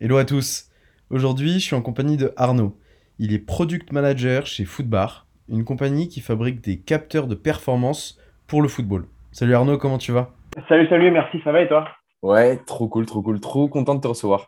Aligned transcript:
Hello 0.00 0.16
à 0.16 0.24
tous. 0.24 0.70
Aujourd'hui, 1.10 1.54
je 1.54 1.58
suis 1.58 1.74
en 1.74 1.82
compagnie 1.82 2.16
de 2.16 2.32
Arnaud. 2.36 2.78
Il 3.18 3.32
est 3.32 3.40
product 3.40 3.90
manager 3.90 4.46
chez 4.46 4.64
Footbar, 4.64 5.26
une 5.48 5.64
compagnie 5.64 6.06
qui 6.06 6.20
fabrique 6.20 6.60
des 6.60 6.78
capteurs 6.78 7.26
de 7.26 7.34
performance 7.34 8.16
pour 8.46 8.62
le 8.62 8.68
football. 8.68 9.06
Salut 9.32 9.56
Arnaud, 9.56 9.76
comment 9.76 9.98
tu 9.98 10.12
vas? 10.12 10.30
Salut, 10.68 10.86
salut, 10.88 11.10
merci, 11.10 11.40
ça 11.42 11.50
va 11.50 11.62
et 11.62 11.68
toi? 11.68 11.88
Ouais, 12.22 12.58
trop 12.58 12.86
cool, 12.86 13.06
trop 13.06 13.22
cool, 13.22 13.40
trop 13.40 13.66
content 13.68 13.96
de 13.96 14.00
te 14.00 14.06
recevoir. 14.06 14.46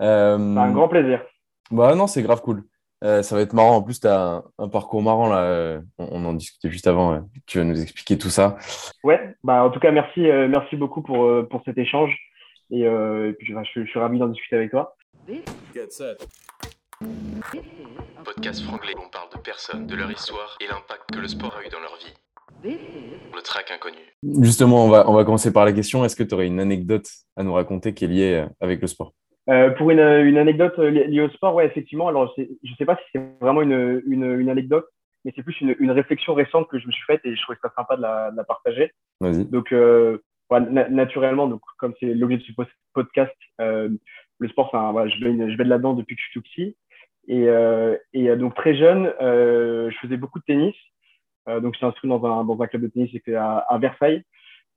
Euh, 0.00 0.38
C'est 0.38 0.60
un 0.60 0.70
grand 0.70 0.86
plaisir. 0.86 1.20
Bah 1.72 1.96
non, 1.96 2.06
c'est 2.06 2.22
grave 2.22 2.40
cool. 2.42 2.62
Euh, 3.02 3.22
ça 3.22 3.34
va 3.34 3.42
être 3.42 3.52
marrant. 3.52 3.74
En 3.76 3.82
plus, 3.82 3.98
tu 3.98 4.06
as 4.06 4.20
un, 4.20 4.44
un 4.58 4.68
parcours 4.68 5.02
marrant 5.02 5.28
là. 5.28 5.80
On, 5.98 6.06
on 6.12 6.24
en 6.24 6.34
discutait 6.34 6.70
juste 6.70 6.86
avant. 6.86 7.14
euh. 7.14 7.20
Tu 7.46 7.58
vas 7.58 7.64
nous 7.64 7.82
expliquer 7.82 8.16
tout 8.16 8.30
ça. 8.30 8.58
Ouais, 9.02 9.34
bah 9.42 9.64
en 9.64 9.70
tout 9.70 9.80
cas, 9.80 9.90
merci, 9.90 10.30
euh, 10.30 10.46
merci 10.46 10.76
beaucoup 10.76 11.02
pour, 11.02 11.24
euh, 11.24 11.48
pour 11.50 11.62
cet 11.64 11.78
échange. 11.78 12.16
Et, 12.70 12.86
euh, 12.86 13.30
et 13.30 13.32
puis, 13.34 13.46
je, 13.46 13.54
je- 13.74 13.84
je 13.84 13.90
suis 13.90 13.98
ravi 14.00 14.18
d'en 14.18 14.28
discuter 14.28 14.56
avec 14.56 14.70
toi. 14.70 14.96
Podcast 18.24 18.62
franglais 18.64 18.94
où 18.96 19.02
on 19.06 19.10
parle 19.10 19.28
de 19.34 19.38
personnes, 19.38 19.86
de 19.86 19.94
leur 19.94 20.10
histoire 20.10 20.56
et 20.60 20.66
l'impact 20.66 21.12
que 21.12 21.18
le 21.20 21.28
sport 21.28 21.56
a 21.56 21.66
eu 21.66 21.68
dans 21.68 21.80
leur 21.80 21.96
vie. 21.96 22.14
Le 22.64 23.42
track 23.42 23.70
inconnu. 23.70 23.98
Justement, 24.42 24.86
on 24.86 24.88
va, 24.88 25.08
on 25.08 25.12
va 25.12 25.24
commencer 25.24 25.52
par 25.52 25.64
la 25.66 25.72
question. 25.72 26.04
Est-ce 26.04 26.16
que 26.16 26.22
tu 26.22 26.34
aurais 26.34 26.46
une 26.46 26.60
anecdote 26.60 27.06
à 27.36 27.42
nous 27.42 27.52
raconter 27.52 27.92
qui 27.92 28.06
est 28.06 28.08
liée 28.08 28.34
euh, 28.44 28.46
avec 28.60 28.80
le 28.80 28.86
sport? 28.86 29.12
Euh, 29.50 29.70
pour 29.70 29.90
une, 29.90 30.00
une 30.00 30.38
anecdote 30.38 30.78
li- 30.78 31.06
liée 31.08 31.20
au 31.20 31.28
sport, 31.30 31.54
ouais, 31.54 31.66
effectivement. 31.66 32.08
Alors, 32.08 32.34
je 32.38 32.74
sais 32.78 32.86
pas 32.86 32.96
si 32.96 33.02
c'est 33.12 33.22
vraiment 33.42 33.60
une, 33.60 34.02
une, 34.06 34.24
une 34.40 34.48
anecdote, 34.48 34.86
mais 35.24 35.32
c'est 35.36 35.42
plus 35.42 35.60
une, 35.60 35.76
une 35.78 35.90
réflexion 35.90 36.32
récente 36.32 36.68
que 36.68 36.78
je 36.78 36.86
me 36.86 36.92
suis 36.92 37.04
faite 37.04 37.20
et 37.24 37.36
je 37.36 37.42
trouvais 37.42 37.58
ça 37.60 37.70
sympa 37.76 37.96
de 37.96 38.02
la, 38.02 38.30
de 38.30 38.36
la 38.38 38.44
partager. 38.44 38.92
Vas-y. 39.20 39.44
Donc, 39.44 39.72
euh, 39.72 40.22
naturellement, 40.50 41.48
donc, 41.48 41.60
comme 41.78 41.94
c'est 42.00 42.14
l'objet 42.14 42.36
de 42.38 42.42
ce 42.42 42.52
podcast, 42.92 43.34
euh, 43.60 43.88
le 44.38 44.48
sport, 44.48 44.74
un- 44.74 44.92
voilà, 44.92 45.08
je, 45.10 45.20
baigne, 45.22 45.50
je 45.50 45.56
baigne 45.56 45.68
là-dedans 45.68 45.94
depuis 45.94 46.16
que 46.16 46.20
je 46.22 46.26
suis 46.30 46.40
tout 46.40 46.42
petit. 46.42 46.76
Et, 47.26 47.48
euh, 47.48 47.96
et 48.12 48.28
euh, 48.28 48.36
donc, 48.36 48.54
très 48.54 48.74
jeune, 48.74 49.12
euh, 49.20 49.90
je 49.90 49.96
faisais 49.98 50.16
beaucoup 50.16 50.38
de 50.38 50.44
tennis. 50.44 50.74
Euh, 51.48 51.60
donc, 51.60 51.74
j'étais 51.74 51.86
inscrit 51.86 52.08
dans 52.08 52.24
un, 52.24 52.44
dans 52.44 52.60
un 52.60 52.66
club 52.66 52.82
de 52.82 52.88
tennis 52.88 53.10
c'était 53.12 53.34
à, 53.34 53.58
à 53.58 53.78
Versailles. 53.78 54.22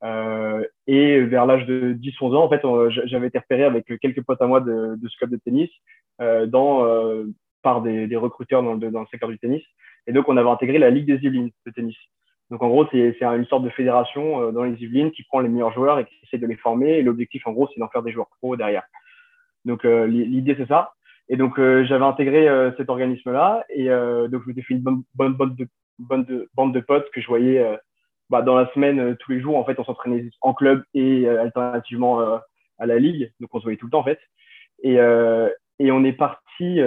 Euh, 0.04 0.64
et 0.86 1.20
vers 1.22 1.44
l'âge 1.44 1.66
de 1.66 1.92
10-11 1.94 2.36
ans, 2.36 2.44
en 2.44 2.48
fait, 2.48 2.62
j'avais 3.06 3.26
été 3.28 3.38
repéré 3.38 3.64
avec 3.64 3.86
quelques 4.00 4.22
potes 4.22 4.40
à 4.40 4.46
moi 4.46 4.60
de, 4.60 4.96
de 4.96 5.08
ce 5.08 5.16
club 5.18 5.30
de 5.30 5.36
tennis 5.36 5.70
dans, 6.46 6.86
par 7.62 7.82
des, 7.82 8.06
des 8.06 8.16
recruteurs 8.16 8.62
dans 8.62 8.74
le, 8.74 8.90
dans 8.90 9.00
le 9.00 9.06
secteur 9.10 9.28
du 9.28 9.38
tennis. 9.38 9.62
Et 10.06 10.12
donc, 10.12 10.28
on 10.28 10.36
avait 10.36 10.48
intégré 10.48 10.78
la 10.78 10.90
Ligue 10.90 11.06
des 11.06 11.22
Yvelines 11.26 11.50
de 11.66 11.70
tennis. 11.72 11.96
Donc, 12.50 12.62
en 12.62 12.68
gros, 12.68 12.86
c'est 12.90 13.14
une 13.20 13.46
sorte 13.46 13.64
de 13.64 13.70
fédération 13.70 14.42
euh, 14.42 14.52
dans 14.52 14.64
les 14.64 14.82
Yvelines 14.82 15.10
qui 15.10 15.22
prend 15.24 15.40
les 15.40 15.50
meilleurs 15.50 15.72
joueurs 15.72 15.98
et 15.98 16.06
qui 16.06 16.14
essaie 16.24 16.38
de 16.38 16.46
les 16.46 16.56
former. 16.56 16.98
Et 16.98 17.02
l'objectif, 17.02 17.46
en 17.46 17.52
gros, 17.52 17.68
c'est 17.68 17.78
d'en 17.80 17.88
faire 17.88 18.02
des 18.02 18.12
joueurs 18.12 18.30
pro 18.38 18.56
derrière. 18.56 18.84
Donc, 19.66 19.84
euh, 19.84 20.06
li- 20.06 20.24
l'idée, 20.24 20.54
c'est 20.56 20.68
ça. 20.68 20.94
Et 21.28 21.36
donc, 21.36 21.58
euh, 21.58 21.84
j'avais 21.84 22.06
intégré 22.06 22.48
cet 22.78 22.88
organisme-là. 22.88 23.66
Et 23.68 23.88
donc, 24.30 24.42
je 24.42 24.48
m'étais 24.48 24.62
fait 24.62 24.74
une 24.74 24.80
bonne, 24.80 25.02
bonne, 25.14 25.54
de, 25.56 25.68
bonne 25.98 26.24
de, 26.24 26.48
bande 26.54 26.72
de 26.72 26.80
potes 26.80 27.10
que 27.10 27.20
je 27.20 27.26
voyais 27.26 27.62
bah, 28.30 28.40
dans 28.40 28.54
la 28.54 28.66
semaine, 28.72 29.14
tous 29.20 29.32
les 29.32 29.40
jours. 29.40 29.58
En 29.58 29.64
fait, 29.64 29.78
on 29.78 29.84
s'entraînait 29.84 30.30
en 30.40 30.54
club 30.54 30.82
et 30.94 31.28
alternativement 31.28 32.20
à 32.78 32.86
la 32.86 32.98
ligue. 32.98 33.30
Donc, 33.40 33.50
on 33.52 33.58
se 33.58 33.64
voyait 33.64 33.76
tout 33.76 33.84
le 33.84 33.90
temps, 33.90 34.00
en 34.00 34.04
fait. 34.04 34.20
Et, 34.82 34.94
et 34.94 35.92
on 35.92 36.02
est 36.02 36.14
parti, 36.14 36.80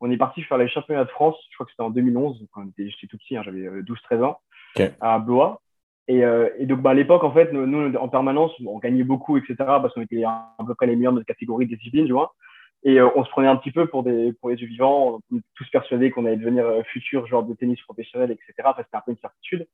on 0.00 0.10
est 0.10 0.16
parti 0.16 0.42
faire 0.42 0.58
les 0.58 0.68
championnats 0.68 1.04
de 1.04 1.10
France. 1.10 1.36
Je 1.50 1.56
crois 1.56 1.66
que 1.66 1.72
c'était 1.72 1.82
en 1.82 1.90
2011. 1.90 2.46
Quand 2.52 2.62
j'étais 2.78 3.06
tout 3.06 3.18
petit, 3.18 3.36
hein, 3.36 3.42
j'avais 3.44 3.66
euh, 3.66 3.82
12-13 3.82 4.22
ans, 4.22 4.38
Ok. 4.76 4.90
à 5.00 5.18
Blois. 5.18 5.60
Et, 6.08 6.24
euh, 6.24 6.48
et 6.58 6.66
donc, 6.66 6.80
bah, 6.80 6.90
à 6.90 6.94
l'époque, 6.94 7.22
en 7.22 7.30
fait, 7.32 7.52
nous, 7.52 7.66
nous, 7.66 7.94
en 7.96 8.08
permanence, 8.08 8.52
on 8.66 8.78
gagnait 8.78 9.04
beaucoup, 9.04 9.36
etc. 9.36 9.54
Parce 9.58 9.94
qu'on 9.94 10.00
était 10.02 10.24
à 10.24 10.48
peu 10.66 10.74
près 10.74 10.86
les 10.86 10.96
meilleurs 10.96 11.12
de 11.12 11.18
notre 11.18 11.26
catégorie 11.28 11.66
de 11.66 11.74
discipline, 11.76 12.06
tu 12.06 12.12
vois. 12.12 12.34
Et 12.82 12.98
euh, 12.98 13.08
on 13.14 13.24
se 13.24 13.30
prenait 13.30 13.46
un 13.48 13.56
petit 13.56 13.72
peu 13.72 13.86
pour 13.86 14.02
des 14.02 14.32
pour 14.40 14.48
les 14.48 14.56
yeux 14.56 14.66
vivants, 14.66 15.20
on 15.30 15.38
tous 15.54 15.68
persuadés 15.70 16.10
qu'on 16.10 16.24
allait 16.24 16.38
devenir 16.38 16.64
euh, 16.66 16.82
futurs 16.84 17.26
joueurs 17.26 17.42
de 17.42 17.52
tennis 17.52 17.78
professionnels, 17.82 18.30
etc. 18.30 18.54
Enfin, 18.64 18.82
c'était 18.82 18.96
un 18.96 19.02
peu 19.04 19.10
une 19.12 19.18
certitude. 19.18 19.66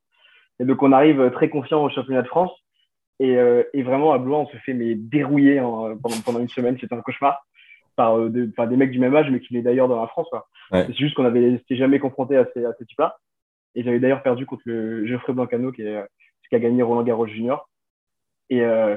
Et 0.58 0.64
donc 0.64 0.82
on 0.82 0.90
arrive 0.90 1.20
euh, 1.20 1.30
très 1.30 1.48
confiant 1.48 1.84
au 1.84 1.88
championnat 1.88 2.22
de 2.22 2.26
France. 2.26 2.50
Et, 3.20 3.36
euh, 3.36 3.62
et 3.74 3.84
vraiment 3.84 4.12
à 4.12 4.18
Blois, 4.18 4.38
on 4.38 4.48
se 4.48 4.56
fait 4.56 4.74
mais 4.74 4.96
dérouiller 4.96 5.60
en- 5.60 5.96
pendant, 5.96 6.20
pendant 6.24 6.40
une 6.40 6.48
semaine. 6.48 6.76
C'était 6.80 6.96
un 6.96 7.00
cauchemar 7.00 7.46
par 7.96 8.18
euh, 8.18 8.28
de- 8.28 8.44
des 8.66 8.76
mecs 8.76 8.90
du 8.90 8.98
même 8.98 9.16
âge, 9.16 9.30
mais 9.30 9.40
qui 9.40 9.48
venaient 9.52 9.62
d'ailleurs 9.64 9.88
dans 9.88 10.00
la 10.00 10.06
France. 10.06 10.28
Ouais. 10.70 10.84
C'est 10.86 10.94
juste 10.96 11.14
qu'on 11.14 11.24
avait 11.24 11.58
s'était 11.58 11.76
jamais 11.76 11.98
confronté 11.98 12.36
à 12.36 12.46
ces, 12.54 12.64
à 12.64 12.72
ces 12.78 12.84
types-là. 12.86 13.16
Et 13.74 13.82
j'avais 13.82 13.98
d'ailleurs 13.98 14.22
perdu 14.22 14.46
contre 14.46 14.62
le 14.66 15.06
Geoffrey 15.06 15.32
Blancano, 15.32 15.72
qui, 15.72 15.82
est, 15.82 16.02
qui 16.48 16.56
a 16.56 16.58
gagné 16.58 16.82
Roland 16.82 17.02
Garros 17.02 17.26
Junior. 17.26 17.68
Et 18.50 18.62
euh, 18.62 18.96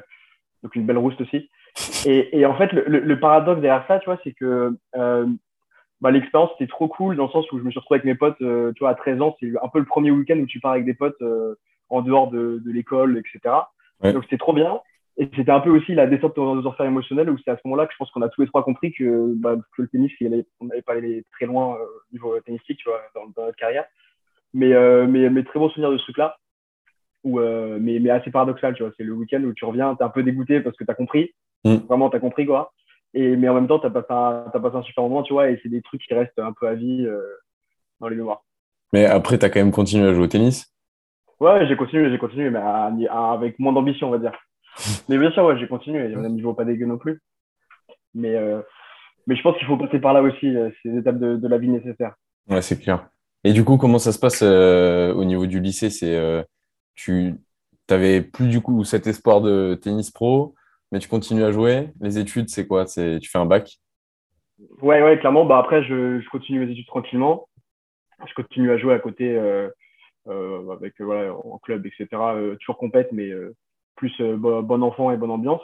donc 0.63 0.75
une 0.75 0.85
belle 0.85 0.97
rouste 0.97 1.21
aussi. 1.21 1.49
Et, 2.05 2.37
et 2.39 2.45
en 2.45 2.55
fait, 2.55 2.71
le, 2.73 2.83
le, 2.87 2.99
le 2.99 3.19
paradoxe 3.19 3.61
derrière 3.61 3.85
ça, 3.87 3.99
tu 3.99 4.05
vois, 4.05 4.19
c'est 4.23 4.33
que 4.33 4.75
euh, 4.95 5.25
bah, 6.01 6.11
l'expérience 6.11 6.51
était 6.55 6.67
trop 6.67 6.87
cool 6.87 7.15
dans 7.15 7.25
le 7.25 7.29
sens 7.31 7.51
où 7.51 7.59
je 7.59 7.63
me 7.63 7.71
suis 7.71 7.79
retrouvé 7.79 7.97
avec 7.99 8.05
mes 8.05 8.15
potes, 8.15 8.41
euh, 8.41 8.71
tu 8.73 8.79
vois, 8.79 8.89
à 8.91 8.95
13 8.95 9.21
ans, 9.21 9.35
c'est 9.39 9.51
un 9.61 9.67
peu 9.67 9.79
le 9.79 9.85
premier 9.85 10.11
week-end 10.11 10.37
où 10.37 10.45
tu 10.45 10.59
pars 10.59 10.71
avec 10.71 10.85
des 10.85 10.93
potes 10.93 11.21
euh, 11.21 11.55
en 11.89 12.01
dehors 12.01 12.29
de, 12.29 12.61
de 12.65 12.71
l'école, 12.71 13.17
etc. 13.17 13.53
Ouais. 14.01 14.13
Donc 14.13 14.23
c'était 14.23 14.37
trop 14.37 14.53
bien. 14.53 14.79
Et 15.21 15.29
c'était 15.35 15.51
un 15.51 15.59
peu 15.59 15.69
aussi 15.69 15.93
la 15.93 16.07
descente 16.07 16.37
dans 16.37 16.55
nos 16.55 16.65
enfers 16.65 16.85
émotionnels 16.85 17.29
où 17.29 17.37
c'est 17.43 17.51
à 17.51 17.57
ce 17.57 17.61
moment-là 17.65 17.85
que 17.85 17.91
je 17.91 17.97
pense 17.97 18.09
qu'on 18.11 18.21
a 18.21 18.29
tous 18.29 18.39
les 18.41 18.47
trois 18.47 18.63
compris 18.63 18.93
que, 18.93 19.33
bah, 19.35 19.57
que 19.75 19.81
le 19.81 19.89
tennis, 19.89 20.11
il 20.21 20.27
allait- 20.27 20.47
on 20.61 20.65
n'allait 20.65 20.81
pas 20.81 20.93
aller 20.93 21.25
très 21.33 21.45
loin 21.45 21.75
euh, 21.75 21.83
au 21.83 22.13
niveau 22.13 22.39
tennistique, 22.39 22.77
tu 22.77 22.87
vois, 22.89 23.01
dans, 23.13 23.27
dans 23.35 23.45
notre 23.45 23.57
carrière. 23.57 23.83
Mais, 24.53 24.71
euh, 24.71 25.05
mais, 25.07 25.29
mais 25.29 25.43
très 25.43 25.59
bon 25.59 25.69
souvenir 25.69 25.91
de 25.91 25.97
ce 25.97 26.03
truc-là. 26.03 26.37
Où, 27.25 27.41
euh, 27.41 27.77
mais, 27.81 27.99
mais 27.99 28.11
assez 28.11 28.31
paradoxal, 28.31 28.73
tu 28.75 28.83
vois. 28.83 28.93
C'est 28.95 29.03
le 29.03 29.11
week-end 29.11 29.43
où 29.43 29.53
tu 29.53 29.65
reviens, 29.65 29.93
t'es 29.95 30.05
un 30.05 30.09
peu 30.09 30.23
dégoûté 30.23 30.61
parce 30.61 30.77
que 30.77 30.85
t'as 30.85 30.93
compris. 30.93 31.33
Mm. 31.65 31.75
Vraiment, 31.89 32.09
t'as 32.09 32.19
compris, 32.19 32.45
quoi. 32.45 32.71
Et, 33.13 33.35
mais 33.35 33.49
en 33.49 33.55
même 33.55 33.67
temps, 33.67 33.79
t'as 33.79 33.89
passé 33.89 34.07
un, 34.11 34.45
t'as 34.53 34.59
passé 34.61 34.77
un 34.77 34.83
super 34.83 35.03
moment, 35.03 35.23
tu 35.23 35.33
vois, 35.33 35.49
et 35.49 35.59
c'est 35.61 35.69
des 35.69 35.81
trucs 35.81 36.01
qui 36.01 36.13
restent 36.13 36.39
un 36.39 36.53
peu 36.53 36.65
à 36.67 36.75
vie 36.75 37.05
euh, 37.05 37.21
dans 37.99 38.07
les 38.07 38.15
mémoires. 38.15 38.45
Mais 38.93 39.05
après, 39.05 39.37
tu 39.37 39.45
as 39.45 39.49
quand 39.49 39.59
même 39.59 39.71
continué 39.71 40.07
à 40.07 40.13
jouer 40.13 40.23
au 40.23 40.27
tennis? 40.27 40.73
Ouais, 41.41 41.67
j'ai 41.67 41.75
continué, 41.75 42.09
j'ai 42.09 42.17
continué, 42.17 42.49
mais 42.49 42.59
à- 42.59 42.91
à- 43.09 43.33
avec 43.33 43.59
moins 43.59 43.73
d'ambition, 43.73 44.07
on 44.07 44.11
va 44.11 44.17
dire. 44.19 44.31
Mais 45.07 45.17
bien 45.17 45.31
sûr, 45.31 45.43
ouais, 45.45 45.57
j'ai 45.57 45.67
continué. 45.67 46.13
Un 46.13 46.29
niveau 46.29 46.53
pas 46.53 46.65
dégueu 46.65 46.85
non 46.85 46.97
plus. 46.97 47.21
Mais, 48.13 48.35
euh, 48.35 48.61
mais 49.27 49.35
je 49.35 49.41
pense 49.41 49.57
qu'il 49.57 49.67
faut 49.67 49.77
passer 49.77 49.99
par 49.99 50.13
là 50.13 50.21
aussi, 50.21 50.55
euh, 50.55 50.69
ces 50.81 50.97
étapes 50.97 51.19
de, 51.19 51.35
de 51.35 51.47
la 51.47 51.57
vie 51.57 51.69
nécessaires. 51.69 52.15
Ouais, 52.49 52.61
c'est 52.61 52.79
clair. 52.79 53.07
Et 53.43 53.53
du 53.53 53.63
coup, 53.63 53.77
comment 53.77 53.99
ça 53.99 54.11
se 54.11 54.19
passe 54.19 54.41
euh, 54.41 55.13
au 55.13 55.23
niveau 55.23 55.45
du 55.45 55.59
lycée? 55.59 55.89
C'est 55.89 56.15
euh, 56.15 56.43
tu 56.95 57.35
t'avais 57.87 58.21
plus 58.21 58.47
du 58.47 58.61
coup 58.61 58.83
cet 58.83 59.07
espoir 59.07 59.41
de 59.41 59.79
tennis 59.81 60.11
pro, 60.11 60.55
mais 60.91 60.99
tu 60.99 61.07
continues 61.07 61.43
à 61.43 61.51
jouer. 61.51 61.89
Les 62.01 62.17
études, 62.17 62.49
c'est 62.49 62.67
quoi? 62.67 62.85
C'est 62.87 63.19
tu 63.19 63.29
fais 63.29 63.37
un 63.37 63.45
bac? 63.45 63.79
Ouais, 64.81 65.01
ouais, 65.01 65.19
clairement. 65.19 65.45
Bah, 65.45 65.57
après, 65.59 65.83
je, 65.83 66.19
je 66.19 66.29
continue 66.29 66.65
mes 66.65 66.71
études 66.71 66.87
tranquillement. 66.87 67.47
Je 68.27 68.33
continue 68.33 68.71
à 68.71 68.77
jouer 68.77 68.93
à 68.93 68.99
côté 68.99 69.37
euh, 69.37 69.69
avec, 70.27 70.99
voilà, 70.99 71.33
en 71.33 71.57
club, 71.59 71.85
etc. 71.85 72.07
Toujours 72.59 72.77
compète, 72.77 73.11
mais 73.13 73.31
plus 73.99 74.13
euh, 74.21 74.37
bo- 74.37 74.63
bon 74.63 74.81
enfant 74.83 75.11
et 75.11 75.17
bonne 75.17 75.31
ambiance. 75.31 75.61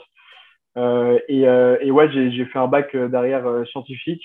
Euh, 0.78 1.18
et, 1.28 1.48
euh, 1.48 1.78
et 1.82 1.90
ouais, 1.90 2.10
j'ai 2.12 2.44
fait 2.46 2.58
un 2.58 2.68
bac 2.68 2.96
derrière 2.96 3.46
scientifique 3.68 4.24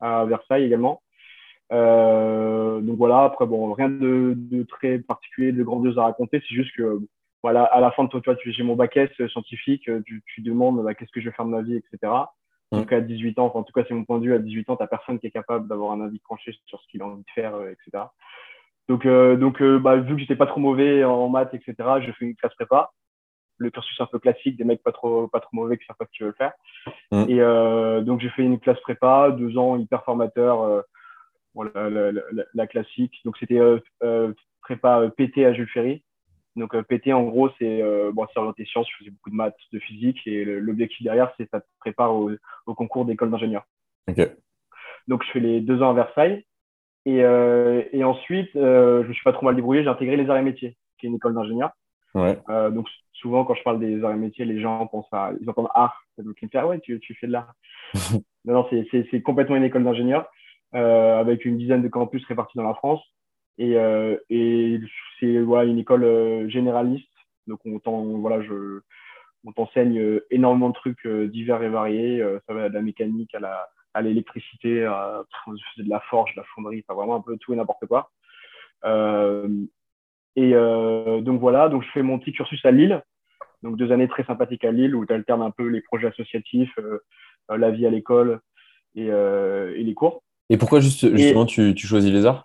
à 0.00 0.24
Versailles 0.26 0.64
également. 0.64 1.02
Donc 1.70 2.96
voilà, 2.98 3.24
après, 3.24 3.46
bon, 3.46 3.72
rien 3.72 3.88
de, 3.88 4.34
de 4.36 4.62
très 4.64 4.98
particulier, 4.98 5.52
de 5.52 5.62
grandiose 5.62 5.98
à 5.98 6.04
raconter. 6.04 6.40
C'est 6.48 6.54
juste 6.54 6.74
que, 6.76 7.00
voilà, 7.42 7.64
à 7.64 7.80
la 7.80 7.90
fin 7.92 8.04
de 8.04 8.08
toi, 8.08 8.20
toi, 8.20 8.36
tu- 8.36 8.52
j'ai 8.52 8.62
mon 8.62 8.76
bac 8.76 8.96
S 8.96 9.10
scientifique, 9.28 9.88
tu, 10.06 10.22
tu 10.26 10.40
demandes 10.42 10.82
bah, 10.84 10.94
qu'est-ce 10.94 11.12
que 11.12 11.20
je 11.20 11.28
vais 11.28 11.34
faire 11.36 11.46
de 11.46 11.50
ma 11.50 11.62
vie, 11.62 11.76
etc. 11.76 12.12
Tout 12.74 12.84
cas, 12.86 12.96
à 12.98 13.00
18 13.00 13.38
ans, 13.38 13.46
enfin, 13.46 13.60
en 13.60 13.62
tout 13.62 13.72
cas, 13.72 13.84
c'est 13.86 13.94
mon 13.94 14.04
point 14.04 14.18
de 14.18 14.24
vue, 14.24 14.34
à 14.34 14.38
18 14.38 14.68
ans, 14.70 14.76
tu 14.76 14.86
personne 14.88 15.18
qui 15.20 15.28
est 15.28 15.30
capable 15.30 15.68
d'avoir 15.68 15.92
un 15.92 16.00
avis 16.00 16.20
tranché 16.20 16.52
sur 16.66 16.80
ce 16.80 16.88
qu'il 16.88 17.02
a 17.02 17.06
envie 17.06 17.22
de 17.22 17.30
faire, 17.34 17.54
euh, 17.54 17.70
etc. 17.70 18.04
Donc, 18.88 19.06
euh, 19.06 19.36
donc 19.36 19.62
euh, 19.62 19.78
bah, 19.78 19.96
vu 19.96 20.14
que 20.14 20.20
j'étais 20.20 20.36
pas 20.36 20.46
trop 20.46 20.60
mauvais 20.60 21.04
en 21.04 21.28
maths, 21.28 21.54
etc., 21.54 22.00
je 22.06 22.12
fais 22.12 22.26
une 22.26 22.36
classe 22.36 22.54
prépa. 22.54 22.90
Le 23.58 23.70
cursus 23.70 24.00
un 24.00 24.06
peu 24.06 24.18
classique 24.18 24.56
des 24.56 24.64
mecs 24.64 24.82
pas 24.82 24.92
trop, 24.92 25.28
pas 25.28 25.40
trop 25.40 25.50
mauvais 25.52 25.78
qui 25.78 25.84
savent 25.86 25.96
pas 25.96 26.06
ce 26.06 26.16
qu'ils 26.16 26.26
veulent 26.26 26.34
faire. 26.36 26.52
Mm. 27.12 27.24
Et 27.28 27.40
euh, 27.40 28.00
donc, 28.00 28.20
j'ai 28.20 28.30
fait 28.30 28.42
une 28.42 28.58
classe 28.58 28.80
prépa, 28.80 29.30
deux 29.30 29.56
ans 29.56 29.76
hyper 29.76 30.04
formateur, 30.04 30.62
euh, 30.62 30.82
voilà, 31.54 31.88
la, 31.88 32.12
la, 32.12 32.22
la, 32.32 32.44
la 32.52 32.66
classique. 32.66 33.14
Donc, 33.24 33.36
c'était 33.38 33.60
euh, 33.60 34.32
prépa 34.62 35.08
PT 35.16 35.44
à 35.44 35.52
Jules 35.52 35.68
Ferry. 35.68 36.04
Donc, 36.56 36.76
PT, 36.82 37.12
en 37.12 37.24
gros, 37.24 37.50
c'est 37.58 37.82
bon, 38.12 38.26
c'est 38.32 38.38
orienté 38.38 38.64
sciences, 38.64 38.86
je 38.88 38.96
faisais 38.98 39.10
beaucoup 39.10 39.30
de 39.30 39.34
maths, 39.34 39.56
de 39.72 39.78
physique, 39.80 40.24
et 40.24 40.44
l'objectif 40.44 41.02
derrière, 41.02 41.32
c'est 41.36 41.50
ça 41.50 41.60
te 41.60 41.66
prépare 41.80 42.14
au, 42.14 42.30
au 42.66 42.74
concours 42.74 43.04
d'école 43.04 43.32
d'ingénieur. 43.32 43.64
Donc, 45.08 45.24
je 45.24 45.30
fais 45.32 45.40
les 45.40 45.60
deux 45.60 45.82
ans 45.82 45.90
à 45.90 45.94
Versailles. 45.94 46.44
Et, 47.06 47.22
euh, 47.22 47.82
et 47.92 48.02
ensuite, 48.02 48.54
euh, 48.56 49.02
je 49.02 49.08
me 49.08 49.12
suis 49.12 49.24
pas 49.24 49.32
trop 49.32 49.44
mal 49.44 49.56
débrouillé, 49.56 49.82
j'ai 49.82 49.88
intégré 49.88 50.16
les 50.16 50.28
arts 50.30 50.38
et 50.38 50.42
métiers, 50.42 50.76
qui 50.98 51.06
est 51.06 51.08
une 51.10 51.16
école 51.16 51.34
d'ingénieur. 51.34 51.70
Ouais. 52.14 52.38
Euh, 52.48 52.70
donc, 52.70 52.88
souvent, 53.14 53.44
quand 53.44 53.54
je 53.54 53.62
parle 53.62 53.80
des 53.80 54.02
arts 54.04 54.12
et 54.12 54.16
métiers, 54.16 54.44
les 54.44 54.60
gens 54.60 54.86
pensent 54.86 55.12
à, 55.12 55.32
ils 55.40 55.48
entendent 55.48 55.68
art. 55.74 56.04
Donc, 56.18 56.36
ils 56.40 56.46
me 56.46 56.50
disent, 56.50 56.60
ah 56.60 56.66
ouais, 56.66 56.80
tu, 56.80 57.00
tu 57.00 57.14
fais 57.14 57.26
de 57.26 57.32
l'art. 57.32 57.54
non, 58.44 58.54
non, 58.54 58.66
c'est- 58.70 59.22
complètement 59.22 59.56
une 59.56 59.64
école 59.64 59.84
d'ingénieur, 59.84 60.28
euh, 60.74 61.18
avec 61.18 61.44
une 61.44 61.56
dizaine 61.56 61.82
de 61.82 61.88
campus 61.88 62.24
répartis 62.26 62.56
dans 62.56 62.64
la 62.64 62.74
France. 62.74 63.02
Et, 63.58 63.76
euh, 63.76 64.16
et 64.30 64.80
c'est 65.18 65.38
voilà, 65.40 65.70
une 65.70 65.78
école 65.78 66.04
euh, 66.04 66.48
généraliste. 66.48 67.08
Donc, 67.46 67.60
on, 67.64 68.18
voilà, 68.18 68.42
je, 68.42 68.80
on 69.44 69.52
t'enseigne 69.52 70.20
énormément 70.30 70.70
de 70.70 70.74
trucs 70.74 71.06
divers 71.06 71.62
et 71.62 71.68
variés. 71.68 72.24
ça 72.46 72.54
va 72.54 72.68
de 72.68 72.74
la 72.74 72.82
mécanique 72.82 73.34
à 73.34 73.40
la 73.40 73.68
à 73.96 74.02
l'électricité, 74.02 74.80
de 74.80 75.88
la 75.88 76.00
forge, 76.10 76.34
de 76.34 76.40
la 76.40 76.46
fonderie, 76.52 76.84
enfin 76.88 76.98
vraiment 76.98 77.14
un 77.14 77.20
peu 77.20 77.36
tout 77.36 77.52
et 77.52 77.56
n'importe 77.56 77.86
quoi. 77.86 78.10
Et 80.36 80.52
donc 81.22 81.40
voilà, 81.40 81.68
donc 81.68 81.82
je 81.82 81.90
fais 81.90 82.02
mon 82.02 82.18
petit 82.18 82.32
cursus 82.32 82.64
à 82.64 82.70
Lille, 82.70 83.02
donc 83.62 83.76
deux 83.76 83.92
années 83.92 84.08
très 84.08 84.24
sympathiques 84.24 84.64
à 84.64 84.72
Lille 84.72 84.94
où 84.94 85.06
tu 85.06 85.12
alternes 85.12 85.42
un 85.42 85.50
peu 85.50 85.66
les 85.68 85.80
projets 85.80 86.08
associatifs, 86.08 86.78
la 87.48 87.70
vie 87.70 87.86
à 87.86 87.90
l'école 87.90 88.40
et, 88.94 89.06
et, 89.06 89.82
les 89.82 89.94
cours. 89.94 90.22
Et 90.50 90.56
pourquoi 90.56 90.80
juste, 90.80 91.08
justement 91.16 91.46
tu, 91.46 91.74
tu 91.74 91.86
choisis 91.86 92.12
les 92.12 92.26
arts? 92.26 92.44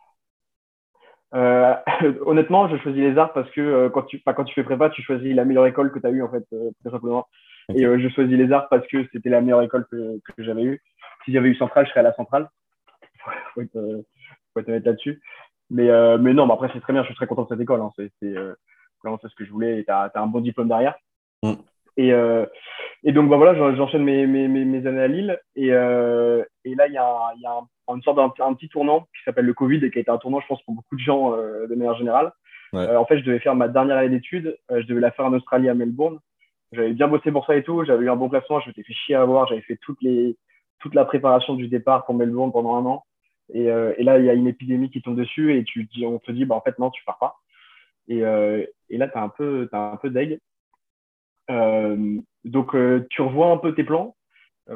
Euh, 1.36 1.76
honnêtement, 2.26 2.68
je 2.70 2.78
choisis 2.78 3.02
les 3.02 3.18
arts 3.18 3.34
parce 3.34 3.50
que 3.52 3.62
euh, 3.62 3.90
quand, 3.90 4.04
tu, 4.04 4.22
quand 4.26 4.44
tu 4.44 4.54
fais 4.54 4.64
prépa, 4.64 4.90
tu 4.90 5.02
choisis 5.02 5.36
la 5.36 5.46
meilleure 5.46 5.66
école 5.66 5.92
que 5.92 6.00
tu 6.00 6.08
as 6.08 6.12
eue, 6.12 6.24
en 6.24 6.30
fait, 6.30 6.46
euh, 6.54 6.72
très 6.82 6.92
simplement. 6.92 7.28
Et 7.76 7.84
je 7.84 8.10
choisis 8.10 8.36
les 8.36 8.52
arts 8.52 8.68
parce 8.68 8.88
que 8.88 9.06
c'était 9.12 9.30
la 9.30 9.42
meilleure 9.42 9.62
école 9.62 9.86
que, 9.92 10.20
que 10.36 10.44
j'avais 10.44 10.64
eue. 10.64 10.82
Si 11.24 11.32
j'avais 11.32 11.50
eu 11.50 11.56
Centrale, 11.56 11.86
je 11.86 11.92
serais 11.92 12.00
à 12.00 12.04
la 12.04 12.14
Centrale. 12.14 12.50
faut, 13.54 13.62
être, 13.62 14.04
faut 14.54 14.60
être 14.60 14.70
honnête 14.70 14.86
là-dessus. 14.86 15.22
Mais, 15.70 15.88
mais 16.18 16.34
non, 16.34 16.48
mais 16.48 16.54
après, 16.54 16.70
c'est 16.74 16.82
très 16.82 16.94
bien, 16.94 17.04
je 17.04 17.08
suis 17.08 17.16
très 17.16 17.28
content 17.28 17.44
de 17.44 17.50
cette 17.50 17.62
école. 17.62 17.82
Hein. 17.82 17.92
C'est 17.98 18.34
vraiment 19.04 19.20
ce 19.22 19.36
que 19.36 19.46
je 19.46 19.52
voulais 19.52 19.84
tu 19.84 19.92
as, 19.92 20.12
un 20.16 20.28
bon 20.28 20.42
diplôme 20.42 20.68
derrière. 20.68 20.96
Mm. 21.44 21.54
Et, 21.98 22.10
et 23.04 23.12
donc, 23.12 23.30
bah, 23.30 23.38
voilà, 23.38 23.76
j'enchaîne 23.76 24.04
mes, 24.04 24.26
mes, 24.26 24.48
mes, 24.48 24.88
années 24.88 25.02
à 25.02 25.08
Lille. 25.08 25.40
Et, 25.56 25.68
et 25.68 26.76
là, 26.76 26.88
il 26.88 26.94
y 26.94 26.98
a, 26.98 27.34
y 27.38 27.46
a 27.46 27.52
un 27.52 27.68
une 27.96 28.04
sorte 28.04 28.18
d'un 28.18 28.54
petit 28.54 28.70
tournant 28.70 29.02
qui 29.02 29.24
s'appelle 29.26 29.46
le 29.46 29.54
Covid 29.54 29.84
et 29.84 29.92
qui 29.92 29.98
a 29.98 30.02
été 30.02 30.12
un 30.12 30.18
tournant, 30.18 30.40
je 30.40 30.48
pense, 30.48 30.62
pour 30.64 30.76
beaucoup 30.76 30.96
de 30.96 31.02
gens 31.02 31.34
euh, 31.34 31.68
de 31.68 31.76
manière 31.76 31.96
générale. 31.96 32.32
Euh, 32.76 32.98
en 32.98 33.06
fait, 33.06 33.18
je 33.20 33.24
devais 33.24 33.40
faire 33.40 33.56
ma 33.56 33.68
dernière 33.68 33.98
année 33.98 34.10
d'études. 34.10 34.56
Euh, 34.72 34.82
je 34.82 34.88
devais 34.88 35.02
la 35.02 35.12
faire 35.12 35.26
en 35.26 35.34
Australie, 35.34 35.70
à 35.70 35.74
Melbourne. 35.74 36.20
J'avais 36.72 36.94
bien 36.94 37.08
bossé 37.08 37.32
pour 37.32 37.46
ça 37.46 37.56
et 37.56 37.64
tout. 37.64 37.84
J'avais 37.84 38.06
eu 38.06 38.10
un 38.10 38.16
bon 38.16 38.30
classement. 38.30 38.60
Je 38.60 38.68
m'étais 38.68 38.84
fait 38.84 38.94
chier 38.94 39.16
à 39.16 39.26
voir. 39.26 39.48
J'avais 39.48 39.62
fait 39.62 39.78
toutes 39.82 40.02
les, 40.02 40.38
toute 40.80 40.94
la 40.94 41.06
préparation 41.06 41.56
du 41.56 41.68
départ 41.68 42.06
pour 42.06 42.14
Melbourne 42.14 42.52
pendant 42.52 42.76
un 42.76 42.86
an. 42.86 43.04
Et, 43.54 43.66
et 43.66 44.04
là, 44.04 44.20
il 44.20 44.26
y 44.26 44.30
a 44.30 44.34
une 44.34 44.48
épidémie 44.48 44.90
qui 44.90 45.02
tombe 45.02 45.18
dessus 45.18 45.56
et 45.56 45.64
tu 45.64 45.86
dis, 45.86 46.06
on 46.06 46.20
te 46.20 46.32
dit, 46.32 46.46
bah, 46.46 46.56
en 46.56 46.62
fait, 46.62 46.78
non, 46.80 46.92
tu 46.92 47.04
pars 47.04 47.18
pas. 47.18 47.36
Et, 48.08 48.20
et 48.20 48.98
là, 48.98 49.08
tu 49.08 49.18
as 49.18 49.24
un 49.24 49.30
peu, 49.30 49.68
as 49.72 49.92
un 49.94 49.98
peu 49.98 50.10
d'aigle. 50.10 50.40
donc, 52.46 52.76
tu 53.10 53.22
revois 53.22 53.52
un 53.52 53.58
peu 53.58 53.74
tes 53.74 53.84
plans. 53.84 54.16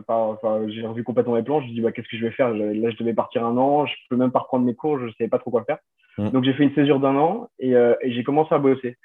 Enfin, 0.07 0.67
j'ai 0.69 0.85
revu 0.85 1.03
complètement 1.03 1.35
mes 1.35 1.43
plans. 1.43 1.61
Je 1.61 1.67
me 1.67 1.71
dis, 1.73 1.81
bah, 1.81 1.91
qu'est-ce 1.91 2.07
que 2.07 2.17
je 2.17 2.25
vais 2.25 2.31
faire? 2.31 2.49
Là, 2.49 2.89
je 2.89 2.97
devais 2.97 3.13
partir 3.13 3.45
un 3.45 3.57
an. 3.57 3.85
Je 3.85 3.93
peux 4.09 4.15
même 4.15 4.31
pas 4.31 4.39
reprendre 4.39 4.65
mes 4.65 4.75
cours. 4.75 4.99
Je 4.99 5.05
ne 5.05 5.11
savais 5.11 5.29
pas 5.29 5.39
trop 5.39 5.51
quoi 5.51 5.63
faire. 5.65 5.77
Mm. 6.17 6.29
Donc, 6.29 6.43
j'ai 6.43 6.53
fait 6.53 6.63
une 6.63 6.73
césure 6.73 6.99
d'un 6.99 7.15
an 7.15 7.49
et, 7.59 7.75
euh, 7.75 7.95
et 8.01 8.11
j'ai 8.11 8.23
commencé 8.23 8.53
à 8.53 8.59
bosser. 8.59 8.97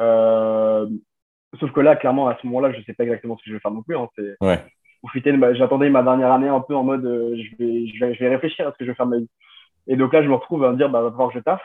Euh, 0.00 0.88
sauf 1.60 1.72
que 1.72 1.80
là, 1.80 1.96
clairement, 1.96 2.28
à 2.28 2.36
ce 2.40 2.46
moment-là, 2.46 2.72
je 2.72 2.78
ne 2.78 2.84
sais 2.84 2.94
pas 2.94 3.04
exactement 3.04 3.36
ce 3.36 3.44
que 3.44 3.50
je 3.50 3.54
vais 3.54 3.60
faire 3.60 3.70
non 3.70 3.82
plus. 3.82 3.96
Hein. 3.96 4.08
Ouais. 4.40 4.60
J'attendais 5.52 5.90
ma 5.90 6.02
dernière 6.02 6.32
année 6.32 6.48
un 6.48 6.60
peu 6.60 6.74
en 6.74 6.84
mode, 6.84 7.04
euh, 7.04 7.36
je, 7.36 7.56
vais, 7.56 7.86
je, 7.86 8.00
vais, 8.00 8.14
je 8.14 8.20
vais 8.20 8.28
réfléchir 8.28 8.66
à 8.66 8.72
ce 8.72 8.78
que 8.78 8.84
je 8.84 8.90
vais 8.90 8.94
faire 8.94 9.06
de 9.06 9.10
ma 9.10 9.18
vie. 9.18 9.28
Et 9.86 9.96
donc 9.96 10.12
là, 10.12 10.22
je 10.22 10.28
me 10.28 10.34
retrouve 10.34 10.64
à 10.64 10.72
me 10.72 10.76
dire, 10.76 10.88
bah, 10.88 11.02
va 11.02 11.10
falloir 11.10 11.28
que 11.28 11.38
je 11.38 11.44
taffe. 11.44 11.62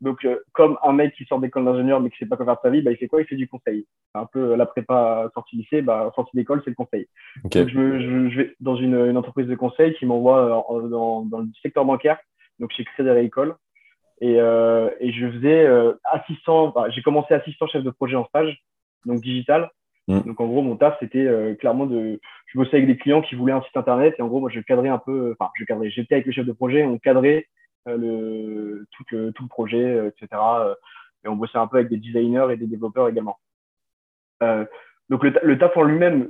Donc, 0.00 0.24
euh, 0.24 0.38
comme 0.52 0.78
un 0.82 0.92
mec 0.92 1.14
qui 1.14 1.24
sort 1.24 1.40
d'école 1.40 1.64
d'ingénieur 1.64 2.00
mais 2.00 2.10
qui 2.10 2.18
sait 2.18 2.26
pas 2.26 2.36
quoi 2.36 2.44
faire 2.44 2.56
de 2.56 2.60
sa 2.62 2.70
vie, 2.70 2.82
bah, 2.82 2.92
il 2.92 2.98
fait 2.98 3.08
quoi? 3.08 3.22
Il 3.22 3.26
fait 3.26 3.36
du 3.36 3.48
conseil. 3.48 3.86
Un 4.14 4.26
peu 4.26 4.54
la 4.54 4.66
prépa 4.66 5.30
sortie 5.32 5.56
lycée, 5.56 5.80
bah, 5.80 6.12
sortie 6.14 6.36
d'école, 6.36 6.60
c'est 6.64 6.70
le 6.70 6.76
conseil. 6.76 7.08
Donc, 7.44 7.52
je, 7.54 7.98
je, 7.98 8.28
je, 8.28 8.36
vais 8.36 8.54
dans 8.60 8.76
une, 8.76 8.94
une, 8.94 9.16
entreprise 9.16 9.46
de 9.46 9.54
conseil 9.54 9.94
qui 9.94 10.04
m'envoie 10.04 10.66
euh, 10.70 10.88
dans, 10.88 11.22
dans, 11.22 11.40
le 11.40 11.48
secteur 11.62 11.84
bancaire, 11.84 12.18
donc 12.58 12.72
chez 12.72 12.84
Crédit 12.84 13.08
Agricole. 13.08 13.56
Et, 14.20 14.38
euh, 14.38 14.90
et 15.00 15.12
je 15.12 15.30
faisais 15.30 15.66
euh, 15.66 15.94
assistant, 16.04 16.68
bah, 16.68 16.88
j'ai 16.90 17.02
commencé 17.02 17.32
assistant 17.34 17.66
chef 17.66 17.82
de 17.82 17.90
projet 17.90 18.16
en 18.16 18.26
stage, 18.26 18.58
donc 19.06 19.20
digital. 19.22 19.70
Mm. 20.08 20.20
Donc 20.20 20.40
en 20.40 20.46
gros, 20.46 20.62
mon 20.62 20.76
taf, 20.76 20.96
c'était 21.00 21.26
euh, 21.26 21.54
clairement 21.54 21.86
de. 21.86 22.20
Je 22.46 22.58
bossais 22.58 22.76
avec 22.76 22.86
des 22.86 22.96
clients 22.96 23.22
qui 23.22 23.34
voulaient 23.34 23.52
un 23.52 23.62
site 23.62 23.76
internet 23.76 24.14
et 24.18 24.22
en 24.22 24.28
gros, 24.28 24.40
moi, 24.40 24.50
je 24.52 24.60
cadrais 24.60 24.88
un 24.88 24.98
peu. 24.98 25.34
Enfin, 25.38 25.50
je 25.58 25.64
cadrais. 25.64 25.90
J'étais 25.90 26.14
avec 26.14 26.26
le 26.26 26.32
chef 26.32 26.46
de 26.46 26.52
projet, 26.52 26.84
on 26.84 26.98
cadrait 26.98 27.46
euh, 27.88 27.96
le, 27.96 28.86
tout, 28.92 29.04
le, 29.10 29.32
tout 29.32 29.42
le 29.42 29.48
projet, 29.48 29.84
euh, 29.84 30.10
etc. 30.10 30.40
Et 31.24 31.28
on 31.28 31.36
bossait 31.36 31.58
un 31.58 31.66
peu 31.66 31.78
avec 31.78 31.88
des 31.88 31.96
designers 31.96 32.48
et 32.52 32.56
des 32.56 32.66
développeurs 32.66 33.08
également. 33.08 33.38
donc 34.40 35.24
le, 35.24 35.32
le, 35.42 35.58
taf 35.58 35.76
en 35.76 35.82
lui-même, 35.82 36.28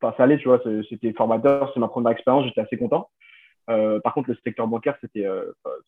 enfin, 0.00 0.14
ça 0.16 0.24
allait, 0.24 0.38
tu 0.38 0.46
vois, 0.46 0.60
c'était 0.88 1.12
formateur, 1.12 1.72
c'est 1.74 1.80
ma 1.80 1.88
première 1.88 2.12
expérience, 2.12 2.46
j'étais 2.46 2.60
assez 2.60 2.78
content. 2.78 3.08
Par 3.66 4.14
contre, 4.14 4.30
le 4.30 4.36
secteur 4.44 4.68
bancaire, 4.68 4.96
c'était, 5.00 5.26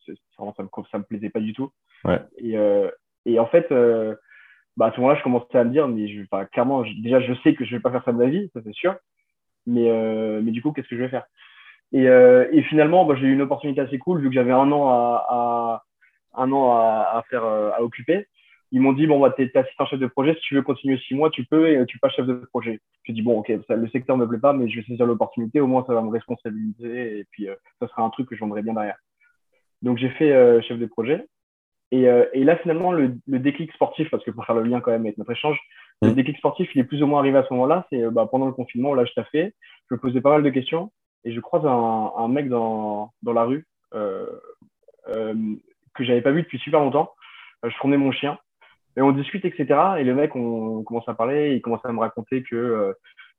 ça, 0.05 0.43
me, 0.43 0.67
ça 0.91 0.97
me 0.97 1.03
plaisait 1.03 1.29
pas 1.29 1.39
du 1.39 1.53
tout. 1.53 1.71
Ouais. 2.03 2.19
Et, 2.39 2.55
et, 3.25 3.39
en 3.39 3.45
fait, 3.45 3.71
bah, 4.77 4.87
à 4.87 4.91
ce 4.91 4.97
moment-là, 4.97 5.17
je 5.17 5.23
commençais 5.23 5.57
à 5.57 5.63
me 5.63 5.71
dire, 5.71 5.87
mais 5.87 6.07
je, 6.07 6.23
clairement, 6.51 6.83
déjà, 7.01 7.19
je 7.19 7.33
sais 7.43 7.53
que 7.53 7.65
je 7.65 7.75
vais 7.75 7.81
pas 7.81 7.91
faire 7.91 8.03
ça 8.03 8.11
de 8.11 8.17
ma 8.17 8.27
vie, 8.27 8.49
ça 8.53 8.61
c'est 8.63 8.73
sûr. 8.73 8.95
Mais, 9.65 9.89
mais 10.41 10.51
du 10.51 10.61
coup, 10.61 10.71
qu'est-ce 10.71 10.87
que 10.89 10.97
je 10.97 11.03
vais 11.03 11.09
faire? 11.09 11.25
Et, 11.93 12.07
euh, 12.09 12.47
et 12.51 12.63
finalement, 12.63 13.05
bah, 13.05 13.15
j'ai 13.15 13.27
eu 13.27 13.33
une 13.33 13.41
opportunité 13.43 13.79
assez 13.79 13.99
cool 13.99 14.19
vu 14.19 14.27
que 14.29 14.33
j'avais 14.33 14.51
un 14.51 14.71
an 14.71 14.89
à, 14.89 15.25
à 15.29 15.83
un 16.35 16.51
an 16.51 16.73
à, 16.73 17.17
à, 17.17 17.23
faire 17.29 17.45
euh, 17.45 17.69
à 17.71 17.83
occuper. 17.83 18.25
Ils 18.71 18.81
m'ont 18.81 18.93
dit 18.93 19.05
bon, 19.05 19.19
bah, 19.19 19.31
t'es 19.37 19.55
assistant 19.55 19.85
chef 19.85 19.99
de 19.99 20.07
projet. 20.07 20.33
Si 20.33 20.41
tu 20.41 20.55
veux 20.55 20.63
continuer 20.63 20.97
six 20.97 21.13
mois, 21.13 21.29
tu 21.29 21.45
peux 21.45 21.69
et 21.69 21.85
tu 21.85 21.99
passes 21.99 22.13
chef 22.13 22.25
de 22.25 22.33
projet. 22.33 22.81
J'ai 23.03 23.13
dit 23.13 23.21
bon, 23.21 23.39
ok, 23.39 23.53
ça, 23.67 23.75
le 23.75 23.87
secteur 23.89 24.17
me 24.17 24.27
plaît 24.27 24.39
pas, 24.39 24.53
mais 24.53 24.67
je 24.67 24.79
vais 24.79 24.85
saisir 24.87 25.05
l'opportunité. 25.05 25.61
Au 25.61 25.67
moins, 25.67 25.85
ça 25.85 25.93
va 25.93 26.01
me 26.01 26.09
responsabiliser 26.09 27.19
et 27.19 27.25
puis 27.29 27.47
euh, 27.47 27.55
ça 27.79 27.87
sera 27.87 28.01
un 28.01 28.09
truc 28.09 28.27
que 28.27 28.35
je 28.35 28.39
vendrai 28.39 28.63
bien 28.63 28.73
derrière. 28.73 28.97
Donc 29.83 29.99
j'ai 29.99 30.09
fait 30.09 30.31
euh, 30.31 30.61
chef 30.61 30.79
de 30.79 30.87
projet. 30.87 31.27
Et, 31.93 32.07
euh, 32.09 32.25
et 32.33 32.43
là, 32.43 32.55
finalement, 32.57 32.91
le, 32.91 33.15
le, 33.27 33.39
déclic 33.39 33.71
sportif, 33.73 34.09
parce 34.09 34.23
que 34.23 34.31
pour 34.31 34.45
faire 34.45 34.55
le 34.55 34.63
lien 34.63 34.81
quand 34.81 34.91
même 34.91 35.05
avec 35.05 35.17
notre 35.17 35.31
échange, 35.31 35.59
le 36.01 36.09
mmh. 36.09 36.15
déclic 36.15 36.37
sportif, 36.37 36.69
il 36.73 36.81
est 36.81 36.85
plus 36.85 37.03
ou 37.03 37.07
moins 37.07 37.19
arrivé 37.19 37.37
à 37.37 37.45
ce 37.47 37.53
moment-là. 37.53 37.85
C'est 37.91 38.09
bah, 38.09 38.27
pendant 38.29 38.47
le 38.47 38.53
confinement, 38.53 38.93
là, 38.93 39.05
je 39.05 39.13
t'ai 39.13 39.23
fait. 39.31 39.53
Je 39.89 39.95
me 39.95 39.99
posais 39.99 40.21
pas 40.21 40.31
mal 40.31 40.43
de 40.43 40.49
questions 40.49 40.91
et 41.23 41.31
je 41.31 41.39
croise 41.39 41.65
un, 41.65 42.11
un 42.17 42.27
mec 42.27 42.49
dans, 42.49 43.11
dans, 43.21 43.33
la 43.33 43.43
rue 43.43 43.65
euh, 43.93 44.25
euh, 45.09 45.33
que 45.93 46.03
j'avais 46.03 46.21
pas 46.21 46.31
vu 46.31 46.41
depuis 46.41 46.59
super 46.59 46.79
longtemps. 46.79 47.11
Euh, 47.63 47.69
je 47.69 47.77
promenais 47.77 47.97
mon 47.97 48.11
chien 48.11 48.37
et 48.97 49.01
on 49.01 49.11
discute, 49.11 49.45
etc. 49.45 49.65
Et 49.99 50.03
le 50.03 50.13
mec, 50.13 50.35
on, 50.35 50.83
commence 50.83 51.07
à 51.07 51.13
parler, 51.13 51.55
il 51.55 51.61
commence 51.61 51.83
à 51.85 51.91
me 51.91 51.99
raconter 51.99 52.43
que 52.43 52.55
euh, 52.55 52.93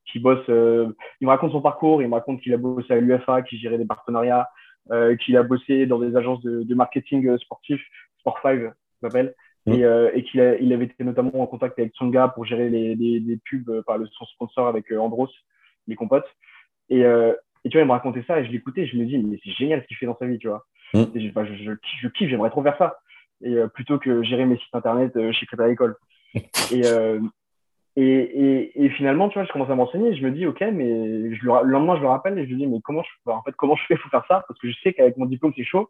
qu'il 0.06 0.22
bosse, 0.22 0.44
euh, 0.48 0.92
il 1.20 1.26
me 1.26 1.30
raconte 1.30 1.52
son 1.52 1.62
parcours, 1.62 2.02
il 2.02 2.08
me 2.08 2.14
raconte 2.14 2.40
qu'il 2.40 2.52
a 2.52 2.56
bossé 2.56 2.92
à 2.92 3.00
l'UFA, 3.00 3.42
qu'il 3.42 3.58
gérait 3.58 3.78
des 3.78 3.86
partenariats, 3.86 4.48
euh, 4.90 5.16
qu'il 5.16 5.36
a 5.36 5.42
bossé 5.42 5.86
dans 5.86 5.98
des 5.98 6.16
agences 6.16 6.42
de, 6.42 6.62
de 6.62 6.74
marketing 6.74 7.38
sportif, 7.38 7.80
Sport 8.24 8.38
5, 8.42 8.60
ça 8.60 8.72
s'appelle. 9.02 9.34
Mmh. 9.66 9.72
Et, 9.72 9.84
euh, 9.84 10.10
et 10.14 10.24
qu'il 10.24 10.58
il 10.60 10.72
avait 10.72 10.84
été 10.84 11.04
notamment 11.04 11.40
en 11.40 11.46
contact 11.46 11.78
avec 11.78 11.92
Tsonga 11.94 12.28
pour 12.28 12.44
gérer 12.44 12.68
les, 12.68 12.94
les, 12.94 13.18
les 13.20 13.36
pubs 13.38 13.82
par 13.82 13.98
le, 13.98 14.06
son 14.08 14.24
sponsor 14.26 14.68
avec 14.68 14.92
Andros, 14.92 15.30
les 15.86 15.96
compotes. 15.96 16.28
Et, 16.90 17.04
euh, 17.04 17.32
et 17.64 17.70
tu 17.70 17.76
vois, 17.76 17.82
il 17.82 17.88
me 17.88 17.92
racontait 17.92 18.24
ça 18.26 18.40
et 18.40 18.44
je 18.44 18.50
l'écoutais 18.50 18.86
je 18.86 18.96
me 18.96 19.04
dis, 19.06 19.18
mais 19.18 19.38
c'est 19.42 19.52
génial 19.52 19.82
ce 19.82 19.86
qu'il 19.86 19.96
fait 19.96 20.06
dans 20.06 20.18
sa 20.18 20.26
vie, 20.26 20.38
tu 20.38 20.48
vois. 20.48 20.64
Mm. 20.92 21.04
Et 21.14 21.20
je, 21.20 21.54
je, 21.64 21.72
je, 22.02 22.08
kiffe, 22.08 22.28
j'aimerais 22.28 22.50
trop 22.50 22.62
faire 22.62 22.76
ça. 22.76 22.98
Et 23.42 23.54
euh, 23.54 23.68
plutôt 23.68 23.98
que 23.98 24.22
gérer 24.22 24.44
mes 24.44 24.56
sites 24.56 24.74
internet 24.74 25.16
euh, 25.16 25.32
chez 25.32 25.46
Crédit 25.46 25.62
Agricole. 25.62 25.96
et, 26.34 26.86
euh, 26.86 27.20
et, 27.96 28.02
et, 28.02 28.84
et, 28.84 28.90
finalement, 28.90 29.28
tu 29.28 29.38
vois, 29.38 29.46
je 29.46 29.52
commence 29.52 29.70
à 29.70 29.74
m'enseigner. 29.74 30.14
Je 30.16 30.24
me 30.24 30.30
dis, 30.30 30.46
OK, 30.46 30.60
mais 30.60 31.34
je 31.34 31.44
le, 31.44 31.64
le, 31.64 31.70
lendemain, 31.70 31.96
je 31.96 32.02
le 32.02 32.08
rappelle 32.08 32.38
et 32.38 32.44
je 32.44 32.50
lui 32.50 32.56
dis, 32.56 32.66
mais 32.66 32.80
comment 32.82 33.02
je, 33.02 33.30
en 33.30 33.42
fait, 33.42 33.52
comment 33.52 33.76
je 33.76 33.84
fais 33.86 33.96
pour 33.96 34.10
faire 34.10 34.24
ça? 34.28 34.44
Parce 34.46 34.58
que 34.60 34.68
je 34.68 34.76
sais 34.82 34.92
qu'avec 34.92 35.16
mon 35.16 35.26
diplôme, 35.26 35.52
c'est 35.56 35.64
chaud. 35.64 35.88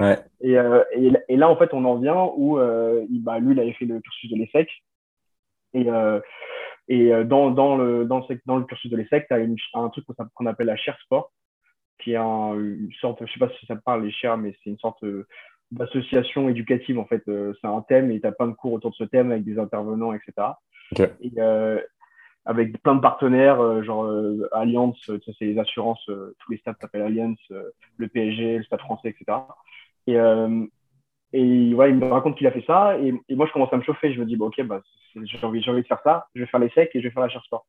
Ouais. 0.00 0.18
Et, 0.40 0.58
euh, 0.58 0.82
et, 0.94 1.12
et, 1.28 1.36
là, 1.36 1.48
en 1.48 1.56
fait, 1.56 1.72
on 1.74 1.84
en 1.84 1.96
vient 1.96 2.30
où 2.36 2.58
il, 2.58 3.22
bah, 3.22 3.38
lui, 3.38 3.54
il 3.54 3.60
avait 3.60 3.72
fait 3.72 3.84
le 3.84 4.00
cursus 4.00 4.30
de 4.30 4.36
l'ESSEC. 4.36 4.68
Et, 5.74 5.88
et 6.88 7.12
euh, 7.12 7.24
dans, 7.24 7.50
dans, 7.50 7.76
le, 7.76 8.04
dans, 8.04 8.18
le, 8.18 8.40
dans 8.46 8.56
le 8.56 8.64
cursus 8.64 8.90
de 8.90 8.96
l'ESSEC, 8.96 9.26
tu 9.28 9.34
as 9.34 9.78
un 9.78 9.88
truc 9.88 10.04
qu'on 10.34 10.46
appelle 10.46 10.66
la 10.66 10.76
chaire 10.76 10.98
sport, 11.00 11.32
qui 11.98 12.12
est 12.12 12.16
un, 12.16 12.54
une 12.54 12.92
sorte, 13.00 13.24
je 13.24 13.32
sais 13.32 13.38
pas 13.38 13.50
si 13.58 13.66
ça 13.66 13.76
te 13.76 13.82
parle 13.82 14.04
les 14.04 14.10
chaires, 14.10 14.36
mais 14.36 14.54
c'est 14.62 14.70
une 14.70 14.78
sorte 14.78 15.02
euh, 15.04 15.26
d'association 15.70 16.48
éducative 16.48 16.98
en 16.98 17.06
fait. 17.06 17.22
Euh, 17.28 17.54
c'est 17.60 17.68
un 17.68 17.82
thème 17.82 18.10
et 18.10 18.20
tu 18.20 18.26
as 18.26 18.32
plein 18.32 18.48
de 18.48 18.52
cours 18.52 18.72
autour 18.72 18.90
de 18.90 18.96
ce 18.96 19.04
thème 19.04 19.30
avec 19.30 19.44
des 19.44 19.58
intervenants, 19.58 20.12
etc. 20.12 20.48
Okay. 20.92 21.08
Et, 21.20 21.32
euh, 21.38 21.80
avec 22.44 22.82
plein 22.82 22.96
de 22.96 23.00
partenaires, 23.00 23.82
genre 23.84 24.10
Alliance, 24.52 24.98
c'est 25.06 25.44
les 25.44 25.58
assurances, 25.58 26.04
tous 26.06 26.50
les 26.50 26.58
stades 26.58 26.76
s'appellent 26.80 27.02
Alliance, 27.02 27.38
le 27.96 28.08
PSG, 28.08 28.58
le 28.58 28.64
Stade 28.64 28.80
français, 28.80 29.10
etc. 29.10 29.38
Et, 30.06 30.16
et 31.34 31.74
voilà, 31.74 31.90
il 31.90 31.98
me 31.98 32.06
raconte 32.06 32.36
qu'il 32.36 32.46
a 32.46 32.52
fait 32.52 32.64
ça. 32.66 32.98
Et, 32.98 33.14
et, 33.28 33.34
moi, 33.36 33.46
je 33.46 33.52
commence 33.52 33.72
à 33.72 33.76
me 33.76 33.82
chauffer. 33.82 34.12
Je 34.12 34.20
me 34.20 34.26
dis, 34.26 34.36
bon, 34.36 34.46
ok, 34.46 34.62
bah, 34.64 34.82
j'ai 35.14 35.44
envie, 35.44 35.68
envie 35.68 35.82
de 35.82 35.86
faire 35.86 36.00
ça. 36.04 36.26
Je 36.34 36.40
vais 36.40 36.46
faire 36.46 36.60
les 36.60 36.68
secs 36.70 36.90
et 36.92 37.00
je 37.00 37.08
vais 37.08 37.12
faire 37.12 37.22
la 37.22 37.28
chaire 37.28 37.44
sport. 37.44 37.66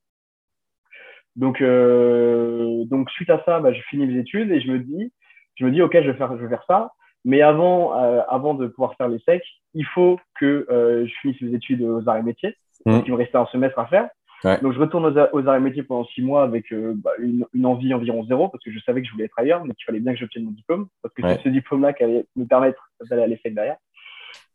Donc, 1.35 1.61
euh, 1.61 2.83
donc 2.85 3.09
suite 3.09 3.29
à 3.29 3.41
ça, 3.45 3.59
bah, 3.59 3.73
je 3.73 3.81
finis 3.89 4.05
mes 4.05 4.19
études 4.19 4.51
et 4.51 4.61
je 4.61 4.71
me 4.71 4.79
dis, 4.79 5.11
je 5.55 5.65
me 5.65 5.71
dis, 5.71 5.81
ok, 5.81 5.93
je 5.93 6.11
vais 6.11 6.17
faire, 6.17 6.35
je 6.37 6.43
vais 6.43 6.49
faire 6.49 6.65
ça. 6.67 6.91
Mais 7.25 7.41
avant, 7.41 7.97
euh, 7.97 8.21
avant 8.27 8.53
de 8.53 8.67
pouvoir 8.67 8.95
faire 8.95 9.07
les 9.07 9.19
secs, 9.19 9.45
il 9.73 9.85
faut 9.85 10.19
que 10.39 10.67
euh, 10.69 11.07
je 11.07 11.13
finisse 11.21 11.41
mes 11.41 11.55
études 11.55 11.81
aux 11.81 12.07
arts 12.07 12.17
et 12.17 12.23
métiers. 12.23 12.55
Mmh. 12.85 12.99
il 13.05 13.11
me 13.13 13.17
restait 13.17 13.37
un 13.37 13.45
semestre 13.45 13.79
à 13.79 13.85
faire. 13.85 14.09
Ouais. 14.43 14.59
Donc, 14.61 14.73
je 14.73 14.79
retourne 14.79 15.05
aux, 15.05 15.37
aux, 15.37 15.47
arts 15.47 15.55
et 15.55 15.59
métiers 15.59 15.83
pendant 15.83 16.05
six 16.05 16.21
mois 16.21 16.43
avec 16.43 16.71
euh, 16.71 16.93
bah, 16.95 17.11
une, 17.19 17.45
une, 17.53 17.65
envie 17.65 17.93
environ 17.93 18.25
zéro 18.25 18.49
parce 18.49 18.63
que 18.63 18.71
je 18.71 18.79
savais 18.79 19.01
que 19.01 19.07
je 19.07 19.13
voulais 19.13 19.25
être 19.25 19.39
ailleurs, 19.39 19.63
mais 19.63 19.73
qu'il 19.73 19.85
fallait 19.85 19.99
bien 19.99 20.13
que 20.13 20.19
j'obtienne 20.19 20.43
mon 20.43 20.51
diplôme 20.51 20.87
parce 21.01 21.13
que 21.13 21.21
ouais. 21.21 21.35
c'est 21.35 21.43
ce 21.43 21.49
diplôme-là 21.49 21.93
qui 21.93 22.03
allait 22.03 22.25
me 22.35 22.45
permettre 22.45 22.91
d'aller 23.09 23.23
à 23.23 23.27
l'ESSEC 23.27 23.53
derrière. 23.53 23.77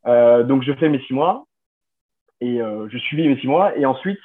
Euh, 0.07 0.42
donc, 0.42 0.62
je 0.62 0.73
fais 0.75 0.88
mes 0.88 1.00
six 1.00 1.14
mois 1.14 1.47
et 2.40 2.61
euh, 2.61 2.88
je 2.90 2.99
suivis 2.99 3.28
mes 3.28 3.38
six 3.40 3.47
mois 3.47 3.76
et 3.78 3.87
ensuite, 3.87 4.21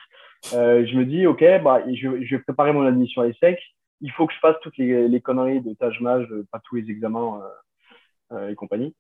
je 0.52 0.98
me 0.98 1.06
dis, 1.06 1.26
OK, 1.26 1.44
bah, 1.64 1.82
je, 1.88 2.22
je, 2.24 2.36
vais 2.36 2.42
préparer 2.42 2.74
mon 2.74 2.86
admission 2.86 3.22
à 3.22 3.28
l'ESSEC. 3.28 3.58
Il 4.02 4.12
faut 4.12 4.28
que 4.28 4.34
je 4.34 4.40
fasse 4.40 4.58
toutes 4.62 4.78
les, 4.78 5.08
les 5.08 5.22
conneries 5.22 5.62
de 5.62 5.74
tâche 5.76 6.02
mage, 6.02 6.28
pas 6.52 6.60
tous 6.66 6.76
les 6.76 6.90
examens 6.90 7.42
et 8.50 8.56
compagnie. 8.56 8.94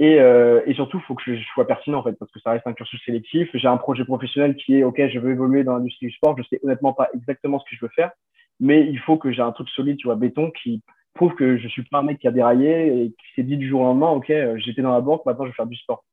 Et, 0.00 0.20
euh, 0.20 0.60
et, 0.66 0.74
surtout, 0.74 0.98
il 0.98 1.02
faut 1.04 1.14
que 1.16 1.22
je, 1.34 1.42
sois 1.54 1.66
pertinent 1.66 1.98
en 1.98 2.02
fait, 2.04 2.12
parce 2.12 2.30
que 2.30 2.38
ça 2.40 2.52
reste 2.52 2.66
un 2.66 2.72
cursus 2.72 3.02
sélectif. 3.04 3.48
J'ai 3.54 3.66
un 3.66 3.76
projet 3.76 4.04
professionnel 4.04 4.54
qui 4.56 4.76
est 4.78 4.84
OK, 4.84 5.00
je 5.08 5.18
veux 5.18 5.32
évoluer 5.32 5.64
dans 5.64 5.74
l'industrie 5.74 6.06
du 6.06 6.12
sport. 6.12 6.36
Je 6.38 6.44
sais 6.44 6.60
honnêtement 6.62 6.92
pas 6.92 7.08
exactement 7.14 7.58
ce 7.58 7.64
que 7.68 7.76
je 7.76 7.84
veux 7.84 7.90
faire, 7.94 8.12
mais 8.60 8.86
il 8.86 8.98
faut 9.00 9.16
que 9.16 9.32
j'ai 9.32 9.42
un 9.42 9.52
truc 9.52 9.68
solide, 9.70 9.96
tu 9.96 10.06
vois, 10.06 10.14
béton, 10.14 10.52
qui 10.52 10.82
prouve 11.14 11.34
que 11.34 11.58
je 11.58 11.66
suis 11.66 11.82
pas 11.82 11.98
un 11.98 12.02
mec 12.02 12.18
qui 12.20 12.28
a 12.28 12.30
déraillé 12.30 13.02
et 13.02 13.08
qui 13.08 13.34
s'est 13.34 13.42
dit 13.42 13.56
du 13.56 13.68
jour 13.68 13.80
au 13.80 13.84
lendemain, 13.84 14.10
OK, 14.10 14.30
euh, 14.30 14.56
j'étais 14.58 14.82
dans 14.82 14.92
la 14.92 15.00
banque, 15.00 15.26
maintenant 15.26 15.44
je 15.46 15.50
vais 15.50 15.56
faire 15.56 15.66
du 15.66 15.76
sport. 15.76 16.04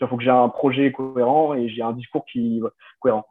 Il 0.00 0.08
faut 0.08 0.16
que 0.16 0.24
j'ai 0.24 0.30
un 0.30 0.48
projet 0.48 0.90
cohérent 0.90 1.54
et 1.54 1.68
j'ai 1.68 1.80
un 1.80 1.92
discours 1.92 2.26
qui 2.26 2.60
cohérent. 3.00 3.24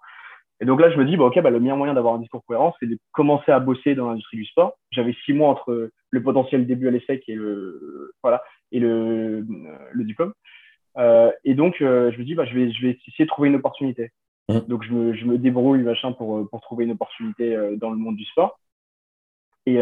Et 0.61 0.65
donc 0.65 0.79
là, 0.79 0.91
je 0.91 0.97
me 0.97 1.05
dis, 1.05 1.17
bah, 1.17 1.25
OK, 1.25 1.41
bah, 1.41 1.49
le 1.49 1.59
meilleur 1.59 1.75
moyen 1.75 1.95
d'avoir 1.95 2.13
un 2.13 2.19
discours 2.19 2.45
cohérent, 2.45 2.75
c'est 2.79 2.85
de 2.85 2.97
commencer 3.11 3.51
à 3.51 3.59
bosser 3.59 3.95
dans 3.95 4.09
l'industrie 4.09 4.37
du 4.37 4.45
sport. 4.45 4.77
J'avais 4.91 5.15
six 5.25 5.33
mois 5.33 5.49
entre 5.49 5.89
le 6.11 6.23
potentiel 6.23 6.67
début 6.67 6.87
à 6.87 6.91
l'ESSEC 6.91 7.23
et 7.27 7.35
le, 7.35 8.13
voilà, 8.21 8.43
et 8.71 8.79
le, 8.79 9.43
le 9.91 10.03
diplôme. 10.03 10.33
Euh, 10.97 11.31
et 11.43 11.55
donc, 11.55 11.81
euh, 11.81 12.11
je 12.11 12.19
me 12.19 12.23
dis, 12.23 12.35
bah, 12.35 12.45
je, 12.45 12.53
vais, 12.53 12.71
je 12.71 12.85
vais 12.85 12.91
essayer 13.07 13.25
de 13.25 13.29
trouver 13.29 13.49
une 13.49 13.55
opportunité. 13.55 14.11
Mmh. 14.49 14.59
Donc, 14.67 14.83
je 14.83 14.93
me, 14.93 15.13
je 15.13 15.25
me 15.25 15.39
débrouille 15.39 15.81
machin 15.81 16.11
pour, 16.11 16.47
pour 16.49 16.61
trouver 16.61 16.85
une 16.85 16.91
opportunité 16.91 17.55
euh, 17.55 17.75
dans 17.77 17.89
le 17.89 17.97
monde 17.97 18.15
du 18.15 18.25
sport. 18.25 18.59
Et, 19.65 19.79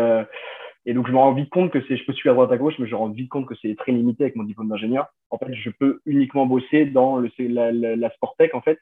et 0.86 0.94
donc, 0.94 1.08
je 1.08 1.12
me 1.14 1.18
rends 1.18 1.34
vite 1.34 1.50
compte 1.50 1.72
que 1.72 1.82
c'est, 1.88 1.96
je 1.96 2.06
peux 2.06 2.12
suivre 2.14 2.32
à 2.32 2.36
droite 2.36 2.52
à 2.52 2.58
gauche, 2.58 2.76
mais 2.80 2.86
je 2.86 2.92
me 2.92 2.98
rends 2.98 3.10
vite 3.10 3.30
compte 3.30 3.46
que 3.46 3.56
c'est 3.62 3.76
très 3.76 3.94
limité 3.94 4.24
avec 4.24 4.36
mon 4.36 4.44
diplôme 4.44 4.68
d'ingénieur. 4.68 5.08
En 5.30 5.38
fait, 5.38 5.54
je 5.54 5.70
peux 5.70 6.02
uniquement 6.06 6.46
bosser 6.46 6.86
dans 6.86 7.18
le, 7.18 7.30
la, 7.40 7.72
la, 7.72 7.96
la 7.96 8.10
sport 8.12 8.36
tech, 8.38 8.54
en 8.54 8.62
fait, 8.62 8.78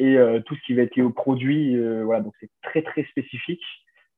et 0.00 0.16
tout 0.46 0.56
ce 0.56 0.60
qui 0.62 0.74
va 0.74 0.82
être 0.82 0.96
lié 0.96 1.02
aux 1.02 1.10
produits. 1.10 1.78
voilà, 2.02 2.22
donc 2.22 2.32
c'est 2.40 2.50
très, 2.62 2.82
très 2.82 3.04
spécifique. 3.04 3.62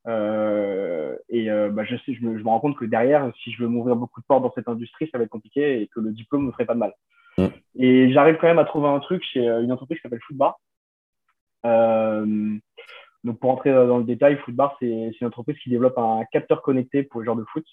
Euh, 0.09 1.17
et 1.29 1.51
euh, 1.51 1.71
bah, 1.71 1.85
je 1.85 1.97
sais, 1.97 2.15
je 2.15 2.25
me, 2.25 2.37
je 2.39 2.43
me, 2.43 2.49
rends 2.49 2.61
compte 2.61 2.77
que 2.77 2.85
derrière, 2.85 3.31
si 3.43 3.53
je 3.53 3.62
veux 3.62 3.69
m'ouvrir 3.69 3.97
beaucoup 3.97 4.21
de 4.21 4.27
portes 4.27 4.43
dans 4.43 4.53
cette 4.55 4.69
industrie, 4.69 5.09
ça 5.11 5.19
va 5.19 5.25
être 5.25 5.31
compliqué 5.31 5.81
et 5.81 5.89
que 5.89 6.01
le 6.01 6.12
diplôme 6.12 6.43
ne 6.43 6.47
me 6.49 6.53
ferait 6.53 6.67
pas 6.67 6.75
de 6.75 6.81
mal. 6.81 6.95
Et 7.77 8.12
j'arrive 8.12 8.37
quand 8.39 8.47
même 8.47 8.59
à 8.59 8.65
trouver 8.65 8.89
un 8.89 9.01
truc 9.01 9.23
chez 9.25 9.49
euh, 9.49 9.62
une 9.62 9.73
entreprise 9.73 9.99
qui 9.99 10.03
s'appelle 10.03 10.21
Footbar. 10.27 10.59
Euh, 11.65 12.57
donc 13.25 13.39
pour 13.39 13.51
entrer 13.51 13.73
dans 13.73 13.99
le 13.99 14.05
détail, 14.05 14.37
Footbar, 14.39 14.77
c'est 14.81 15.12
une 15.21 15.27
entreprise 15.27 15.57
qui 15.59 15.71
développe 15.71 15.97
un 15.97 16.25
capteur 16.33 16.61
connecté 16.61 17.05
pour 17.05 17.21
les 17.21 17.25
joueurs 17.25 17.37
de 17.37 17.45
foot. 17.45 17.65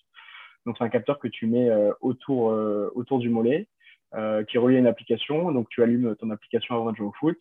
Donc 0.66 0.78
c'est 0.78 0.84
un 0.84 0.90
capteur 0.90 1.18
que 1.20 1.28
tu 1.28 1.48
mets 1.48 1.70
autour, 2.02 2.56
autour 2.94 3.18
du 3.18 3.30
mollet, 3.30 3.68
qui 4.14 4.58
est 4.58 4.60
relié 4.60 4.76
à 4.76 4.80
une 4.80 4.88
application. 4.88 5.52
Donc 5.52 5.68
tu 5.70 5.82
allumes 5.82 6.16
ton 6.18 6.30
application 6.30 6.76
avant 6.76 6.92
de 6.92 6.98
jouer 6.98 7.08
au 7.08 7.14
foot. 7.14 7.38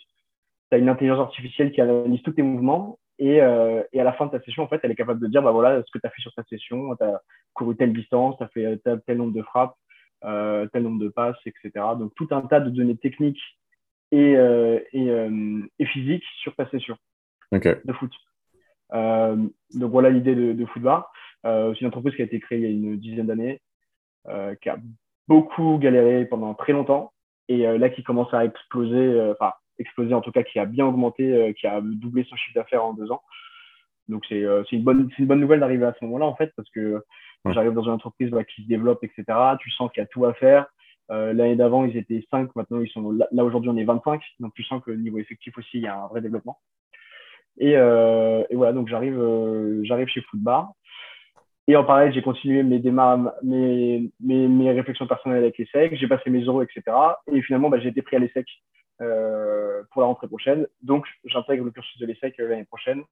Tu 0.71 0.77
as 0.77 0.79
une 0.79 0.89
intelligence 0.89 1.21
artificielle 1.21 1.73
qui 1.73 1.81
analyse 1.81 2.23
tous 2.23 2.33
tes 2.33 2.43
mouvements 2.43 2.99
et, 3.19 3.41
euh, 3.43 3.83
et, 3.93 4.01
à 4.01 4.05
la 4.05 4.13
fin 4.13 4.27
de 4.27 4.31
ta 4.31 4.41
session, 4.41 4.63
en 4.63 4.69
fait, 4.69 4.81
elle 4.83 4.93
est 4.93 4.97
capable 4.97 5.21
de 5.21 5.27
dire, 5.27 5.43
bah 5.43 5.51
voilà, 5.51 5.83
ce 5.83 5.91
que 5.91 5.99
tu 5.99 6.07
as 6.07 6.11
fait 6.11 6.23
sur 6.23 6.33
cette 6.35 6.49
session, 6.49 6.95
tu 6.97 7.05
as 7.05 7.21
couru 7.53 7.77
telle 7.77 7.93
distance, 7.93 8.37
tu 8.39 8.45
as 8.45 8.49
fait 8.49 8.77
tel, 8.85 9.01
tel, 9.07 9.19
nombre 9.19 9.33
de 9.33 9.43
frappes, 9.43 9.75
euh, 10.25 10.67
tel 10.73 10.85
nombre 10.85 11.03
de 11.03 11.09
passes, 11.09 11.37
etc. 11.45 11.71
Donc, 11.99 12.13
tout 12.15 12.29
un 12.31 12.43
tas 12.43 12.61
de 12.61 12.71
données 12.71 12.97
techniques 12.97 13.43
et, 14.13 14.37
euh, 14.37 14.79
et, 14.93 15.11
euh, 15.11 15.61
et 15.79 15.87
physiques 15.87 16.25
sur 16.43 16.55
ta 16.55 16.69
session 16.71 16.97
de 17.53 17.93
foot. 17.93 18.13
Euh, 18.93 19.37
donc, 19.75 19.91
voilà 19.91 20.11
l'idée 20.11 20.35
de, 20.35 20.53
de 20.53 20.67
Footbar. 20.67 21.11
c'est 21.45 21.81
une 21.81 21.89
entreprise 21.89 22.15
qui 22.15 22.23
a 22.23 22.27
été 22.27 22.41
créée 22.41 22.59
il 22.59 22.65
y 22.65 22.67
a 22.67 22.71
une 22.71 22.97
dizaine 22.97 23.27
d'années, 23.27 23.61
qui 24.61 24.69
a 24.69 24.79
beaucoup 25.27 25.79
galéré 25.79 26.25
pendant 26.27 26.55
très 26.55 26.73
longtemps 26.73 27.13
et 27.49 27.67
là 27.79 27.89
qui 27.89 28.03
commence 28.03 28.33
à 28.35 28.45
exploser, 28.45 29.33
enfin, 29.33 29.53
explosé, 29.79 30.15
en 30.15 30.21
tout 30.21 30.33
cas 30.33 30.43
qui 30.43 30.59
a 30.59 30.65
bien 30.65 30.87
augmenté, 30.87 31.33
euh, 31.33 31.53
qui 31.53 31.67
a 31.67 31.81
doublé 31.81 32.25
son 32.25 32.37
chiffre 32.37 32.55
d'affaires 32.55 32.85
en 32.85 32.95
deux 32.95 33.11
ans. 33.11 33.23
Donc 34.09 34.25
c'est 34.29 34.43
euh, 34.43 34.65
une, 34.73 34.83
bonne, 34.83 35.11
une 35.19 35.27
bonne 35.27 35.41
nouvelle 35.41 35.61
d'arriver 35.61 35.85
à 35.85 35.95
ce 35.99 36.05
moment-là, 36.07 36.27
en 36.27 36.35
fait, 36.35 36.53
parce 36.57 36.69
que 36.71 37.03
j'arrive 37.47 37.73
dans 37.73 37.85
une 37.85 37.91
entreprise 37.91 38.31
bah, 38.31 38.45
qui 38.45 38.63
se 38.63 38.69
développe, 38.69 39.03
etc. 39.05 39.25
Tu 39.61 39.71
sens 39.71 39.91
qu'il 39.93 40.01
y 40.01 40.05
a 40.05 40.07
tout 40.07 40.25
à 40.25 40.35
faire. 40.35 40.67
Euh, 41.11 41.33
L'année 41.33 41.57
d'avant, 41.57 41.85
ils 41.85 41.97
étaient 41.97 42.25
5, 42.31 42.55
maintenant 42.55 42.81
ils 42.81 42.91
sont 42.91 43.13
là, 43.13 43.45
aujourd'hui 43.45 43.71
on 43.71 43.77
est 43.77 43.85
25, 43.85 44.21
donc 44.41 44.53
tu 44.55 44.63
sens 44.63 44.83
que 44.85 44.91
niveau 44.91 45.19
effectif 45.19 45.57
aussi, 45.57 45.79
il 45.79 45.83
y 45.83 45.87
a 45.87 45.99
un 45.99 46.07
vrai 46.09 46.21
développement. 46.21 46.59
Et, 47.59 47.77
euh, 47.77 48.45
et 48.51 48.57
voilà, 48.57 48.73
donc 48.73 48.89
j'arrive 48.89 49.19
euh, 49.19 49.83
j'arrive 49.85 50.09
chez 50.09 50.21
Footbar. 50.23 50.71
Et 51.67 51.77
en 51.77 51.85
parallèle, 51.85 52.15
j'ai 52.15 52.23
continué 52.23 52.63
mes 52.63 52.79
démarches, 52.79 53.31
mes, 53.43 54.11
mes, 54.21 54.49
mes, 54.49 54.73
réflexions 54.73 55.07
personnelles 55.07 55.43
avec 55.43 55.59
l'ESSEC, 55.59 55.97
j'ai 55.97 56.09
passé 56.09 56.31
mes 56.31 56.43
euros, 56.43 56.63
etc. 56.63 56.83
Et 57.31 57.43
finalement, 57.43 57.69
bah, 57.69 57.79
j'ai 57.79 57.89
été 57.89 58.01
pris 58.01 58.17
à 58.17 58.19
l'ESSEC 58.19 58.47
euh, 58.47 58.78
pour 58.99 60.03
la 60.03 60.07
rentrée 60.07 60.29
prochaine. 60.29 60.67
Donc, 60.83 61.07
j'intègre 61.25 61.65
le 61.65 61.71
cursus 61.71 61.99
de 61.99 62.07
l'ESSEC 62.07 62.37
l'année 62.39 62.65
prochaine 62.65 63.03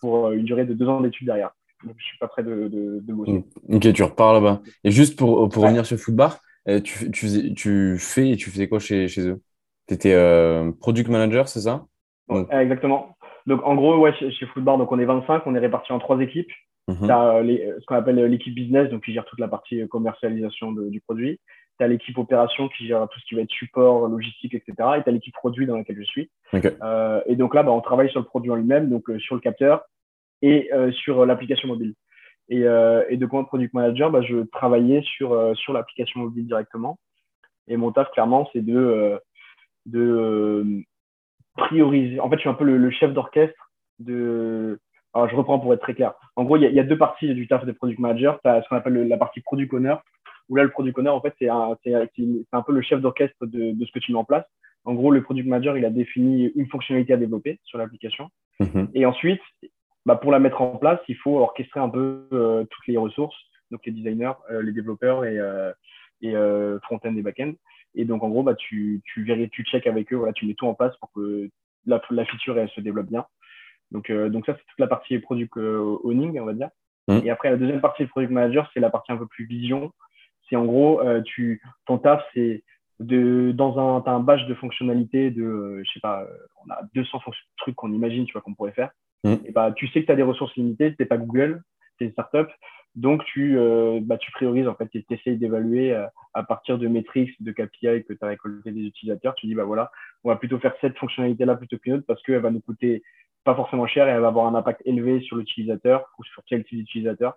pour 0.00 0.26
euh, 0.26 0.32
une 0.32 0.44
durée 0.44 0.64
de 0.64 0.74
deux 0.74 0.88
ans 0.88 1.00
d'études 1.00 1.26
derrière. 1.26 1.50
Donc, 1.84 1.94
je 1.98 2.04
suis 2.04 2.18
pas 2.18 2.28
prêt 2.28 2.42
de, 2.42 2.68
de, 2.68 3.00
de 3.00 3.12
bosser. 3.12 3.44
Mm. 3.68 3.76
Ok, 3.76 3.92
tu 3.92 4.02
repars 4.02 4.32
là-bas. 4.32 4.60
Et 4.84 4.90
juste 4.90 5.18
pour, 5.18 5.48
pour 5.48 5.62
revenir 5.62 5.86
sur 5.86 5.96
Footbar, 5.96 6.38
euh, 6.68 6.80
tu, 6.80 7.10
tu, 7.10 7.26
faisais, 7.26 7.52
tu 7.54 7.96
fais 7.98 8.30
et 8.30 8.36
tu 8.36 8.50
faisais 8.50 8.68
quoi 8.68 8.78
chez, 8.78 9.08
chez 9.08 9.28
eux? 9.28 9.40
Tu 9.86 9.94
étais 9.94 10.12
euh, 10.12 10.72
product 10.72 11.08
manager, 11.08 11.48
c'est 11.48 11.60
ça? 11.60 11.86
Donc... 12.28 12.52
Exactement. 12.52 13.16
Donc, 13.46 13.62
en 13.64 13.74
gros, 13.74 13.96
ouais, 13.98 14.12
chez, 14.14 14.30
chez 14.32 14.46
Footbar, 14.46 14.76
donc 14.76 14.92
on 14.92 14.98
est 14.98 15.04
25, 15.04 15.42
on 15.46 15.54
est 15.54 15.60
répartis 15.60 15.92
en 15.92 15.98
trois 15.98 16.20
équipes. 16.20 16.50
Mm 16.88 17.06
Tu 17.06 17.10
as 17.10 17.42
ce 17.80 17.86
qu'on 17.86 17.94
appelle 17.94 18.16
l'équipe 18.24 18.54
business, 18.54 18.90
donc 18.90 19.04
qui 19.04 19.12
gère 19.12 19.24
toute 19.24 19.40
la 19.40 19.48
partie 19.48 19.86
commercialisation 19.88 20.72
de, 20.72 20.88
du 20.88 21.00
produit 21.00 21.38
tu 21.78 21.84
as 21.84 21.88
l'équipe 21.88 22.18
opération 22.18 22.68
qui 22.68 22.86
gère 22.86 23.08
tout 23.08 23.20
ce 23.20 23.24
qui 23.26 23.34
va 23.34 23.42
être 23.42 23.50
support, 23.50 24.08
logistique, 24.08 24.54
etc. 24.54 24.74
Et 24.98 25.02
tu 25.02 25.08
as 25.08 25.12
l'équipe 25.12 25.34
produit 25.34 25.66
dans 25.66 25.76
laquelle 25.76 25.98
je 25.98 26.04
suis. 26.04 26.30
Euh, 26.54 27.22
et 27.26 27.36
donc 27.36 27.54
là, 27.54 27.62
bah, 27.62 27.72
on 27.72 27.80
travaille 27.80 28.10
sur 28.10 28.20
le 28.20 28.26
produit 28.26 28.50
en 28.50 28.56
lui-même, 28.56 28.90
donc 28.90 29.08
euh, 29.10 29.18
sur 29.18 29.34
le 29.34 29.40
capteur 29.40 29.84
et 30.42 30.70
euh, 30.72 30.90
sur 30.92 31.24
l'application 31.24 31.68
mobile. 31.68 31.94
Et, 32.50 32.60
et 32.62 33.16
de 33.18 33.26
quoi 33.26 33.46
product 33.46 33.74
manager, 33.74 34.10
bah, 34.10 34.22
je 34.22 34.38
travaillais 34.50 35.02
sur, 35.02 35.54
sur 35.54 35.74
l'application 35.74 36.20
mobile 36.20 36.46
directement. 36.46 36.98
Et 37.68 37.76
mon 37.76 37.92
taf, 37.92 38.10
clairement, 38.12 38.48
c'est 38.54 38.64
de, 38.64 39.20
de 39.84 40.82
prioriser. 41.58 42.18
En 42.20 42.30
fait, 42.30 42.36
je 42.36 42.40
suis 42.40 42.48
un 42.48 42.54
peu 42.54 42.64
le, 42.64 42.90
chef 42.90 43.12
d'orchestre 43.12 43.70
de. 43.98 44.80
Alors, 45.12 45.28
je 45.28 45.36
reprends 45.36 45.58
pour 45.58 45.74
être 45.74 45.82
très 45.82 45.92
clair. 45.92 46.14
En 46.36 46.44
gros, 46.44 46.56
il 46.56 46.62
y, 46.62 46.72
y, 46.72 46.80
a 46.80 46.84
deux 46.84 46.96
parties 46.96 47.34
du 47.34 47.46
taf 47.48 47.66
de 47.66 47.72
product 47.72 47.98
manager. 47.98 48.40
Tu 48.42 48.48
as 48.48 48.62
ce 48.62 48.68
qu'on 48.70 48.76
appelle 48.76 49.06
la 49.06 49.18
partie 49.18 49.42
product 49.42 49.74
owner, 49.74 49.96
où 50.48 50.56
là, 50.56 50.64
le 50.64 50.70
product 50.70 50.98
owner, 50.98 51.10
en 51.10 51.20
fait, 51.20 51.34
c'est 51.38 51.48
un, 51.48 51.76
un, 52.52 52.62
peu 52.62 52.72
le 52.72 52.82
chef 52.82 53.00
d'orchestre 53.00 53.46
de, 53.46 53.72
de, 53.72 53.84
ce 53.84 53.92
que 53.92 53.98
tu 53.98 54.12
mets 54.12 54.18
en 54.18 54.24
place. 54.24 54.44
En 54.84 54.94
gros, 54.94 55.10
le 55.10 55.22
product 55.22 55.46
manager, 55.46 55.76
il 55.76 55.84
a 55.84 55.90
défini 55.90 56.50
une 56.54 56.68
fonctionnalité 56.68 57.12
à 57.12 57.16
développer 57.16 57.60
sur 57.64 57.78
l'application. 57.78 58.30
Mm-hmm. 58.60 58.88
Et 58.94 59.04
ensuite, 59.06 59.42
bah, 60.06 60.16
pour 60.16 60.32
la 60.32 60.38
mettre 60.38 60.62
en 60.62 60.76
place, 60.76 61.00
il 61.08 61.16
faut 61.16 61.38
orchestrer 61.38 61.80
un 61.80 61.90
peu 61.90 62.26
euh, 62.32 62.64
toutes 62.70 62.86
les 62.86 62.96
ressources, 62.96 63.36
donc 63.70 63.84
les 63.84 63.92
designers, 63.92 64.32
euh, 64.50 64.62
les 64.62 64.72
développeurs 64.72 65.26
et, 65.26 65.38
euh, 65.38 65.72
et 66.22 66.32
front-end 66.82 67.14
et 67.14 67.22
back-end. 67.22 67.52
Et 67.94 68.04
donc, 68.04 68.22
en 68.22 68.30
gros, 68.30 68.42
bah, 68.42 68.54
tu, 68.54 69.02
tu, 69.04 69.24
vérifies, 69.24 69.50
tu 69.50 69.64
check 69.64 69.86
avec 69.86 70.12
eux, 70.12 70.16
voilà, 70.16 70.32
tu 70.32 70.46
mets 70.46 70.54
tout 70.54 70.66
en 70.66 70.74
place 70.74 70.96
pour 70.96 71.12
que 71.12 71.50
la, 71.86 72.00
la 72.10 72.24
feature 72.24 72.58
elle, 72.58 72.70
se 72.70 72.80
développe 72.80 73.08
bien. 73.08 73.26
Donc, 73.90 74.10
donc 74.10 74.46
ça, 74.46 74.54
c'est 74.54 74.64
toute 74.66 74.78
la 74.78 74.86
partie 74.86 75.18
product 75.18 75.56
owning, 75.56 76.38
on 76.40 76.44
va 76.44 76.54
dire. 76.54 76.70
Mm. 77.08 77.20
Et 77.24 77.30
après, 77.30 77.50
la 77.50 77.56
deuxième 77.56 77.80
partie 77.80 78.02
du 78.04 78.08
product 78.08 78.32
manager, 78.32 78.70
c'est 78.72 78.80
la 78.80 78.90
partie 78.90 79.12
un 79.12 79.16
peu 79.16 79.26
plus 79.26 79.46
vision, 79.46 79.92
c'est 80.48 80.56
en 80.56 80.64
gros, 80.64 81.00
euh, 81.00 81.20
tu, 81.22 81.62
ton 81.86 81.98
taf, 81.98 82.22
c'est 82.34 82.64
de, 83.00 83.52
dans 83.52 83.78
un, 83.78 84.02
as 84.04 84.10
un 84.10 84.20
badge 84.20 84.46
de 84.46 84.54
fonctionnalité 84.54 85.30
de, 85.30 85.42
euh, 85.42 85.82
je 85.84 85.92
sais 85.92 86.00
pas, 86.00 86.22
euh, 86.22 86.26
on 86.64 86.70
a 86.70 86.80
200 86.94 87.20
trucs 87.58 87.76
qu'on 87.76 87.92
imagine, 87.92 88.24
tu 88.24 88.32
vois, 88.32 88.42
qu'on 88.42 88.54
pourrait 88.54 88.72
faire. 88.72 88.90
Mm. 89.24 89.34
Et 89.46 89.52
bah, 89.52 89.72
tu 89.72 89.88
sais 89.88 90.00
que 90.00 90.06
tu 90.06 90.12
as 90.12 90.16
des 90.16 90.22
ressources 90.22 90.54
limitées, 90.56 90.94
c'est 90.98 91.06
pas 91.06 91.18
Google, 91.18 91.62
c'est 91.98 92.06
une 92.06 92.12
startup. 92.12 92.48
Donc, 92.94 93.24
tu, 93.26 93.56
bah, 94.02 94.16
tu 94.18 94.32
priorises, 94.32 94.66
en 94.66 94.74
fait, 94.74 94.88
tu 94.88 95.04
essayes 95.10 95.36
d'évaluer 95.36 95.94
à 96.34 96.42
partir 96.42 96.78
de 96.78 96.88
métriques, 96.88 97.40
de 97.40 97.52
KPI 97.52 98.02
que 98.02 98.12
tu 98.12 98.18
as 98.22 98.26
récolté 98.26 98.72
des 98.72 98.80
utilisateurs. 98.80 99.36
Tu 99.36 99.46
dis, 99.46 99.54
bah 99.54 99.62
voilà, 99.64 99.92
on 100.24 100.30
va 100.30 100.36
plutôt 100.36 100.58
faire 100.58 100.74
cette 100.80 100.96
fonctionnalité-là 100.98 101.54
plutôt 101.54 101.78
qu'une 101.78 101.92
autre 101.92 102.06
parce 102.08 102.20
qu'elle 102.22 102.40
va 102.40 102.50
nous 102.50 102.60
coûter 102.60 103.02
pas 103.44 103.54
forcément 103.54 103.86
cher 103.86 104.08
et 104.08 104.10
elle 104.10 104.20
va 104.20 104.28
avoir 104.28 104.46
un 104.46 104.54
impact 104.56 104.82
élevé 104.84 105.20
sur 105.20 105.36
l'utilisateur 105.36 106.06
ou 106.18 106.24
sur 106.24 106.42
quel 106.44 106.64
type 106.64 106.78
d'utilisateur. 106.78 107.34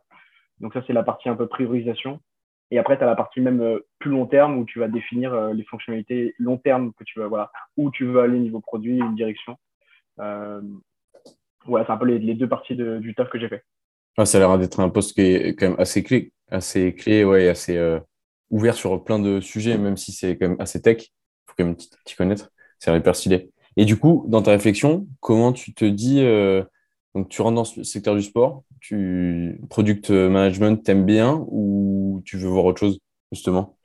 Donc, 0.62 0.74
ça, 0.74 0.82
c'est 0.88 0.94
la 0.94 1.04
partie 1.04 1.30
un 1.30 1.36
peu 1.36 1.48
priorisation. 1.48 2.22
Et 2.72 2.80
après, 2.80 2.98
tu 2.98 3.04
as 3.04 3.08
la 3.08 3.16
partie 3.16 3.42
même 3.42 3.62
euh, 3.62 3.86
plus 4.00 4.12
long 4.12 4.26
terme 4.26 4.58
où 4.58 4.66
tu 4.66 4.80
vas 4.80 4.88
définir 4.88 5.34
euh, 5.34 5.54
les 5.54 5.66
fonctionnalités 5.66 6.34
long 6.40 6.58
terme 6.58 6.94
que 6.94 7.04
tu 7.04 7.20
vas, 7.20 7.28
voilà, 7.28 7.52
où 7.76 7.92
tu 7.92 8.06
veux 8.06 8.22
aller 8.22 8.40
niveau 8.40 8.62
produit, 8.62 8.98
une 8.98 9.16
direction. 9.16 9.58
Euh, 10.20 10.62
voilà, 11.66 11.86
c'est 11.86 11.92
un 11.92 11.98
peu 11.98 12.06
les, 12.06 12.34
deux 12.34 12.48
parties 12.48 12.76
du 12.76 13.14
taf 13.14 13.30
que 13.30 13.38
j'ai 13.38 13.50
fait. 13.50 13.64
Ah, 14.18 14.26
ça 14.26 14.38
a 14.38 14.42
l'air 14.42 14.58
d'être 14.58 14.80
un 14.80 14.90
poste 14.90 15.14
qui 15.14 15.22
est 15.22 15.56
quand 15.56 15.70
même 15.70 15.80
assez 15.80 16.02
clé, 16.02 16.32
assez 16.50 16.96
clé, 16.96 17.24
ouais, 17.24 17.50
assez 17.50 17.80
ouvert 18.50 18.74
sur 18.74 19.04
plein 19.04 19.20
de 19.20 19.40
sujets, 19.40 19.78
même 19.78 19.96
si 19.96 20.12
c'est 20.12 20.38
quand 20.38 20.50
même 20.50 20.60
assez 20.60 20.82
tech. 20.82 21.04
Il 21.04 21.12
faut 21.46 21.54
quand 21.58 21.66
même 21.66 21.76
t'y 21.76 22.16
connaître. 22.16 22.50
C'est 22.80 22.96
hyper 22.96 23.16
stylé. 23.16 23.52
Et 23.78 23.86
du 23.86 23.98
coup, 23.98 24.26
dans 24.28 24.42
ta 24.42 24.52
réflexion, 24.52 25.08
comment 25.20 25.54
tu 25.54 25.74
te 25.74 25.86
dis, 25.86 26.26
donc 27.16 27.30
tu 27.30 27.42
rentres 27.42 27.56
dans 27.56 27.66
le 27.78 27.84
secteur 27.84 28.16
du 28.16 28.22
sport, 28.22 28.64
tu 28.80 29.60
product 29.70 30.10
management, 30.10 30.78
t'aimes 30.84 31.06
bien 31.06 31.44
ou 31.48 32.22
tu 32.26 32.38
veux 32.38 32.48
voir 32.48 32.66
autre 32.66 32.80
chose 32.80 33.00
justement? 33.32 33.78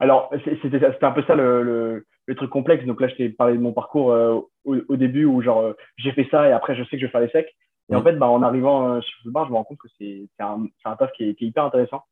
Alors 0.00 0.30
c'était 0.62 1.04
un 1.04 1.12
peu 1.12 1.22
ça 1.24 1.34
le, 1.34 2.04
le 2.28 2.34
truc 2.34 2.50
complexe. 2.50 2.84
Donc 2.84 3.00
là, 3.00 3.08
je 3.08 3.14
t'ai 3.14 3.30
parlé 3.30 3.54
de 3.54 3.62
mon 3.62 3.72
parcours 3.72 4.12
euh, 4.12 4.38
au, 4.64 4.96
début 4.96 5.24
où 5.24 5.42
genre 5.42 5.60
euh, 5.60 5.72
j'ai 5.96 6.12
fait 6.12 6.28
ça 6.30 6.48
et 6.48 6.52
après 6.52 6.76
je 6.76 6.84
sais 6.84 6.90
que 6.90 6.98
je 6.98 7.06
vais 7.06 7.10
faire 7.10 7.22
les 7.22 7.30
secs. 7.30 7.50
Et 7.90 7.96
en 7.96 8.02
mm. 8.02 8.04
fait, 8.04 8.12
bah, 8.12 8.28
en 8.28 8.42
arrivant 8.42 8.86
euh, 8.86 9.00
chez 9.00 9.10
Footbar, 9.22 9.46
je 9.46 9.50
me 9.50 9.56
rends 9.56 9.64
compte 9.64 9.78
que 9.78 9.88
c'est 9.98 10.28
un, 10.38 10.66
un 10.84 10.96
taf 10.96 11.10
qui 11.12 11.30
est, 11.30 11.34
qui 11.34 11.46
est 11.46 11.48
hyper 11.48 11.64
intéressant. 11.64 12.04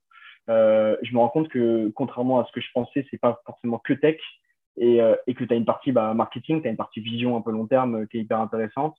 je 0.49 1.13
me 1.13 1.19
rends 1.19 1.29
compte 1.29 1.49
que 1.49 1.91
contrairement 1.95 2.41
à 2.41 2.47
ce 2.47 2.53
que 2.53 2.63
je 2.63 2.69
pensais, 2.75 3.07
c'est 3.11 3.21
pas 3.21 3.41
forcément 3.45 3.79
que 3.79 3.93
tech 3.93 4.19
et, 4.79 5.01
et 5.27 5.35
que 5.35 5.45
tu 5.45 5.53
as 5.53 5.57
une 5.57 5.67
partie 5.67 5.93
bah, 5.93 6.15
marketing, 6.15 6.63
tu 6.63 6.69
as 6.69 6.71
une 6.71 6.77
partie 6.79 7.01
vision 7.01 7.37
un 7.37 7.43
peu 7.43 7.51
long 7.51 7.67
terme 7.67 8.07
qui 8.09 8.17
est 8.17 8.21
hyper 8.23 8.41
intéressante. 8.41 8.97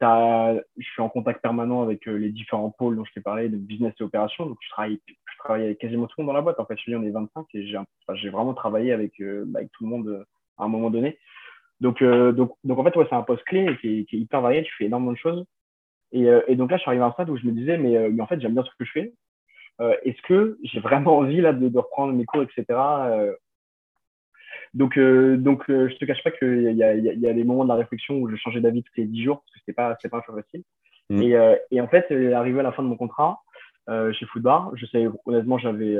Je 0.00 0.62
suis 0.78 1.02
en 1.02 1.08
contact 1.08 1.42
permanent 1.42 1.82
avec 1.82 2.06
les 2.06 2.30
différents 2.30 2.70
pôles 2.70 2.96
dont 2.96 3.04
je 3.04 3.12
t'ai 3.12 3.20
parlé, 3.20 3.48
de 3.48 3.56
business 3.56 3.94
et 4.00 4.02
opération. 4.02 4.46
Donc, 4.46 4.58
je 4.60 4.70
travaille, 4.70 5.00
je 5.06 5.38
travaille 5.38 5.64
avec 5.64 5.78
quasiment 5.78 6.06
tout 6.06 6.14
le 6.18 6.24
monde 6.24 6.32
dans 6.32 6.36
la 6.36 6.42
boîte. 6.42 6.60
En 6.60 6.64
fait, 6.64 6.76
je 6.76 6.82
suis 6.82 6.96
on 6.96 7.02
est 7.02 7.10
25 7.10 7.46
et 7.54 7.66
j'ai 7.66 8.30
vraiment 8.30 8.54
travaillé 8.54 8.92
avec, 8.92 9.12
bah, 9.18 9.60
avec 9.60 9.72
tout 9.72 9.84
le 9.84 9.90
monde 9.90 10.24
à 10.58 10.64
un 10.64 10.68
moment 10.68 10.90
donné. 10.90 11.18
Donc, 11.80 12.02
euh, 12.02 12.32
donc, 12.32 12.52
en 12.68 12.84
fait, 12.84 12.96
ouais, 12.96 13.06
c'est 13.08 13.16
un 13.16 13.22
poste 13.22 13.44
clé 13.44 13.76
qui 13.80 14.06
est, 14.10 14.16
hyper 14.16 14.40
varié, 14.40 14.62
tu 14.62 14.72
fais 14.76 14.84
énormément 14.84 15.12
de 15.12 15.18
choses. 15.18 15.44
Et, 16.12 16.28
euh, 16.28 16.42
donc 16.50 16.70
là, 16.70 16.76
je 16.76 16.82
suis 16.82 16.90
arrivé 16.90 17.02
à 17.02 17.06
un 17.06 17.12
stade 17.12 17.30
où 17.30 17.36
je 17.36 17.46
me 17.46 17.52
disais, 17.52 17.78
mais, 17.78 17.96
euh, 17.96 18.14
en 18.20 18.26
fait, 18.26 18.40
j'aime 18.40 18.54
bien 18.54 18.64
ce 18.64 18.70
que 18.78 18.84
je 18.84 18.92
fais. 18.92 19.12
Est-ce 20.04 20.20
que 20.28 20.58
j'ai 20.62 20.78
vraiment 20.78 21.16
envie 21.16 21.40
là, 21.40 21.54
de, 21.54 21.78
reprendre 21.78 22.12
mes 22.12 22.26
cours, 22.26 22.42
etc. 22.42 22.66
donc, 24.74 24.98
donc 24.98 25.64
je 25.68 25.96
te 25.96 26.04
cache 26.04 26.22
pas 26.22 26.30
qu'il 26.30 26.62
y 26.62 26.82
a, 26.82 26.94
y, 26.94 27.02
y 27.02 27.28
a 27.28 27.32
des 27.32 27.44
moments 27.44 27.64
de 27.64 27.68
la 27.68 27.76
réflexion 27.76 28.16
où 28.16 28.28
je 28.28 28.36
changeais 28.36 28.60
d'avis 28.60 28.82
tous 28.82 28.92
les 28.96 29.06
10 29.06 29.24
jours 29.24 29.36
parce 29.36 29.52
que 29.52 29.58
c'était 29.60 29.72
pas, 29.72 29.94
pas 29.94 30.18
un 30.18 30.22
choix 30.22 30.42
facile. 30.42 30.62
Mmh. 31.10 31.22
Et, 31.22 31.56
et, 31.72 31.80
en 31.80 31.88
fait, 31.88 32.10
arrivé 32.32 32.60
à 32.60 32.62
la 32.62 32.72
fin 32.72 32.82
de 32.82 32.88
mon 32.88 32.96
contrat 32.96 33.40
chez 33.88 34.26
Footbar, 34.26 34.70
je 34.76 34.86
sais, 34.86 35.08
honnêtement, 35.26 35.58
j'avais 35.58 35.96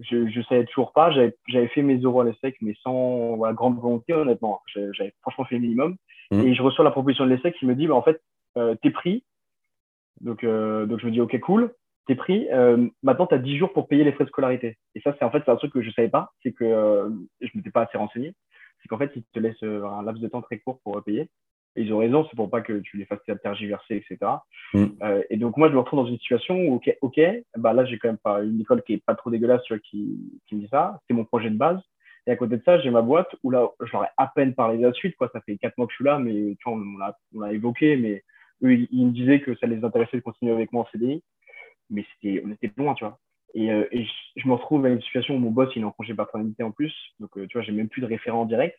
je 0.00 0.16
ne 0.16 0.42
savais 0.44 0.64
toujours 0.64 0.92
pas. 0.92 1.10
J'avais 1.10 1.68
fait 1.68 1.82
mes 1.82 1.98
euros 1.98 2.20
à 2.20 2.24
l'ESSEC, 2.24 2.56
mais 2.60 2.74
sans 2.82 3.36
voilà, 3.36 3.54
grande 3.54 3.78
volonté, 3.78 4.12
honnêtement. 4.14 4.60
J'avais 4.74 5.14
franchement 5.20 5.44
fait 5.44 5.56
le 5.56 5.62
minimum. 5.62 5.96
Mmh. 6.30 6.40
Et 6.40 6.54
je 6.54 6.62
reçois 6.62 6.84
la 6.84 6.90
proposition 6.90 7.24
de 7.24 7.30
l'ESSEC 7.30 7.54
qui 7.56 7.66
me 7.66 7.74
dit, 7.74 7.86
bah, 7.86 7.94
en 7.94 8.02
fait, 8.02 8.22
euh, 8.56 8.74
t'es 8.82 8.90
pris. 8.90 9.24
Donc, 10.20 10.44
euh, 10.44 10.86
donc, 10.86 11.00
je 11.00 11.06
me 11.06 11.10
dis, 11.10 11.20
OK, 11.20 11.38
cool, 11.40 11.72
t'es 12.06 12.14
pris. 12.14 12.48
Euh, 12.50 12.88
maintenant, 13.02 13.26
tu 13.26 13.34
as 13.34 13.38
10 13.38 13.58
jours 13.58 13.72
pour 13.72 13.88
payer 13.88 14.04
les 14.04 14.12
frais 14.12 14.24
de 14.24 14.28
scolarité. 14.28 14.76
Et 14.94 15.00
ça, 15.00 15.14
c'est 15.18 15.24
en 15.24 15.30
fait 15.30 15.48
un 15.48 15.56
truc 15.56 15.72
que 15.72 15.82
je 15.82 15.88
ne 15.88 15.92
savais 15.92 16.08
pas. 16.08 16.32
C'est 16.42 16.52
que 16.52 16.64
euh, 16.64 17.08
je 17.40 17.48
ne 17.54 17.58
m'étais 17.58 17.70
pas 17.70 17.82
assez 17.82 17.98
renseigné. 17.98 18.34
C'est 18.80 18.88
qu'en 18.88 18.98
fait, 18.98 19.12
ils 19.14 19.24
te 19.32 19.38
laissent 19.38 19.62
euh, 19.62 19.84
un 19.84 20.02
laps 20.02 20.20
de 20.20 20.28
temps 20.28 20.42
très 20.42 20.58
court 20.58 20.80
pour 20.82 21.02
payer. 21.02 21.28
Et 21.74 21.82
ils 21.82 21.92
ont 21.94 21.98
raison, 21.98 22.26
c'est 22.28 22.36
pour 22.36 22.50
pas 22.50 22.60
que 22.60 22.80
tu 22.80 22.98
les 22.98 23.06
fasses 23.06 23.22
tergiverser, 23.42 23.96
etc. 23.96 24.30
Mm. 24.74 24.84
Euh, 25.02 25.22
et 25.30 25.36
donc, 25.38 25.56
moi, 25.56 25.68
je 25.68 25.74
me 25.74 25.78
retrouve 25.78 26.00
dans 26.00 26.10
une 26.10 26.18
situation 26.18 26.56
où, 26.56 26.74
OK, 26.74 26.94
ok 27.00 27.20
bah 27.56 27.72
là, 27.72 27.84
j'ai 27.86 27.98
quand 27.98 28.08
même 28.08 28.18
pas 28.18 28.42
une 28.42 28.60
école 28.60 28.82
qui 28.82 28.94
est 28.94 29.04
pas 29.04 29.14
trop 29.14 29.30
dégueulasse, 29.30 29.62
tu 29.62 29.72
vois, 29.72 29.80
qui, 29.80 30.18
qui 30.46 30.56
me 30.56 30.60
dit 30.60 30.68
ça. 30.68 31.00
C'est 31.06 31.14
mon 31.14 31.24
projet 31.24 31.48
de 31.48 31.56
base. 31.56 31.80
Et 32.26 32.30
à 32.30 32.36
côté 32.36 32.56
de 32.56 32.62
ça, 32.64 32.78
j'ai 32.80 32.90
ma 32.90 33.02
boîte 33.02 33.34
où 33.42 33.50
là, 33.50 33.68
j'aurais 33.80 34.10
à 34.16 34.28
peine 34.28 34.54
parlé 34.54 34.78
de 34.78 34.86
la 34.86 34.92
suite, 34.92 35.16
quoi. 35.16 35.30
Ça 35.32 35.40
fait 35.40 35.56
quatre 35.56 35.76
mois 35.78 35.86
que 35.86 35.92
je 35.92 35.96
suis 35.96 36.04
là, 36.04 36.18
mais 36.18 36.32
tu 36.32 36.70
vois, 36.70 36.78
on 37.34 37.40
l'a 37.40 37.52
évoqué, 37.52 37.96
mais 37.96 38.22
eux, 38.62 38.86
ils, 38.90 39.06
me 39.06 39.12
disaient 39.12 39.40
que 39.40 39.56
ça 39.56 39.66
les 39.66 39.82
intéressait 39.82 40.18
de 40.18 40.22
continuer 40.22 40.52
avec 40.52 40.72
moi 40.72 40.82
en 40.82 40.88
CDI. 40.92 41.22
Mais 41.90 42.04
c'était, 42.14 42.42
on 42.44 42.50
était 42.50 42.70
loin, 42.76 42.94
tu 42.94 43.04
vois. 43.04 43.18
Et, 43.54 43.70
euh, 43.70 43.86
et 43.92 44.06
je, 44.36 44.48
me 44.48 44.54
retrouve 44.54 44.82
dans 44.82 44.88
une 44.88 45.02
situation 45.02 45.34
où 45.34 45.38
mon 45.38 45.50
boss, 45.50 45.70
il 45.76 45.82
est 45.82 45.84
en 45.84 45.90
congé 45.90 46.14
paternité 46.14 46.62
en 46.62 46.70
plus. 46.70 46.94
Donc, 47.20 47.36
euh, 47.36 47.46
tu 47.46 47.58
vois, 47.58 47.62
j'ai 47.62 47.72
même 47.72 47.88
plus 47.88 48.00
de 48.00 48.06
référent 48.06 48.46
direct. 48.46 48.78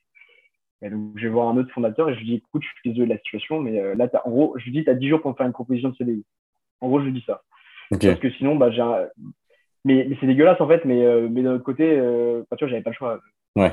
Et 0.81 0.89
donc, 0.89 1.13
je 1.15 1.24
vais 1.24 1.29
voir 1.29 1.48
un 1.48 1.57
autre 1.57 1.72
fondateur 1.72 2.10
et 2.10 2.13
je 2.13 2.19
lui 2.19 2.25
dis, 2.25 2.36
écoute, 2.36 2.63
je 2.63 2.67
suis 2.67 2.91
désolé 2.91 3.07
de 3.07 3.13
la 3.13 3.19
situation, 3.19 3.60
mais 3.60 3.79
euh, 3.79 3.95
là, 3.95 4.10
en 4.25 4.29
gros, 4.29 4.55
je 4.57 4.65
lui 4.65 4.72
dis, 4.72 4.83
tu 4.83 4.89
as 4.89 4.95
10 4.95 5.10
jours 5.10 5.22
pour 5.22 5.31
me 5.31 5.36
faire 5.36 5.45
une 5.45 5.53
proposition 5.53 5.89
de 5.89 5.95
CDI. 5.95 6.25
En 6.81 6.88
gros, 6.88 7.00
je 7.00 7.05
lui 7.05 7.13
dis 7.13 7.24
ça. 7.25 7.41
Parce 7.89 8.19
que 8.19 8.31
sinon, 8.31 8.55
bah, 8.55 8.72
j'ai 8.72 8.81
un... 8.81 9.07
mais, 9.86 10.05
mais 10.10 10.17
c'est 10.19 10.27
dégueulasse, 10.27 10.60
en 10.60 10.67
fait, 10.67 10.83
mais, 10.83 11.05
mais 11.29 11.43
d'un 11.43 11.53
autre 11.53 11.63
côté, 11.63 11.95
bah, 12.50 12.57
tu 12.57 12.65
vois, 12.65 12.69
j'avais 12.69 12.81
pas 12.81 12.89
le 12.89 12.95
choix. 12.95 13.22
Ouais. 13.55 13.72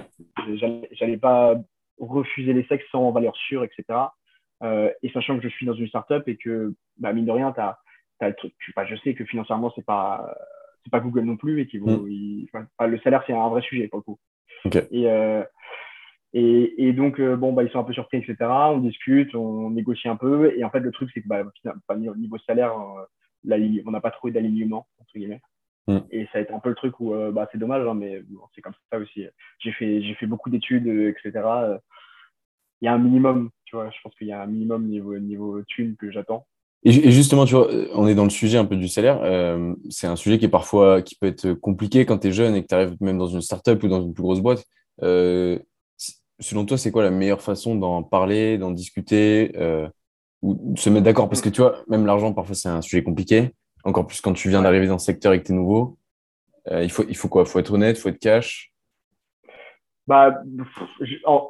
J'allais 0.92 1.16
pas 1.16 1.56
refuser 1.99 2.52
les 2.52 2.64
sexes 2.64 2.87
sans 2.92 3.10
valeur 3.10 3.34
sûre, 3.37 3.64
etc. 3.64 3.99
Et 5.02 5.10
sachant 5.12 5.37
que 5.38 5.42
je 5.42 5.49
suis 5.49 5.66
dans 5.66 5.75
une 5.75 5.88
startup 5.88 6.28
et 6.28 6.37
que, 6.37 6.75
bah, 6.99 7.12
mine 7.12 7.25
de 7.25 7.32
rien, 7.32 7.50
tu 7.52 7.60
as, 7.60 7.78
le 8.28 8.34
truc. 8.34 8.54
Bah, 8.76 8.84
je 8.86 8.96
sais 8.96 9.14
que 9.14 9.24
financièrement, 9.24 9.72
c'est 9.74 9.84
pas, 9.84 10.34
c'est 10.84 10.90
pas 10.90 11.00
Google 11.00 11.24
non 11.24 11.36
plus 11.36 11.60
et 11.60 11.78
mm. 11.78 12.86
le 12.86 12.98
salaire, 13.00 13.22
c'est 13.26 13.32
un 13.32 13.49
vrai 13.49 13.62
sujet 13.62 13.88
pour 13.88 13.99
le 13.99 14.02
coup. 14.02 14.18
Okay. 14.64 14.86
Et, 14.90 15.08
et, 16.32 16.88
et, 16.88 16.92
donc, 16.92 17.18
euh, 17.18 17.36
bon, 17.36 17.52
bah, 17.52 17.64
ils 17.64 17.71
sont 17.71 17.80
un 17.80 17.84
peu 17.84 17.92
surpris, 17.92 18.18
etc. 18.18 18.36
On 18.40 18.78
discute, 18.78 19.34
on 19.34 19.71
négocie 19.71 20.08
un 20.08 20.16
peu. 20.16 20.52
Et 20.56 20.62
en 20.62 20.71
fait, 20.71 20.80
le 20.80 20.92
truc, 20.92 21.10
c'est 21.12 21.23
que 21.23 21.28
bah, 21.28 21.42
au 21.88 22.16
niveau 22.16 22.38
salaire, 22.38 22.73
euh, 22.73 23.82
on 23.86 23.90
n'a 23.90 24.00
pas 24.00 24.12
trouvé 24.12 24.32
d'alignement, 24.32 24.86
entre 25.00 25.10
guillemets. 25.14 25.40
Mm. 25.88 25.99
Et 26.12 26.26
ça 26.26 26.38
a 26.38 26.40
été 26.42 26.52
un 26.52 26.60
peu 26.60 26.68
le 26.68 26.76
truc 26.76 27.00
où 27.00 27.14
euh, 27.14 27.32
bah, 27.32 27.49
c'est 27.50 27.58
dommage, 27.58 27.86
hein, 27.86 27.95
mais 27.95 28.21
bon, 28.28 28.42
c'est 28.54 28.60
comme 28.60 28.75
ça 28.92 28.99
aussi. 28.99 29.26
J'ai 29.58 29.73
fait, 29.73 30.02
j'ai 30.02 30.14
fait 30.14 30.26
beaucoup 30.26 30.50
d'études, 30.50 30.86
etc. 30.86 31.32
Il 32.80 32.86
y 32.86 32.88
a 32.88 32.95
un 32.95 32.99
minimum, 32.99 33.50
tu 33.64 33.75
vois, 33.75 33.90
je 33.90 33.99
pense 34.02 34.14
qu'il 34.14 34.28
y 34.28 34.32
a 34.32 34.40
un 34.40 34.47
minimum 34.47 34.86
niveau, 34.86 35.18
niveau 35.18 35.62
thune 35.64 35.97
que 35.97 36.12
j'attends. 36.12 36.47
Et, 36.82 37.10
justement, 37.10 37.45
tu 37.45 37.54
vois, 37.54 37.69
on 37.95 38.06
est 38.06 38.14
dans 38.14 38.25
le 38.25 38.30
sujet 38.30 38.56
un 38.56 38.64
peu 38.64 38.76
du 38.76 38.88
salaire. 38.88 39.21
Euh, 39.23 39.75
c'est 39.90 40.06
un 40.06 40.16
sujet 40.16 40.38
qui 40.38 40.47
est 40.47 40.49
parfois 40.49 41.02
qui 41.02 41.14
peut 41.14 41.26
être 41.26 41.52
compliqué 41.52 42.06
quand 42.06 42.19
tu 42.19 42.28
es 42.28 42.32
jeune 42.32 42.54
et 42.54 42.62
que 42.62 42.69
tu 42.69 42.75
arrives 42.75 42.97
même 43.00 43.19
dans 43.19 43.26
une 43.26 43.43
startup 43.43 43.82
ou 43.82 43.88
dans 43.88 44.02
une 44.02 44.14
plus 44.14 44.23
grosse 44.23 44.40
boîte. 44.40 44.64
Euh, 45.02 45.58
selon 46.38 46.64
toi, 46.64 46.78
c'est 46.78 46.90
quoi 46.90 47.02
la 47.02 47.10
meilleure 47.10 47.43
façon 47.43 47.76
d'en 47.76 48.02
parler, 48.02 48.56
d'en 48.56 48.71
discuter 48.71 49.52
euh, 49.56 49.88
ou 50.40 50.73
de 50.75 50.78
se 50.78 50.88
mettre 50.88 51.04
d'accord? 51.04 51.28
Parce 51.28 51.43
que 51.43 51.50
tu 51.50 51.60
vois, 51.60 51.84
même 51.88 52.06
l'argent, 52.06 52.32
parfois, 52.32 52.54
c'est 52.54 52.69
un 52.69 52.80
sujet 52.80 53.02
compliqué. 53.02 53.50
Encore 53.84 54.06
plus 54.06 54.21
quand 54.21 54.32
tu 54.32 54.49
viens 54.49 54.62
d'arriver 54.62 54.86
dans 54.86 54.99
ce 54.99 55.06
secteur 55.06 55.32
et 55.32 55.40
que 55.40 55.47
tu 55.47 55.52
es 55.52 55.54
nouveau. 55.54 55.99
Euh, 56.71 56.82
il, 56.82 56.90
faut, 56.90 57.04
il 57.08 57.16
faut 57.16 57.28
quoi? 57.28 57.43
Il 57.43 57.49
faut 57.49 57.58
être 57.58 57.73
honnête, 57.73 57.99
il 57.99 58.00
faut 58.00 58.08
être 58.08 58.19
cash? 58.19 58.73
Bah, 60.06 60.34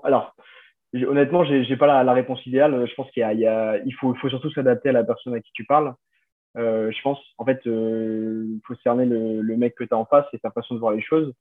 Alors, 0.04 0.34
honnêtement, 0.94 1.44
je 1.44 1.68
n'ai 1.68 1.76
pas 1.76 2.02
la, 2.02 2.12
réponse 2.12 2.44
idéale. 2.46 2.86
Je 2.88 2.94
pense 2.94 3.10
qu'il 3.10 3.22
y 3.22 3.46
a, 3.46 3.78
il 3.84 3.94
faut, 3.94 4.14
faut 4.14 4.28
surtout 4.28 4.50
s'adapter 4.52 4.88
à 4.90 4.92
la 4.92 5.04
personne 5.04 5.34
à 5.34 5.40
qui 5.40 5.52
tu 5.52 5.64
parles. 5.64 5.94
Euh, 6.56 6.90
je 6.90 7.02
pense, 7.02 7.20
en 7.38 7.44
fait, 7.44 7.60
il 7.64 8.60
faut 8.66 8.74
cerner 8.82 9.06
le, 9.06 9.40
le 9.40 9.56
mec 9.56 9.74
que 9.74 9.84
tu 9.84 9.94
as 9.94 9.98
en 9.98 10.04
face 10.04 10.26
et 10.32 10.38
ta 10.38 10.50
façon 10.50 10.74
de 10.74 10.80
voir 10.80 10.92
les 10.92 11.02
choses. 11.02 11.32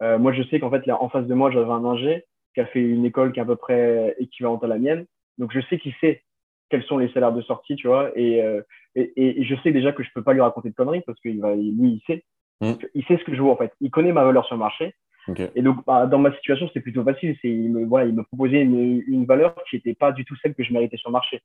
moi, 0.00 0.32
je 0.32 0.42
sais 0.44 0.60
qu'en 0.60 0.70
fait, 0.70 0.86
là, 0.86 1.00
en 1.02 1.08
face 1.08 1.26
de 1.26 1.34
moi, 1.34 1.50
j'avais 1.50 1.70
un 1.70 1.84
ingé 1.84 2.24
qui 2.54 2.60
a 2.60 2.66
fait 2.66 2.80
une 2.80 3.04
école 3.04 3.32
qui 3.32 3.38
est 3.38 3.42
à 3.42 3.46
peu 3.46 3.56
près 3.56 4.16
équivalente 4.18 4.64
à 4.64 4.66
la 4.66 4.78
mienne. 4.78 5.06
Donc, 5.38 5.52
je 5.52 5.60
sais 5.68 5.78
qu'il 5.78 5.94
sait 6.00 6.22
quels 6.68 6.84
sont 6.84 6.98
les 6.98 7.12
salaires 7.12 7.32
de 7.32 7.42
sortie, 7.42 7.76
tu 7.76 7.86
vois, 7.86 8.10
et, 8.16 8.42
euh, 8.42 8.60
et, 8.94 9.40
et, 9.40 9.44
je 9.44 9.54
sais 9.62 9.72
déjà 9.72 9.92
que 9.92 10.02
je 10.02 10.10
peux 10.14 10.22
pas 10.22 10.32
lui 10.32 10.40
raconter 10.40 10.70
de 10.70 10.74
conneries 10.74 11.02
parce 11.02 11.20
que 11.20 11.28
va, 11.40 11.54
lui, 11.54 11.72
il 11.76 12.02
sait. 12.06 12.24
Mm. 12.60 12.72
Il 12.94 13.04
sait 13.04 13.18
ce 13.18 13.24
que 13.24 13.34
je 13.34 13.42
veux, 13.42 13.48
en 13.48 13.56
fait. 13.56 13.72
Il 13.80 13.90
connaît 13.90 14.12
ma 14.12 14.24
valeur 14.24 14.44
sur 14.46 14.54
le 14.54 14.60
marché. 14.60 14.94
Et 15.54 15.62
donc, 15.62 15.84
bah, 15.86 16.06
dans 16.06 16.18
ma 16.18 16.32
situation, 16.36 16.70
c'est 16.72 16.80
plutôt 16.80 17.02
facile. 17.02 17.36
Il 17.42 17.72
me, 17.72 17.84
voilà, 17.84 18.06
il 18.06 18.14
me 18.14 18.22
proposait 18.22 18.62
une, 18.62 19.02
une 19.06 19.24
valeur 19.24 19.54
qui 19.68 19.76
n'était 19.76 19.94
pas 19.94 20.12
du 20.12 20.24
tout 20.24 20.36
celle 20.36 20.54
que 20.54 20.62
je 20.62 20.72
méritais 20.72 20.96
sur 20.96 21.10
le 21.10 21.14
marché. 21.14 21.42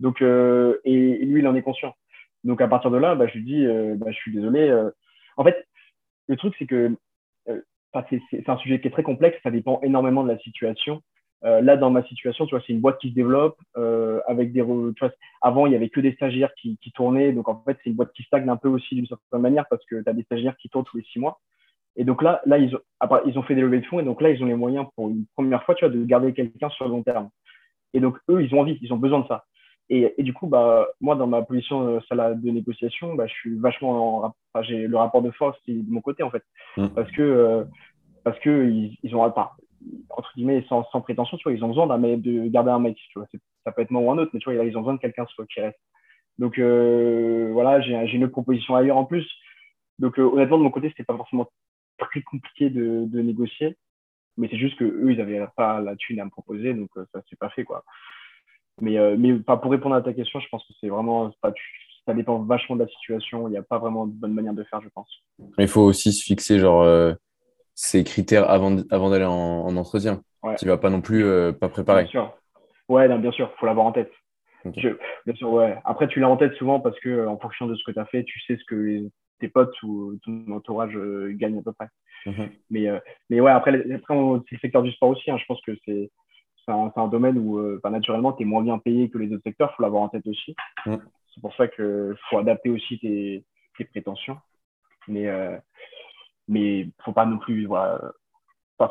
Donc, 0.00 0.22
euh, 0.22 0.78
et, 0.84 1.18
lui, 1.24 1.40
il 1.40 1.46
en 1.46 1.54
est 1.54 1.62
conscient. 1.62 1.94
Donc, 2.42 2.60
à 2.60 2.68
partir 2.68 2.90
de 2.90 2.96
là, 2.96 3.14
bah, 3.14 3.26
je 3.28 3.34
lui 3.34 3.44
dis, 3.44 3.66
euh, 3.66 3.94
bah, 3.96 4.10
je 4.10 4.16
suis 4.16 4.32
désolé. 4.32 4.68
Euh. 4.68 4.90
En 5.36 5.44
fait, 5.44 5.66
le 6.26 6.36
truc, 6.36 6.54
c'est 6.58 6.66
que 6.66 6.96
c'est 8.32 8.48
un 8.48 8.56
sujet 8.58 8.80
qui 8.80 8.86
est 8.86 8.92
très 8.92 9.02
complexe, 9.02 9.38
ça 9.42 9.50
dépend 9.50 9.80
énormément 9.82 10.22
de 10.22 10.28
la 10.28 10.38
situation. 10.38 11.02
Là, 11.42 11.76
dans 11.76 11.90
ma 11.90 12.04
situation, 12.04 12.46
tu 12.46 12.54
vois, 12.54 12.62
c'est 12.64 12.72
une 12.72 12.80
boîte 12.80 12.98
qui 13.00 13.10
se 13.10 13.14
développe 13.14 13.58
avec 14.28 14.52
des. 14.52 14.60
Tu 14.60 15.00
vois, 15.00 15.10
avant, 15.40 15.66
il 15.66 15.72
y 15.72 15.74
avait 15.76 15.88
que 15.88 15.98
des 16.00 16.12
stagiaires 16.12 16.52
qui, 16.54 16.78
qui 16.78 16.92
tournaient, 16.92 17.32
donc 17.32 17.48
en 17.48 17.62
fait, 17.64 17.78
c'est 17.82 17.90
une 17.90 17.96
boîte 17.96 18.12
qui 18.12 18.22
stagne 18.22 18.48
un 18.48 18.56
peu 18.56 18.68
aussi 18.68 18.94
d'une 18.94 19.06
certaine 19.06 19.40
manière 19.40 19.64
parce 19.68 19.84
que 19.86 20.02
tu 20.02 20.08
as 20.08 20.12
des 20.12 20.22
stagiaires 20.22 20.56
qui 20.58 20.68
tournent 20.68 20.84
tous 20.84 20.98
les 20.98 21.02
six 21.04 21.18
mois. 21.18 21.40
Et 21.96 22.04
donc 22.04 22.22
là, 22.22 22.40
là 22.46 22.58
ils, 22.58 22.74
ont, 22.74 22.80
après, 23.00 23.20
ils 23.26 23.38
ont 23.38 23.42
fait 23.42 23.54
des 23.54 23.60
levées 23.60 23.80
de 23.80 23.86
fonds 23.86 24.00
et 24.00 24.04
donc 24.04 24.20
là, 24.20 24.30
ils 24.30 24.42
ont 24.42 24.46
les 24.46 24.54
moyens 24.54 24.86
pour 24.94 25.08
une 25.08 25.26
première 25.34 25.64
fois, 25.64 25.74
tu 25.74 25.84
vois, 25.84 25.94
de 25.94 26.04
garder 26.04 26.32
quelqu'un 26.32 26.68
sur 26.70 26.84
le 26.86 26.92
long 26.92 27.02
terme. 27.02 27.28
Et 27.94 28.00
donc, 28.00 28.18
eux, 28.28 28.42
ils 28.42 28.54
ont 28.54 28.60
envie, 28.60 28.78
ils 28.82 28.92
ont 28.92 28.98
besoin 28.98 29.20
de 29.20 29.26
ça. 29.26 29.44
Et, 29.88 30.14
et, 30.18 30.22
du 30.22 30.32
coup, 30.32 30.46
bah, 30.46 30.86
moi, 31.00 31.16
dans 31.16 31.26
ma 31.26 31.42
position 31.42 31.98
euh, 31.98 32.34
de 32.34 32.50
négociation, 32.50 33.14
bah, 33.16 33.26
je 33.26 33.32
suis 33.32 33.58
vachement 33.58 34.24
en, 34.24 34.34
enfin, 34.54 34.62
j'ai 34.62 34.86
le 34.86 34.96
rapport 34.96 35.20
de 35.20 35.32
force 35.32 35.58
de 35.66 35.82
mon 35.90 36.00
côté, 36.00 36.22
en 36.22 36.30
fait. 36.30 36.44
Mmh. 36.76 36.88
Parce 36.90 37.10
que, 37.10 37.22
euh, 37.22 37.64
parce 38.22 38.38
que 38.38 38.70
ils, 38.70 38.96
ils 39.02 39.16
ont, 39.16 39.28
pas, 39.32 39.56
entre 40.10 40.32
guillemets, 40.36 40.64
sans, 40.68 40.84
sans, 40.92 41.00
prétention, 41.00 41.36
tu 41.38 41.42
vois, 41.42 41.52
ils 41.52 41.64
ont 41.64 41.68
besoin 41.68 41.88
d'un 41.88 41.98
de 41.98 42.46
garder 42.46 42.70
un 42.70 42.78
mec, 42.78 42.96
tu 42.96 43.18
vois. 43.18 43.26
Ça 43.64 43.72
peut 43.72 43.82
être 43.82 43.90
moi 43.90 44.02
ou 44.02 44.10
un 44.12 44.18
autre, 44.18 44.30
mais 44.32 44.38
tu 44.38 44.52
vois, 44.52 44.64
ils 44.64 44.76
ont 44.76 44.80
besoin 44.80 44.94
de 44.94 45.00
quelqu'un 45.00 45.26
qui 45.26 45.60
reste. 45.60 45.78
Donc, 46.38 46.58
euh, 46.58 47.50
voilà, 47.52 47.80
j'ai 47.80 48.16
une 48.16 48.24
autre 48.24 48.32
proposition 48.32 48.76
ailleurs 48.76 48.96
en 48.96 49.04
plus. 49.04 49.28
Donc, 49.98 50.18
euh, 50.18 50.22
honnêtement, 50.22 50.58
de 50.58 50.62
mon 50.62 50.70
côté, 50.70 50.88
c'était 50.88 51.04
pas 51.04 51.16
forcément 51.16 51.48
très 52.08 52.22
compliqué 52.22 52.70
de, 52.70 53.04
de 53.06 53.20
négocier. 53.20 53.76
Mais 54.36 54.48
c'est 54.50 54.58
juste 54.58 54.78
que 54.78 54.84
eux, 54.84 55.12
ils 55.12 55.20
avaient 55.20 55.44
pas 55.56 55.80
la 55.80 55.96
thune 55.96 56.20
à 56.20 56.24
me 56.24 56.30
proposer, 56.30 56.72
donc 56.72 56.88
ça 57.12 57.20
s'est 57.28 57.36
pas 57.36 57.50
fait, 57.50 57.64
quoi. 57.64 57.84
Mais, 58.80 58.98
euh, 58.98 59.16
mais 59.18 59.34
pour 59.38 59.70
répondre 59.70 59.94
à 59.94 60.02
ta 60.02 60.12
question, 60.12 60.40
je 60.40 60.48
pense 60.48 60.64
que 60.66 60.72
c'est 60.80 60.88
vraiment, 60.88 61.30
pas, 61.40 61.52
ça 62.06 62.14
dépend 62.14 62.38
vachement 62.38 62.76
de 62.76 62.82
la 62.82 62.88
situation. 62.88 63.48
Il 63.48 63.52
n'y 63.52 63.56
a 63.56 63.62
pas 63.62 63.78
vraiment 63.78 64.06
de 64.06 64.12
bonne 64.12 64.32
manière 64.32 64.54
de 64.54 64.64
faire, 64.64 64.80
je 64.80 64.88
pense. 64.88 65.08
Il 65.58 65.68
faut 65.68 65.82
aussi 65.82 66.12
se 66.12 66.24
fixer 66.24 66.58
genre 66.58 66.82
euh, 66.82 67.12
ces 67.74 68.04
critères 68.04 68.48
avant, 68.50 68.78
avant 68.90 69.10
d'aller 69.10 69.26
en, 69.26 69.76
entretien. 69.76 70.22
Tu 70.58 70.64
ne 70.64 70.70
vas 70.70 70.78
pas 70.78 70.90
non 70.90 71.02
plus 71.02 71.24
euh, 71.24 71.52
pas 71.52 71.68
préparer. 71.68 72.04
Bien 72.04 72.10
sûr. 72.10 72.34
Ouais, 72.88 73.06
bien 73.18 73.30
sûr, 73.30 73.50
il 73.54 73.58
faut 73.60 73.66
l'avoir 73.66 73.86
en 73.86 73.92
tête. 73.92 74.10
Bien 74.64 75.34
sûr, 75.34 75.52
ouais. 75.52 75.78
Après, 75.84 76.08
tu 76.08 76.20
l'as 76.20 76.28
en 76.28 76.36
tête 76.36 76.54
souvent 76.54 76.80
parce 76.80 76.98
que 77.00 77.26
en 77.26 77.38
fonction 77.38 77.66
de 77.66 77.74
ce 77.74 77.84
que 77.84 77.92
tu 77.92 77.98
as 77.98 78.06
fait, 78.06 78.24
tu 78.24 78.40
sais 78.40 78.56
ce 78.56 78.64
que 78.64 78.74
les 78.74 79.10
tes 79.40 79.48
potes 79.48 79.74
ou 79.82 80.18
ton 80.22 80.52
entourage 80.52 80.98
gagnent 81.30 81.58
à 81.58 81.62
peu 81.62 81.72
près. 81.72 81.88
Mhm. 82.26 82.50
Mais, 82.68 82.88
mais 83.30 83.40
ouais, 83.40 83.50
après, 83.50 83.74
après 83.94 84.14
c'est 84.48 84.54
le 84.54 84.60
secteur 84.60 84.82
du 84.82 84.92
sport 84.92 85.10
aussi. 85.10 85.30
Hein. 85.30 85.38
je 85.38 85.46
pense 85.46 85.62
que 85.62 85.72
c'est 85.86 86.10
un, 86.68 86.92
un, 86.94 87.08
domaine 87.08 87.38
où 87.38 87.58
naturellement, 87.88 88.34
tu 88.34 88.42
es 88.42 88.46
moins 88.46 88.62
bien 88.62 88.78
payé 88.78 89.08
que 89.08 89.16
les 89.16 89.32
autres 89.32 89.42
secteurs. 89.44 89.70
Il 89.72 89.76
faut 89.76 89.82
l'avoir 89.82 90.02
en 90.02 90.08
tête 90.10 90.26
aussi. 90.26 90.54
Mhm. 90.84 91.00
C'est 91.34 91.40
pour 91.40 91.54
ça 91.54 91.68
qu'il 91.68 92.14
faut 92.28 92.38
adapter 92.38 92.68
aussi 92.68 92.98
tes, 92.98 93.44
tes 93.78 93.84
prétentions. 93.84 94.36
Mais 95.08 95.26
mais 96.50 96.88
faut 97.04 97.12
pas 97.12 97.24
non 97.24 97.38
plus 97.38 97.64
voilà, 97.66 98.00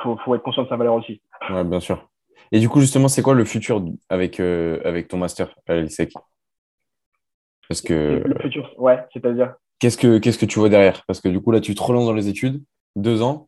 faut, 0.01 0.17
faut, 0.17 0.36
être 0.36 0.43
conscient 0.43 0.63
de 0.63 0.69
sa 0.69 0.77
valeur 0.77 0.95
aussi. 0.95 1.21
Ouais, 1.49 1.63
bien 1.63 1.79
sûr. 1.79 2.10
Et 2.52 2.60
du 2.60 2.69
coup, 2.69 2.80
justement, 2.80 3.08
c'est 3.08 3.21
quoi 3.21 3.34
le 3.34 3.45
futur 3.45 3.84
avec, 4.10 4.39
euh, 4.39 4.80
avec 4.84 5.08
ton 5.08 5.17
master 5.17 5.56
à 5.67 5.75
l'ISEC 5.75 6.13
Parce 7.67 7.82
que. 7.82 8.23
Le 8.25 8.39
futur, 8.39 8.73
ouais, 8.78 8.99
c'est-à-dire. 9.13 9.56
Qu'est-ce 9.80 9.97
que, 9.97 10.17
qu'est-ce 10.17 10.38
que 10.38 10.45
tu 10.45 10.60
vois 10.60 10.69
derrière? 10.69 11.04
Parce 11.08 11.21
que 11.21 11.30
du 11.30 11.39
coup, 11.39 11.52
là, 11.52 11.62
tu 11.62 11.73
te 11.73 11.82
relances 11.82 12.06
dans 12.06 12.13
les 12.13 12.28
études, 12.28 12.63
deux 12.95 13.21
ans, 13.21 13.47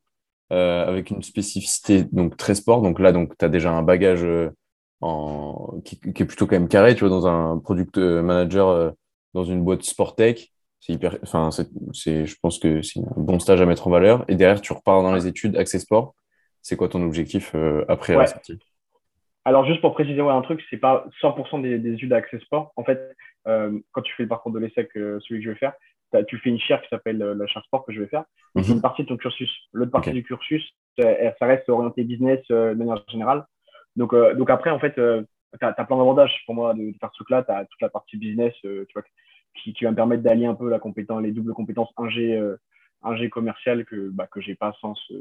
euh, 0.53 0.87
avec 0.87 1.09
une 1.09 1.23
spécificité 1.23 2.03
donc, 2.11 2.37
très 2.37 2.55
sport. 2.55 2.81
Donc 2.81 2.99
là, 2.99 3.11
donc, 3.11 3.37
tu 3.37 3.43
as 3.43 3.49
déjà 3.49 3.71
un 3.71 3.81
bagage 3.81 4.23
euh, 4.23 4.49
en... 5.01 5.81
qui, 5.83 5.99
qui, 5.99 6.23
est 6.23 6.25
plutôt 6.25 6.45
quand 6.47 6.55
même 6.55 6.69
carré, 6.69 6.95
tu 6.95 7.01
vois, 7.01 7.09
dans 7.09 7.27
un 7.27 7.57
product 7.57 7.97
manager 7.97 8.93
dans 9.33 9.43
une 9.43 9.63
boîte 9.63 9.83
sport 9.83 10.15
tech. 10.15 10.51
C'est 10.79 10.93
hyper, 10.93 11.17
enfin, 11.21 11.51
c'est, 11.51 12.25
je 12.25 12.35
pense 12.41 12.57
que 12.57 12.81
c'est 12.81 12.99
un 12.99 13.21
bon 13.21 13.39
stage 13.39 13.61
à 13.61 13.65
mettre 13.65 13.87
en 13.87 13.91
valeur. 13.91 14.25
Et 14.27 14.35
derrière, 14.35 14.61
tu 14.61 14.73
repars 14.73 15.03
dans 15.03 15.13
les 15.13 15.27
études 15.27 15.55
Access 15.55 15.83
Sport. 15.83 16.15
C'est 16.63 16.75
quoi 16.75 16.89
ton 16.89 17.03
objectif 17.03 17.53
euh, 17.53 17.85
après 17.87 18.15
la 18.15 18.25
sortie? 18.25 18.59
Alors, 19.45 19.65
juste 19.65 19.81
pour 19.81 19.93
préciser 19.93 20.21
un 20.21 20.41
truc, 20.41 20.61
c'est 20.69 20.77
pas 20.77 21.05
100% 21.21 21.61
des, 21.61 21.79
des, 21.79 21.93
études 21.93 22.13
Access 22.13 22.41
Sport. 22.41 22.73
En 22.75 22.83
fait, 22.83 23.15
euh, 23.47 23.79
quand 23.91 24.01
tu 24.01 24.13
fais 24.15 24.23
le 24.23 24.29
parcours 24.29 24.51
de 24.51 24.59
l'ESSEC, 24.59 24.89
euh, 24.97 25.19
celui 25.21 25.39
que 25.39 25.45
je 25.45 25.49
vais 25.51 25.57
faire, 25.57 25.73
tu 26.27 26.37
fais 26.39 26.49
une 26.49 26.59
chaire 26.59 26.81
qui 26.81 26.89
s'appelle 26.89 27.17
la 27.17 27.47
chaire 27.47 27.63
sport 27.63 27.85
que 27.85 27.93
je 27.93 28.01
vais 28.01 28.07
faire. 28.07 28.25
C'est 28.57 28.67
mhm. 28.67 28.75
une 28.75 28.81
partie 28.81 29.03
de 29.03 29.07
ton 29.07 29.15
cursus. 29.15 29.49
L'autre 29.71 29.91
partie 29.91 30.11
du 30.11 30.23
cursus, 30.23 30.61
ça 30.99 31.45
reste 31.45 31.69
orienté 31.69 32.03
business 32.03 32.41
de 32.49 32.73
manière 32.73 33.01
générale. 33.07 33.45
Donc, 33.95 34.13
donc 34.13 34.49
après, 34.49 34.71
en 34.71 34.79
fait, 34.79 34.95
tu 34.95 35.01
as, 35.01 35.71
plein 35.71 35.97
d'avantages 35.97 36.43
pour 36.45 36.53
moi 36.53 36.73
de, 36.73 36.91
faire 36.99 37.09
ce 37.13 37.15
truc-là. 37.15 37.43
Tu 37.43 37.51
as 37.53 37.63
toute 37.63 37.81
la 37.81 37.87
partie 37.87 38.17
business 38.17 38.53
tu 38.61 38.85
vois, 38.93 39.03
qui, 39.55 39.71
qui 39.71 39.85
va 39.85 39.91
me 39.91 39.95
permettre 39.95 40.21
d'allier 40.21 40.47
un 40.47 40.53
peu 40.53 40.69
la 40.69 40.79
compétence, 40.79 41.23
les 41.23 41.31
doubles 41.31 41.53
compétences 41.53 41.93
ingé, 41.95 42.37
ingé 43.03 43.29
commercial 43.29 43.85
que, 43.85 44.09
bah, 44.09 44.27
que 44.27 44.41
j'ai 44.41 44.55
pas 44.55 44.73
sans 44.81 44.95
ce, 44.95 45.13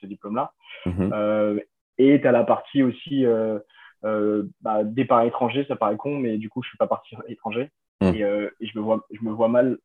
ce 0.00 0.06
diplôme-là. 0.06 0.52
Mhm. 0.86 1.10
Euh, 1.12 1.60
et 1.98 2.20
tu 2.20 2.26
as 2.26 2.32
la 2.32 2.44
partie 2.44 2.82
aussi 2.82 3.24
euh, 3.24 3.58
euh, 4.04 4.44
bah, 4.60 4.84
départ 4.84 5.22
étranger, 5.22 5.64
ça 5.68 5.76
paraît 5.76 5.96
con, 5.96 6.18
mais 6.18 6.38
du 6.38 6.48
coup, 6.48 6.62
je 6.62 6.68
suis 6.68 6.78
pas 6.78 6.86
parti 6.86 7.16
étranger. 7.28 7.70
Mhm. 8.00 8.14
Et, 8.14 8.20
et, 8.20 8.66
je, 8.66 8.78
me 8.78 8.82
vois, 8.82 9.06
je 9.12 9.24
me 9.24 9.32
vois 9.32 9.48
mal 9.48 9.78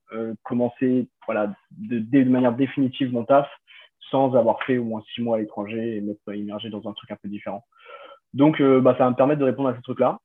commencer 0.43 1.07
voilà, 1.25 1.53
de, 1.71 1.99
de, 1.99 2.29
manière 2.29 2.53
définitive 2.53 3.13
mon 3.13 3.23
taf 3.23 3.47
sans 4.09 4.35
avoir 4.35 4.63
fait 4.63 4.79
au 4.79 4.83
moins 4.83 5.03
six 5.13 5.21
mois 5.21 5.37
à 5.37 5.39
l'étranger 5.39 5.97
et 5.97 6.01
m'être 6.01 6.33
immergé 6.33 6.69
dans 6.69 6.87
un 6.89 6.93
truc 6.93 7.11
un 7.11 7.17
peu 7.21 7.29
différent. 7.29 7.63
Donc, 8.33 8.61
bah, 8.61 8.95
ça 8.97 9.03
va 9.03 9.11
me 9.11 9.15
permettre 9.15 9.39
de 9.39 9.45
répondre 9.45 9.69
à 9.69 9.75
ces 9.75 9.81
trucs-là, 9.83 10.17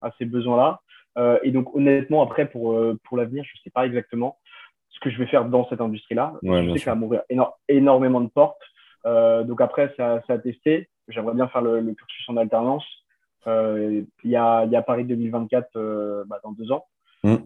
à 0.00 0.12
ces 0.18 0.24
besoins-là. 0.24 0.80
et 1.42 1.50
donc, 1.50 1.74
honnêtement, 1.74 2.22
après, 2.22 2.48
pour, 2.48 2.78
pour 3.04 3.16
l'avenir, 3.16 3.44
je 3.44 3.58
ne 3.58 3.62
sais 3.64 3.70
pas 3.70 3.86
exactement 3.86 4.38
ce 4.90 5.00
que 5.00 5.10
je 5.10 5.18
vais 5.18 5.26
faire 5.26 5.44
dans 5.44 5.68
cette 5.68 5.80
industrie-là. 5.80 6.34
je 6.42 6.68
sais 6.68 6.74
que 6.74 6.78
ça 6.78 6.92
va 6.92 7.00
m'ouvrir 7.00 7.22
énormément 7.68 8.20
de 8.20 8.28
portes. 8.28 8.62
Euh, 9.06 9.44
donc 9.44 9.60
après, 9.60 9.92
c'est 9.96 10.02
à, 10.02 10.38
tester. 10.38 10.88
J'aimerais 11.08 11.34
bien 11.34 11.48
faire 11.48 11.62
le, 11.62 11.82
cursus 11.94 12.28
en 12.28 12.36
alternance. 12.36 12.84
Euh, 13.46 14.02
il 14.22 14.30
y, 14.30 14.36
a, 14.36 14.64
y, 14.66 14.76
a, 14.76 14.82
Paris 14.82 15.04
2024 15.04 15.76
euh, 15.76 16.24
bah, 16.26 16.40
dans 16.44 16.52
deux 16.52 16.70
ans. 16.72 16.86
Mm. 17.24 17.36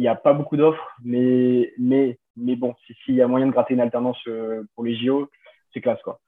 Il 0.00 0.02
n'y 0.02 0.08
a 0.08 0.14
pas 0.14 0.32
beaucoup 0.32 0.56
d'offres, 0.56 0.94
mais, 1.02 1.72
mais, 1.76 2.20
mais 2.36 2.54
bon, 2.54 2.74
s'il 3.04 3.16
y 3.16 3.22
a 3.22 3.26
moyen 3.26 3.46
de 3.46 3.50
gratter 3.50 3.74
une 3.74 3.80
alternance 3.80 4.22
pour 4.74 4.84
les 4.84 4.94
JO, 4.94 5.28
c'est 5.72 5.80
classe. 5.80 6.00
quoi. 6.02 6.20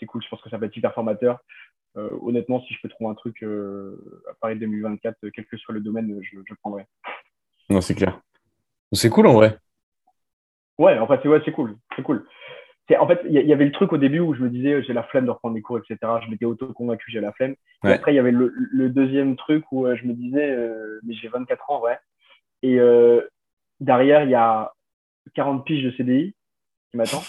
C'est 0.00 0.06
cool, 0.06 0.20
je 0.20 0.28
pense 0.28 0.42
que 0.42 0.50
ça 0.50 0.58
va 0.58 0.66
être 0.66 0.76
hyper 0.76 0.92
formateur. 0.92 1.38
honnêtement, 1.94 2.60
si 2.62 2.74
je 2.74 2.80
peux 2.82 2.88
trouver 2.88 3.10
un 3.10 3.14
truc 3.14 3.44
à 3.44 4.34
Paris 4.40 4.58
2024, 4.58 5.28
quel 5.30 5.46
que 5.46 5.56
soit 5.56 5.74
le 5.74 5.80
domaine, 5.80 6.18
je, 6.22 6.38
je 6.44 6.54
prendrai. 6.54 6.86
Non, 7.70 7.80
c'est 7.80 7.94
clair. 7.94 8.20
C'est 8.92 9.10
cool 9.10 9.28
en 9.28 9.34
vrai. 9.34 9.58
Ouais, 10.78 10.98
en 10.98 11.06
fait, 11.06 11.20
c'est 11.22 11.28
ouais, 11.28 11.52
cool. 11.52 11.76
C'est 11.94 12.02
cool. 12.02 12.26
En 12.98 13.06
fait, 13.06 13.20
il 13.24 13.32
y, 13.32 13.52
avait 13.52 13.64
le 13.64 13.72
truc 13.72 13.94
au 13.94 13.96
début 13.96 14.20
où 14.20 14.34
je 14.34 14.42
me 14.42 14.50
disais 14.50 14.82
j'ai 14.82 14.92
la 14.92 15.04
flemme 15.04 15.24
de 15.24 15.30
reprendre 15.30 15.54
des 15.54 15.62
cours, 15.62 15.78
etc. 15.78 15.96
Je 16.22 16.30
m'étais 16.30 16.44
auto-convaincu, 16.44 17.10
j'ai 17.10 17.20
la 17.20 17.32
flemme. 17.32 17.54
Après, 17.82 18.12
il 18.12 18.16
y 18.16 18.18
avait 18.18 18.30
le, 18.30 18.88
deuxième 18.90 19.36
truc 19.36 19.64
où 19.72 19.86
euh, 19.86 19.96
je 19.96 20.06
me 20.06 20.12
disais 20.12 20.50
euh, 20.50 21.00
mais 21.02 21.14
j'ai 21.14 21.28
24 21.28 21.70
ans, 21.70 21.80
ouais. 21.80 21.98
Et 22.62 22.78
euh, 22.78 23.22
derrière, 23.80 24.22
il 24.24 24.30
y 24.30 24.34
a 24.34 24.72
40 25.34 25.64
piges 25.64 25.84
de 25.84 25.90
CDI 25.92 26.34
qui 26.90 26.96
m'attendent. 26.96 27.24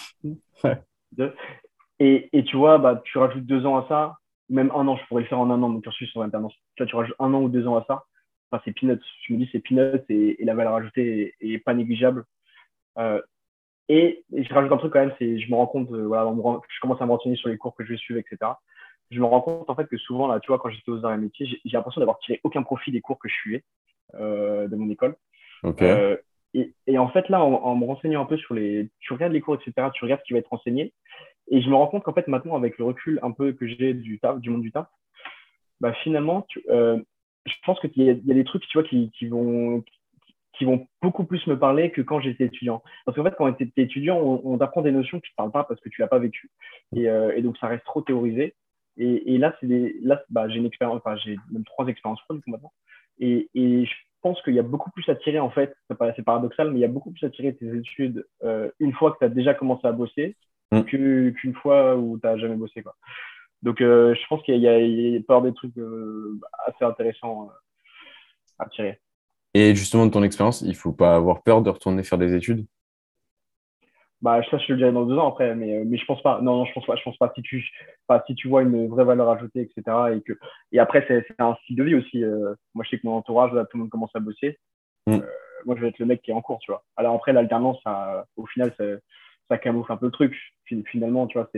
Et, 1.98 2.28
et, 2.34 2.44
tu 2.44 2.58
vois, 2.58 2.76
bah, 2.76 3.00
tu 3.04 3.16
rajoutes 3.16 3.46
deux 3.46 3.64
ans 3.64 3.78
à 3.78 3.88
ça, 3.88 4.18
même 4.50 4.70
un 4.74 4.86
an, 4.86 4.98
je 4.98 5.06
pourrais 5.06 5.22
le 5.22 5.28
faire 5.28 5.40
en 5.40 5.50
un 5.50 5.62
an, 5.62 5.70
mon 5.70 5.80
cursus 5.80 6.14
en 6.14 6.20
alternance. 6.20 6.54
Tu 6.74 6.82
vois, 6.82 6.86
tu 6.86 6.96
rajoutes 6.96 7.16
un 7.18 7.32
an 7.32 7.40
ou 7.40 7.48
deux 7.48 7.66
ans 7.66 7.76
à 7.76 7.84
ça 7.86 8.04
Enfin, 8.50 8.62
c'est 8.64 8.72
peanuts. 8.72 9.00
Je 9.26 9.32
me 9.32 9.38
dis, 9.38 9.48
c'est 9.50 9.60
peanuts 9.60 10.04
et, 10.08 10.36
la 10.44 10.54
valeur 10.54 10.74
ajoutée 10.74 11.34
est, 11.40 11.58
pas 11.58 11.74
négligeable. 11.74 12.24
Euh, 12.98 13.20
et, 13.88 14.24
je 14.32 14.52
rajoute 14.52 14.72
un 14.72 14.76
truc 14.76 14.92
quand 14.92 15.00
même, 15.00 15.14
c'est 15.18 15.38
je 15.38 15.50
me 15.50 15.56
rends 15.56 15.66
compte, 15.66 15.88
voilà, 15.90 16.32
je 16.68 16.80
commence 16.80 17.00
à 17.00 17.06
me 17.06 17.12
renseigner 17.12 17.36
sur 17.36 17.48
les 17.48 17.56
cours 17.56 17.74
que 17.74 17.84
je 17.84 17.90
vais 17.90 17.98
suivre, 17.98 18.18
etc. 18.20 18.52
Je 19.10 19.20
me 19.20 19.24
rends 19.24 19.40
compte 19.40 19.70
en 19.70 19.74
fait 19.74 19.86
que 19.86 19.96
souvent, 19.96 20.26
là, 20.26 20.40
tu 20.40 20.48
vois, 20.48 20.58
quand 20.58 20.70
j'étais 20.70 20.90
aux 20.90 21.04
arts 21.04 21.14
et 21.14 21.18
métiers, 21.18 21.46
j'ai 21.46 21.76
l'impression 21.76 22.00
d'avoir 22.00 22.18
tiré 22.18 22.40
aucun 22.42 22.62
profit 22.62 22.90
des 22.90 23.00
cours 23.00 23.18
que 23.18 23.28
je 23.28 23.34
suivais 23.34 23.64
euh, 24.14 24.66
de 24.68 24.76
mon 24.76 24.90
école. 24.90 25.16
Euh, 25.64 26.16
et, 26.54 26.72
et, 26.86 26.98
en 26.98 27.08
fait, 27.08 27.28
là, 27.28 27.42
en, 27.42 27.76
me 27.76 27.84
renseignant 27.84 28.22
un 28.22 28.26
peu 28.26 28.36
sur 28.36 28.54
les. 28.54 28.88
Tu 29.00 29.12
regardes 29.12 29.32
les 29.32 29.40
cours, 29.40 29.54
etc., 29.54 29.88
tu 29.92 30.04
regardes 30.04 30.20
ce 30.22 30.26
qui 30.26 30.32
va 30.32 30.38
être 30.38 30.52
enseigné. 30.52 30.92
Et 31.48 31.60
je 31.60 31.68
me 31.68 31.74
rends 31.74 31.86
compte 31.86 32.02
qu'en 32.02 32.12
fait, 32.12 32.28
maintenant, 32.28 32.56
avec 32.56 32.78
le 32.78 32.84
recul 32.84 33.20
un 33.22 33.30
peu 33.30 33.52
que 33.52 33.66
j'ai 33.66 33.94
du, 33.94 34.20
du 34.38 34.50
monde 34.50 34.62
du 34.62 34.72
taf, 34.72 34.88
bah, 35.80 35.92
finalement, 36.02 36.42
tu, 36.48 36.64
euh, 36.70 36.98
je 37.46 37.54
pense 37.64 37.78
qu'il 37.80 38.02
y, 38.02 38.10
a 38.10 38.14
des 38.14 38.44
trucs, 38.44 38.66
tu 38.66 38.78
vois, 38.78 38.88
qui, 38.88 39.10
qui, 39.12 39.26
vont, 39.26 39.84
qui 40.56 40.64
vont 40.64 40.86
beaucoup 41.02 41.24
plus 41.24 41.46
me 41.46 41.58
parler 41.58 41.90
que 41.90 42.02
quand 42.02 42.20
j'étais 42.20 42.44
étudiant. 42.44 42.82
Parce 43.04 43.16
qu'en 43.16 43.24
fait, 43.24 43.34
quand 43.36 43.52
tu 43.52 43.64
étais 43.64 43.82
étudiant, 43.82 44.18
on, 44.18 44.40
on 44.44 44.58
t'apprend 44.58 44.82
des 44.82 44.92
notions 44.92 45.20
qui 45.20 45.30
ne 45.32 45.36
parlent 45.36 45.52
pas 45.52 45.64
parce 45.64 45.80
que 45.80 45.88
tu 45.88 46.00
l'as 46.00 46.08
pas 46.08 46.18
vécu. 46.18 46.50
Et, 46.94 47.08
euh, 47.08 47.32
et, 47.36 47.42
donc, 47.42 47.58
ça 47.58 47.68
reste 47.68 47.84
trop 47.84 48.02
théorisé. 48.02 48.54
Et, 48.96 49.34
et 49.34 49.38
là, 49.38 49.54
des, 49.62 49.96
là 50.02 50.22
bah, 50.30 50.48
j'ai 50.48 50.56
une 50.56 50.66
expérience, 50.66 51.02
enfin, 51.04 51.16
j'ai 51.16 51.36
même 51.50 51.64
trois 51.64 51.86
expériences 51.86 52.22
pro, 52.22 52.34
du 52.34 52.40
coup, 52.40 52.50
maintenant. 52.50 52.72
Et, 53.18 53.50
et 53.54 53.84
je 53.84 53.94
pense 54.22 54.40
qu'il 54.42 54.54
y 54.54 54.58
a 54.58 54.62
beaucoup 54.62 54.90
plus 54.90 55.08
à 55.08 55.14
tirer, 55.14 55.38
en 55.38 55.50
fait, 55.50 55.76
c'est 55.88 56.24
paradoxal, 56.24 56.70
mais 56.70 56.78
il 56.78 56.82
y 56.82 56.86
a 56.86 56.88
beaucoup 56.88 57.12
plus 57.12 57.24
à 57.24 57.30
tirer 57.30 57.54
tes 57.54 57.74
études 57.76 58.26
euh, 58.42 58.70
une 58.80 58.92
fois 58.94 59.12
que 59.12 59.18
tu 59.18 59.24
as 59.24 59.28
déjà 59.28 59.54
commencé 59.54 59.86
à 59.86 59.92
bosser 59.92 60.36
mm. 60.72 60.82
qu'une 60.82 61.54
fois 61.54 61.96
où 61.96 62.18
tu 62.18 62.26
n'as 62.26 62.38
jamais 62.38 62.56
bossé. 62.56 62.82
Quoi. 62.82 62.94
Donc, 63.62 63.80
euh, 63.82 64.14
je 64.14 64.26
pense 64.28 64.42
qu'il 64.42 64.56
y, 64.56 64.68
a, 64.68 64.80
il 64.80 65.16
y 65.16 65.16
avoir 65.16 65.42
des 65.42 65.52
trucs 65.52 65.74
assez 66.66 66.84
intéressants 66.84 67.50
à 68.58 68.66
tirer. 68.70 68.98
Et 69.56 69.74
justement, 69.74 70.04
de 70.04 70.10
ton 70.10 70.22
expérience, 70.22 70.60
il 70.60 70.68
ne 70.68 70.74
faut 70.74 70.92
pas 70.92 71.16
avoir 71.16 71.42
peur 71.42 71.62
de 71.62 71.70
retourner 71.70 72.02
faire 72.02 72.18
des 72.18 72.34
études? 72.34 72.66
Bah, 74.20 74.42
ça, 74.50 74.58
je 74.58 74.70
le 74.70 74.76
dirai 74.76 74.92
dans 74.92 75.06
deux 75.06 75.16
ans 75.16 75.28
après, 75.28 75.54
mais, 75.54 75.82
mais 75.86 75.96
je 75.96 76.04
pense 76.04 76.20
pas. 76.22 76.42
Non, 76.42 76.58
non, 76.58 76.64
je 76.66 76.74
pense 76.74 76.84
pas. 76.84 76.94
Je 76.96 77.02
pense 77.02 77.16
pas. 77.16 77.32
Si 77.34 77.40
tu, 77.40 77.66
si 78.26 78.34
tu 78.34 78.48
vois 78.48 78.60
une 78.60 78.86
vraie 78.86 79.04
valeur 79.06 79.30
ajoutée, 79.30 79.62
etc. 79.62 79.96
Et, 80.14 80.20
que, 80.20 80.34
et 80.72 80.78
après, 80.78 81.06
c'est 81.08 81.24
un 81.38 81.54
style 81.62 81.76
de 81.76 81.84
vie 81.84 81.94
aussi. 81.94 82.22
moi, 82.74 82.84
je 82.84 82.90
sais 82.90 82.98
que 82.98 83.06
mon 83.06 83.14
entourage, 83.14 83.54
là, 83.54 83.64
tout 83.64 83.78
le 83.78 83.84
monde 83.84 83.90
commence 83.90 84.14
à 84.14 84.20
bosser. 84.20 84.58
Mm. 85.06 85.20
moi, 85.64 85.74
je 85.76 85.80
vais 85.80 85.88
être 85.88 86.00
le 86.00 86.06
mec 86.06 86.20
qui 86.20 86.32
est 86.32 86.34
en 86.34 86.42
cours, 86.42 86.58
tu 86.58 86.70
vois. 86.70 86.84
Alors 86.96 87.14
après, 87.14 87.32
l'alternance, 87.32 87.78
au 88.36 88.44
final, 88.44 88.74
ça, 88.76 88.84
ça 89.48 89.56
camoufle 89.56 89.90
un 89.90 89.96
peu 89.96 90.06
le 90.06 90.12
truc. 90.12 90.36
Finalement, 90.90 91.26
tu 91.26 91.38
vois, 91.38 91.48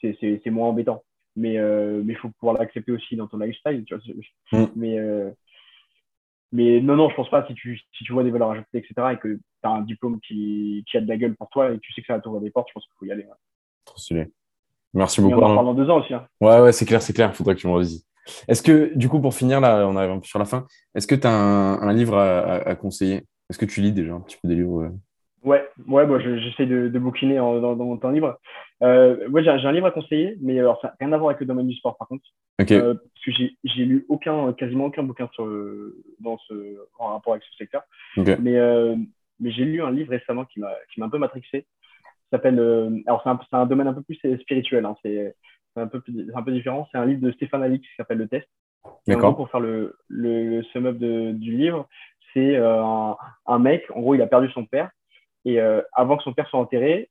c'est 0.00 0.50
moins 0.50 0.68
embêtant 0.68 1.04
mais 1.36 1.58
euh, 1.58 2.02
mais 2.04 2.12
il 2.12 2.16
faut 2.16 2.30
pouvoir 2.38 2.58
l'accepter 2.58 2.92
aussi 2.92 3.16
dans 3.16 3.26
ton 3.26 3.38
lifestyle 3.38 3.84
tu 3.84 3.94
vois 3.94 4.60
mm. 4.60 4.72
mais 4.76 4.98
euh, 4.98 5.30
mais 6.52 6.80
non 6.80 6.96
non 6.96 7.08
je 7.08 7.14
pense 7.14 7.30
pas 7.30 7.46
si 7.46 7.54
tu 7.54 7.80
si 7.96 8.04
tu 8.04 8.12
vois 8.12 8.22
des 8.22 8.30
valeurs 8.30 8.50
ajoutées 8.50 8.78
etc 8.78 8.92
et 9.12 9.16
que 9.16 9.28
tu 9.28 9.40
as 9.62 9.70
un 9.70 9.80
diplôme 9.80 10.20
qui, 10.20 10.84
qui 10.88 10.96
a 10.96 11.00
de 11.00 11.08
la 11.08 11.16
gueule 11.16 11.34
pour 11.34 11.48
toi 11.48 11.70
et 11.70 11.74
que 11.74 11.80
tu 11.80 11.92
sais 11.92 12.02
que 12.02 12.06
ça 12.06 12.14
va 12.14 12.20
t'ouvrir 12.20 12.42
des 12.42 12.50
portes 12.50 12.68
je 12.68 12.74
pense 12.74 12.84
qu'il 12.84 12.94
faut 12.98 13.06
y 13.06 13.12
aller 13.12 13.26
trop 13.84 13.98
stylé. 13.98 14.30
Merci 14.94 15.20
beaucoup 15.20 15.40
on 15.40 15.42
en 15.44 15.54
parle 15.54 15.66
dans 15.66 15.74
deux 15.74 15.90
ans 15.90 16.00
aussi 16.00 16.14
hein. 16.14 16.26
ouais 16.40 16.60
ouais 16.60 16.72
c'est 16.72 16.84
clair 16.84 17.02
c'est 17.02 17.12
clair 17.12 17.34
faudrait 17.34 17.54
que 17.54 17.60
tu 17.60 17.66
me 17.66 17.72
redises. 17.72 18.06
Est-ce 18.46 18.62
que 18.62 18.92
du 18.94 19.08
coup 19.08 19.20
pour 19.20 19.34
finir 19.34 19.60
là 19.60 19.86
on 19.88 19.96
arrive 19.96 20.10
un 20.10 20.18
peu 20.18 20.26
sur 20.26 20.38
la 20.38 20.44
fin 20.44 20.66
est-ce 20.94 21.06
que 21.06 21.14
tu 21.14 21.26
as 21.26 21.32
un, 21.32 21.80
un 21.80 21.92
livre 21.92 22.16
à, 22.16 22.56
à, 22.56 22.74
conseiller? 22.74 23.26
Est-ce 23.48 23.58
que 23.58 23.66
tu 23.66 23.80
lis 23.80 23.92
déjà 23.92 24.14
un 24.14 24.20
petit 24.20 24.36
peu 24.40 24.48
des 24.48 24.56
livres 24.56 24.92
Ouais, 25.44 25.68
ouais, 25.88 26.06
moi 26.06 26.20
j'essaie 26.20 26.66
de, 26.66 26.88
de 26.88 26.98
bouquiner 26.98 27.36
dans, 27.36 27.60
dans, 27.60 27.84
mon 27.84 27.96
temps 27.96 28.10
libre. 28.10 28.38
Euh, 28.82 29.28
ouais, 29.28 29.42
j'ai 29.42 29.50
un 29.50 29.72
livre 29.72 29.86
à 29.86 29.90
conseiller, 29.90 30.36
mais 30.40 30.58
alors 30.58 30.80
ça 30.80 30.88
n'a 30.88 30.94
rien 31.00 31.12
à 31.12 31.18
voir 31.18 31.30
avec 31.30 31.40
le 31.40 31.46
domaine 31.46 31.66
du 31.66 31.74
sport 31.74 31.96
par 31.96 32.06
contre. 32.06 32.24
Euh, 32.60 32.94
parce 32.94 33.24
que 33.24 33.32
j'ai 33.64 33.84
lu 33.84 34.06
aucun, 34.08 34.52
quasiment 34.52 34.84
aucun 34.84 35.02
bouquin 35.02 35.28
sur, 35.32 35.46
dans 36.20 36.38
ce, 36.46 36.86
en 36.98 37.14
rapport 37.14 37.32
avec 37.32 37.42
ce 37.44 37.56
secteur. 37.56 37.82
Mais, 38.16 38.56
euh, 38.56 38.94
mais 39.40 39.50
j'ai 39.50 39.64
lu 39.64 39.82
un 39.82 39.90
livre 39.90 40.10
récemment 40.10 40.44
qui 40.44 40.60
m'a 40.60 40.70
un 41.00 41.08
peu 41.08 41.18
matrixé. 41.18 41.66
s'appelle, 42.30 42.60
alors 43.06 43.22
c'est 43.24 43.30
un, 43.30 43.40
un, 43.60 43.66
domaine 43.66 43.88
un 43.88 43.94
peu 43.94 44.02
plus 44.02 44.20
spirituel, 44.40 44.84
hein, 44.84 44.96
c'est 45.02 45.34
un, 45.74 45.88
peu, 45.88 46.00
un 46.34 46.42
peu 46.42 46.52
différent. 46.52 46.88
C'est 46.92 46.98
un 46.98 47.06
livre 47.06 47.20
de 47.20 47.32
Stéphane 47.32 47.64
Alix 47.64 47.84
qui 47.84 47.94
s'appelle 47.96 48.18
Le 48.18 48.28
Test. 48.28 48.46
D'accord. 49.08 49.34
Pour 49.34 49.50
faire 49.50 49.60
le, 49.60 49.96
le, 50.08 50.62
sum-up 50.72 50.96
du 50.98 51.56
livre, 51.56 51.88
c'est 52.32 52.56
un, 52.56 53.16
un, 53.46 53.58
mec, 53.58 53.84
en 53.92 54.00
gros, 54.00 54.14
il 54.14 54.22
a 54.22 54.26
perdu 54.28 54.48
son 54.52 54.64
père 54.64 54.90
Et 55.44 55.58
avant 55.92 56.16
que 56.16 56.22
son 56.22 56.32
père 56.32 56.48
soit 56.48 56.60
enterré, 56.60 57.10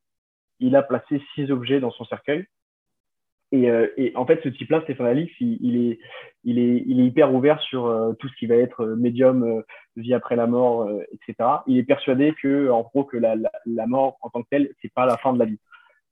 il 0.60 0.76
a 0.76 0.84
placé 0.84 1.22
six 1.34 1.52
objets 1.52 1.80
dans 1.80 1.92
son 1.92 2.06
cercueil. 2.06 2.46
Et, 3.52 3.70
et 3.98 4.16
en 4.16 4.26
fait, 4.26 4.40
ce 4.44 4.50
type-là, 4.50 4.82
Stéphane 4.84 5.08
Alix, 5.08 5.34
il, 5.42 5.58
il, 5.60 5.92
est, 5.92 6.00
il, 6.46 6.58
est, 6.58 6.84
il 6.88 7.02
est 7.02 7.06
hyper 7.06 7.34
ouvert 7.34 7.60
sur 7.62 8.16
tout 8.20 8.30
ce 8.30 8.36
qui 8.36 8.46
va 8.46 8.56
être 8.56 8.86
médium, 8.86 9.64
vie 9.98 10.14
après 10.14 10.38
la 10.38 10.48
mort, 10.48 10.90
etc. 11.12 11.50
Il 11.68 11.78
est 11.78 11.84
persuadé 11.84 12.34
que, 12.42 12.70
en 12.70 12.82
gros, 12.82 13.04
que 13.04 13.18
la, 13.18 13.36
la, 13.36 13.52
la 13.66 13.88
mort 13.88 14.18
en 14.22 14.30
tant 14.30 14.42
que 14.44 14.48
telle, 14.50 14.72
c'est 14.82 14.94
pas 14.94 15.06
la 15.06 15.18
fin 15.18 15.34
de 15.34 15.40
la 15.40 15.46
vie, 15.46 15.60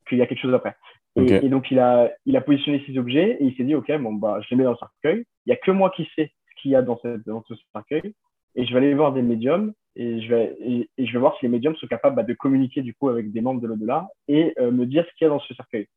qu'il 0.10 0.18
y 0.18 0.22
a 0.22 0.28
quelque 0.28 0.42
chose 0.42 0.54
après. 0.54 0.76
Et, 1.16 1.50
donc, 1.50 1.72
il 1.72 1.80
a, 1.80 2.12
il 2.26 2.38
a 2.38 2.42
positionné 2.42 2.84
ces 2.86 2.98
objets 2.98 3.38
et 3.40 3.44
il 3.44 3.56
s'est 3.56 3.64
dit, 3.64 3.76
OK, 3.76 3.92
bon, 4.00 4.14
bah, 4.14 4.40
je 4.42 4.48
les 4.52 4.58
mets 4.58 4.64
dans 4.64 4.72
le 4.72 4.78
cercueil. 4.78 5.26
Il 5.46 5.50
n'y 5.50 5.54
a 5.54 5.58
que 5.58 5.72
moi 5.72 5.90
qui 5.90 6.08
sais 6.16 6.32
ce 6.50 6.62
qu'il 6.62 6.72
y 6.72 6.76
a 6.76 6.82
dans, 6.82 7.00
cette, 7.02 7.26
dans 7.26 7.44
ce 7.48 7.54
cercueil. 7.74 8.14
Et 8.56 8.66
je 8.66 8.72
vais 8.72 8.78
aller 8.78 8.94
voir 8.94 9.14
des 9.14 9.22
médiums 9.22 9.74
et 10.00 10.22
je 10.22 10.34
vais, 10.34 10.58
et, 10.62 11.06
je 11.06 11.12
vais 11.12 11.20
voir 11.20 11.36
si 11.38 11.46
les 11.46 11.50
médiums 11.50 11.76
sont 11.76 11.88
capables 11.88 12.16
bah, 12.16 12.24
de 12.24 12.34
communiquer 12.34 12.82
du 12.82 12.94
coup 12.94 13.10
avec 13.10 13.34
des 13.34 13.42
membres 13.42 13.60
de 13.60 13.68
l'au-delà 13.68 14.08
et 14.30 14.54
euh, 14.58 14.72
me 14.72 14.86
dire 14.86 15.06
ce 15.06 15.14
qu'il 15.16 15.26
y 15.26 15.28
a 15.28 15.30
dans 15.30 15.42
ce 15.42 15.54
cercueil. 15.54 15.88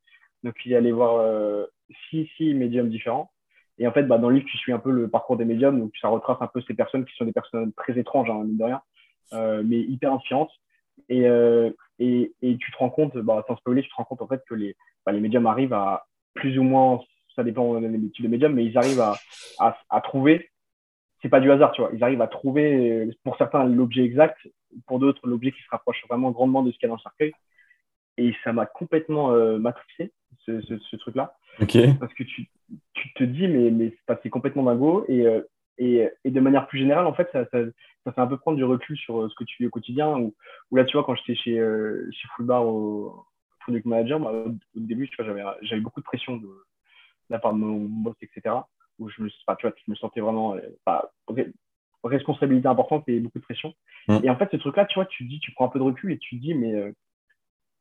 Donc, 0.42 0.54
il 0.64 0.72
est 0.72 0.76
allé 0.76 0.90
voir 0.90 1.20
euh, 1.20 1.66
six, 2.10 2.28
médiums 2.40 2.88
différents. 2.88 3.30
Et 3.78 3.86
en 3.86 3.92
fait, 3.92 4.02
bah, 4.02 4.18
dans 4.18 4.28
le 4.28 4.36
livre, 4.36 4.48
tu 4.50 4.58
suis 4.58 4.72
un 4.72 4.80
peu 4.80 4.90
le 4.90 5.08
parcours 5.08 5.36
des 5.36 5.44
médiums. 5.44 5.78
Donc, 5.78 5.92
ça 6.00 6.08
retrace 6.08 6.38
un 6.40 6.48
peu 6.48 6.60
ces 6.62 6.74
personnes 6.74 7.04
qui 7.04 7.14
sont 7.14 7.24
des 7.24 7.32
personnes 7.32 7.72
très 7.74 7.96
étranges, 7.96 8.28
hein, 8.28 8.42
mine 8.42 8.58
de 8.58 8.64
rien, 8.64 8.82
euh, 9.34 9.62
mais 9.64 9.78
hyper 9.78 10.12
inspirantes. 10.12 10.50
Et, 11.08 11.28
euh, 11.28 11.70
et, 12.00 12.32
et, 12.42 12.56
tu 12.56 12.72
te 12.72 12.78
rends 12.78 12.90
compte, 12.90 13.16
bah, 13.18 13.44
sans 13.46 13.56
spoiler, 13.56 13.82
tu 13.82 13.88
te 13.88 13.94
rends 13.94 14.04
compte 14.04 14.22
en 14.22 14.26
fait 14.26 14.42
que 14.48 14.54
les, 14.54 14.74
bah, 15.06 15.12
les 15.12 15.20
médiums 15.20 15.46
arrivent 15.46 15.74
à 15.74 16.06
plus 16.34 16.58
ou 16.58 16.64
moins, 16.64 17.00
ça 17.36 17.44
dépend 17.44 17.80
de 17.80 17.86
l'étude 17.86 18.24
des 18.24 18.28
médiums, 18.28 18.54
mais 18.54 18.64
ils 18.64 18.76
arrivent 18.76 19.00
à, 19.00 19.16
à 19.90 20.00
trouver, 20.00 20.50
c'est 21.22 21.28
pas 21.28 21.40
du 21.40 21.50
hasard, 21.50 21.72
tu 21.72 21.80
vois, 21.80 21.90
ils 21.94 22.02
arrivent 22.02 22.20
à 22.20 22.26
trouver, 22.26 23.08
pour 23.24 23.36
certains, 23.36 23.64
l'objet 23.64 24.02
exact, 24.02 24.36
pour 24.86 24.98
d'autres, 24.98 25.26
l'objet 25.26 25.52
qui 25.52 25.62
se 25.62 25.70
rapproche 25.70 26.04
vraiment 26.08 26.32
grandement 26.32 26.62
de 26.62 26.72
ce 26.72 26.76
qu'il 26.78 26.84
y 26.84 26.86
a 26.86 26.88
dans 26.88 26.96
le 26.96 27.00
cercueil. 27.00 27.32
Et 28.18 28.34
ça 28.44 28.52
m'a 28.52 28.66
complètement 28.66 29.32
euh, 29.32 29.58
matrixé, 29.58 30.12
ce, 30.44 30.60
ce, 30.62 30.78
ce 30.78 30.96
truc-là. 30.96 31.36
Okay. 31.60 31.94
Parce 31.98 32.12
que 32.14 32.24
tu, 32.24 32.48
tu 32.94 33.14
te 33.14 33.24
dis, 33.24 33.48
mais, 33.48 33.70
mais 33.70 33.96
c'est 34.22 34.30
complètement 34.30 34.64
dingo. 34.64 35.04
Et, 35.08 35.26
euh, 35.26 35.40
et, 35.78 36.08
et, 36.24 36.30
de 36.30 36.40
manière 36.40 36.66
plus 36.66 36.78
générale, 36.78 37.06
en 37.06 37.14
fait, 37.14 37.28
ça, 37.32 37.44
ça, 37.50 37.58
ça, 38.04 38.12
fait 38.12 38.20
un 38.20 38.26
peu 38.26 38.36
prendre 38.36 38.56
du 38.56 38.64
recul 38.64 38.96
sur 38.96 39.22
euh, 39.22 39.28
ce 39.28 39.34
que 39.34 39.44
tu 39.44 39.62
vis 39.62 39.66
au 39.66 39.70
quotidien. 39.70 40.18
Ou, 40.18 40.34
là, 40.72 40.84
tu 40.84 40.96
vois, 40.96 41.04
quand 41.04 41.14
j'étais 41.14 41.34
chez, 41.34 41.58
euh, 41.58 42.08
chez 42.12 42.28
Fullbar 42.36 42.66
au 42.66 43.24
Product 43.60 43.86
Manager, 43.86 44.20
bah, 44.20 44.32
au, 44.32 44.54
début, 44.74 45.08
tu 45.08 45.16
vois, 45.16 45.24
j'avais, 45.24 45.42
j'avais 45.62 45.80
beaucoup 45.80 46.00
de 46.00 46.04
pression 46.04 46.36
de, 46.36 46.46
de 46.46 46.54
la 47.30 47.38
part 47.38 47.54
de 47.54 47.58
mon 47.58 47.78
boss, 47.78 48.16
etc. 48.20 48.56
Où 49.02 49.08
je 49.08 49.22
me, 49.22 49.28
tu 49.28 49.36
vois, 49.46 49.72
je 49.86 49.90
me 49.90 49.96
sentais 49.96 50.20
vraiment 50.20 50.56
pas, 50.84 51.12
responsabilité 52.04 52.66
importante 52.66 53.04
et 53.08 53.20
beaucoup 53.20 53.38
de 53.38 53.44
pression. 53.44 53.74
Mmh. 54.08 54.18
Et 54.24 54.30
en 54.30 54.36
fait, 54.36 54.48
ce 54.50 54.56
truc-là, 54.56 54.86
tu 54.86 54.94
vois, 54.94 55.06
tu 55.06 55.24
dis, 55.24 55.40
tu 55.40 55.52
prends 55.52 55.66
un 55.66 55.68
peu 55.68 55.78
de 55.78 55.84
recul 55.84 56.12
et 56.12 56.18
tu 56.18 56.36
te 56.36 56.42
dis, 56.42 56.54
mais, 56.54 56.92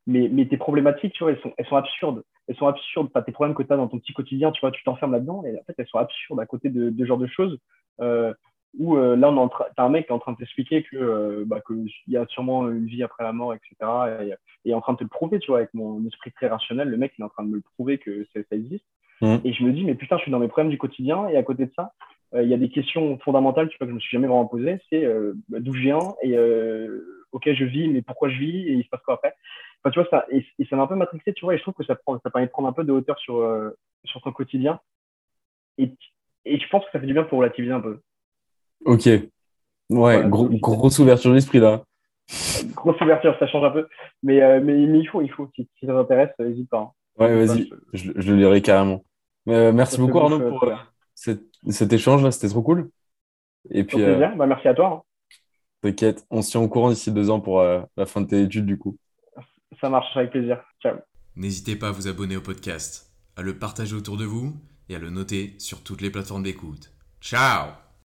mais, 0.05 0.29
mais 0.29 0.47
tes 0.47 0.57
problématiques, 0.57 1.13
tu 1.13 1.23
vois, 1.23 1.31
elles 1.31 1.41
sont, 1.41 1.53
elles 1.57 1.65
sont 1.65 1.75
absurdes 1.75 2.23
elles 2.47 2.57
sont 2.57 2.67
absurdes. 2.67 3.11
Pas 3.11 3.21
tes 3.21 3.31
problèmes 3.31 3.55
que 3.55 3.63
tu 3.63 3.73
as 3.73 3.77
dans 3.77 3.87
ton 3.87 3.99
petit 3.99 4.13
quotidien, 4.13 4.51
tu 4.51 4.61
vois, 4.61 4.71
tu 4.71 4.83
t'enfermes 4.83 5.13
là-dedans 5.13 5.43
et 5.45 5.57
en 5.57 5.63
fait, 5.63 5.73
elles 5.77 5.87
sont 5.87 5.97
absurdes 5.97 6.39
à 6.39 6.45
côté 6.45 6.69
de, 6.69 6.89
de 6.89 6.97
ce 6.99 7.05
genre 7.05 7.17
de 7.17 7.27
choses. 7.27 7.57
Euh, 7.99 8.33
où 8.79 8.95
euh, 8.95 9.17
là, 9.17 9.29
on 9.29 9.49
tu 9.49 9.55
as 9.75 9.83
un 9.83 9.89
mec 9.89 10.05
qui 10.05 10.11
est 10.11 10.15
en 10.15 10.19
train 10.19 10.31
de 10.31 10.37
t'expliquer 10.37 10.83
que 10.83 10.95
euh, 10.95 11.43
bah, 11.45 11.59
qu'il 11.59 11.89
y 12.07 12.15
a 12.15 12.25
sûrement 12.27 12.69
une 12.69 12.85
vie 12.85 13.03
après 13.03 13.23
la 13.23 13.33
mort, 13.33 13.53
etc. 13.53 13.75
Et, 14.65 14.69
et 14.69 14.73
en 14.73 14.79
train 14.79 14.93
de 14.93 14.99
te 14.99 15.03
le 15.03 15.09
prouver, 15.09 15.39
tu 15.39 15.47
vois, 15.47 15.57
avec 15.57 15.73
mon 15.73 16.05
esprit 16.07 16.31
très 16.31 16.47
rationnel, 16.47 16.87
le 16.87 16.95
mec 16.95 17.13
il 17.17 17.21
est 17.21 17.25
en 17.25 17.29
train 17.29 17.43
de 17.43 17.49
me 17.49 17.55
le 17.55 17.61
prouver 17.61 17.97
que 17.97 18.25
ça, 18.33 18.39
ça 18.49 18.55
existe. 18.55 18.85
Mmh. 19.21 19.37
Et 19.43 19.53
je 19.53 19.63
me 19.63 19.71
dis, 19.71 19.83
mais 19.83 19.95
putain, 19.95 20.17
je 20.17 20.23
suis 20.23 20.31
dans 20.31 20.39
mes 20.39 20.47
problèmes 20.47 20.71
du 20.71 20.77
quotidien 20.77 21.27
et 21.27 21.37
à 21.37 21.43
côté 21.43 21.65
de 21.65 21.71
ça, 21.75 21.93
euh, 22.33 22.43
il 22.43 22.49
y 22.49 22.53
a 22.53 22.57
des 22.57 22.69
questions 22.69 23.17
fondamentales, 23.19 23.69
tu 23.69 23.77
vois, 23.77 23.85
que 23.85 23.91
je 23.91 23.95
me 23.95 23.99
suis 23.99 24.15
jamais 24.15 24.27
vraiment 24.27 24.45
posées. 24.45 24.79
C'est 24.89 25.03
euh, 25.03 25.33
d'où 25.49 25.73
je 25.73 25.81
viens 25.81 25.99
et 26.23 26.35
ok, 27.31 27.49
je 27.53 27.65
vis, 27.65 27.87
mais 27.87 28.01
pourquoi 28.01 28.29
je 28.29 28.39
vis 28.39 28.67
et 28.67 28.73
il 28.73 28.83
se 28.83 28.89
passe 28.89 29.01
quoi 29.03 29.15
après? 29.15 29.33
Enfin, 29.83 29.91
tu 29.91 29.99
vois, 29.99 30.09
ça, 30.09 30.25
et, 30.29 30.45
et 30.59 30.65
ça 30.65 30.75
m'a 30.75 30.83
un 30.83 30.87
peu 30.87 30.95
matrixé, 30.95 31.33
tu 31.33 31.45
vois, 31.45 31.55
et 31.55 31.57
je 31.57 31.63
trouve 31.63 31.73
que 31.73 31.85
ça, 31.85 31.95
prend, 31.95 32.19
ça 32.19 32.29
permet 32.29 32.47
de 32.47 32.51
prendre 32.51 32.67
un 32.67 32.73
peu 32.73 32.83
de 32.83 32.91
hauteur 32.91 33.17
sur, 33.19 33.37
euh, 33.37 33.71
sur 34.05 34.21
ton 34.21 34.31
quotidien. 34.31 34.79
Et, 35.77 35.91
et 36.45 36.59
je 36.59 36.69
pense 36.69 36.85
que 36.85 36.91
ça 36.91 36.99
fait 36.99 37.07
du 37.07 37.13
bien 37.13 37.23
pour 37.23 37.39
relativiser 37.39 37.73
un 37.73 37.81
peu. 37.81 37.99
Ok. 38.85 39.05
Ouais, 39.05 39.27
voilà, 39.89 40.29
gros, 40.29 40.49
grosse 40.49 40.99
ouverture 40.99 41.33
d'esprit 41.33 41.59
là. 41.59 41.83
Grosse 42.75 43.01
ouverture, 43.01 43.35
ça 43.39 43.47
change 43.47 43.65
un 43.65 43.71
peu. 43.71 43.87
Mais, 44.23 44.41
euh, 44.41 44.61
mais, 44.63 44.73
mais, 44.73 44.99
il 44.99 45.05
faut, 45.05 45.21
il 45.21 45.29
faut. 45.29 45.49
Si, 45.53 45.67
si 45.77 45.85
ça 45.85 45.93
t'intéresse, 45.93 46.29
n'hésite 46.39 46.69
pas. 46.69 46.79
Hein. 46.79 46.91
Ouais, 47.17 47.45
vas-y, 47.45 47.69
je, 47.91 48.11
je, 48.15 48.31
le 48.31 48.37
lirai 48.37 48.61
carrément. 48.61 49.03
Euh, 49.47 49.71
merci 49.71 49.99
beaucoup 49.99 50.19
Arnaud 50.19 50.39
pour 50.39 50.63
euh, 50.63 50.75
cet, 51.15 51.41
cet, 51.69 51.93
échange 51.93 52.23
là, 52.23 52.31
c'était 52.31 52.49
trop 52.49 52.61
cool. 52.61 52.89
Et 53.69 53.83
puis, 53.83 53.97
plaisir. 53.97 54.35
Bah, 54.35 54.45
merci 54.45 54.67
à 54.67 54.73
toi. 54.73 54.87
Hein. 54.87 55.01
T'inquiète, 55.81 56.25
on 56.29 56.41
se 56.41 56.51
tient 56.51 56.61
au 56.61 56.67
courant 56.67 56.89
d'ici 56.89 57.11
deux 57.11 57.29
ans 57.29 57.39
pour 57.39 57.61
la 57.61 58.05
fin 58.05 58.21
de 58.21 58.27
tes 58.27 58.41
études 58.43 58.65
du 58.65 58.77
coup. 58.77 58.97
Ça 59.79 59.89
marche 59.89 60.15
avec 60.15 60.31
plaisir. 60.31 60.61
Ciao. 60.81 60.97
N'hésitez 61.35 61.75
pas 61.75 61.87
à 61.87 61.91
vous 61.91 62.07
abonner 62.07 62.35
au 62.35 62.41
podcast, 62.41 63.11
à 63.35 63.41
le 63.41 63.57
partager 63.57 63.95
autour 63.95 64.17
de 64.17 64.25
vous 64.25 64.53
et 64.89 64.95
à 64.95 64.99
le 64.99 65.09
noter 65.09 65.55
sur 65.57 65.83
toutes 65.83 66.01
les 66.01 66.11
plateformes 66.11 66.43
d'écoute. 66.43 66.93
Ciao 67.21 67.90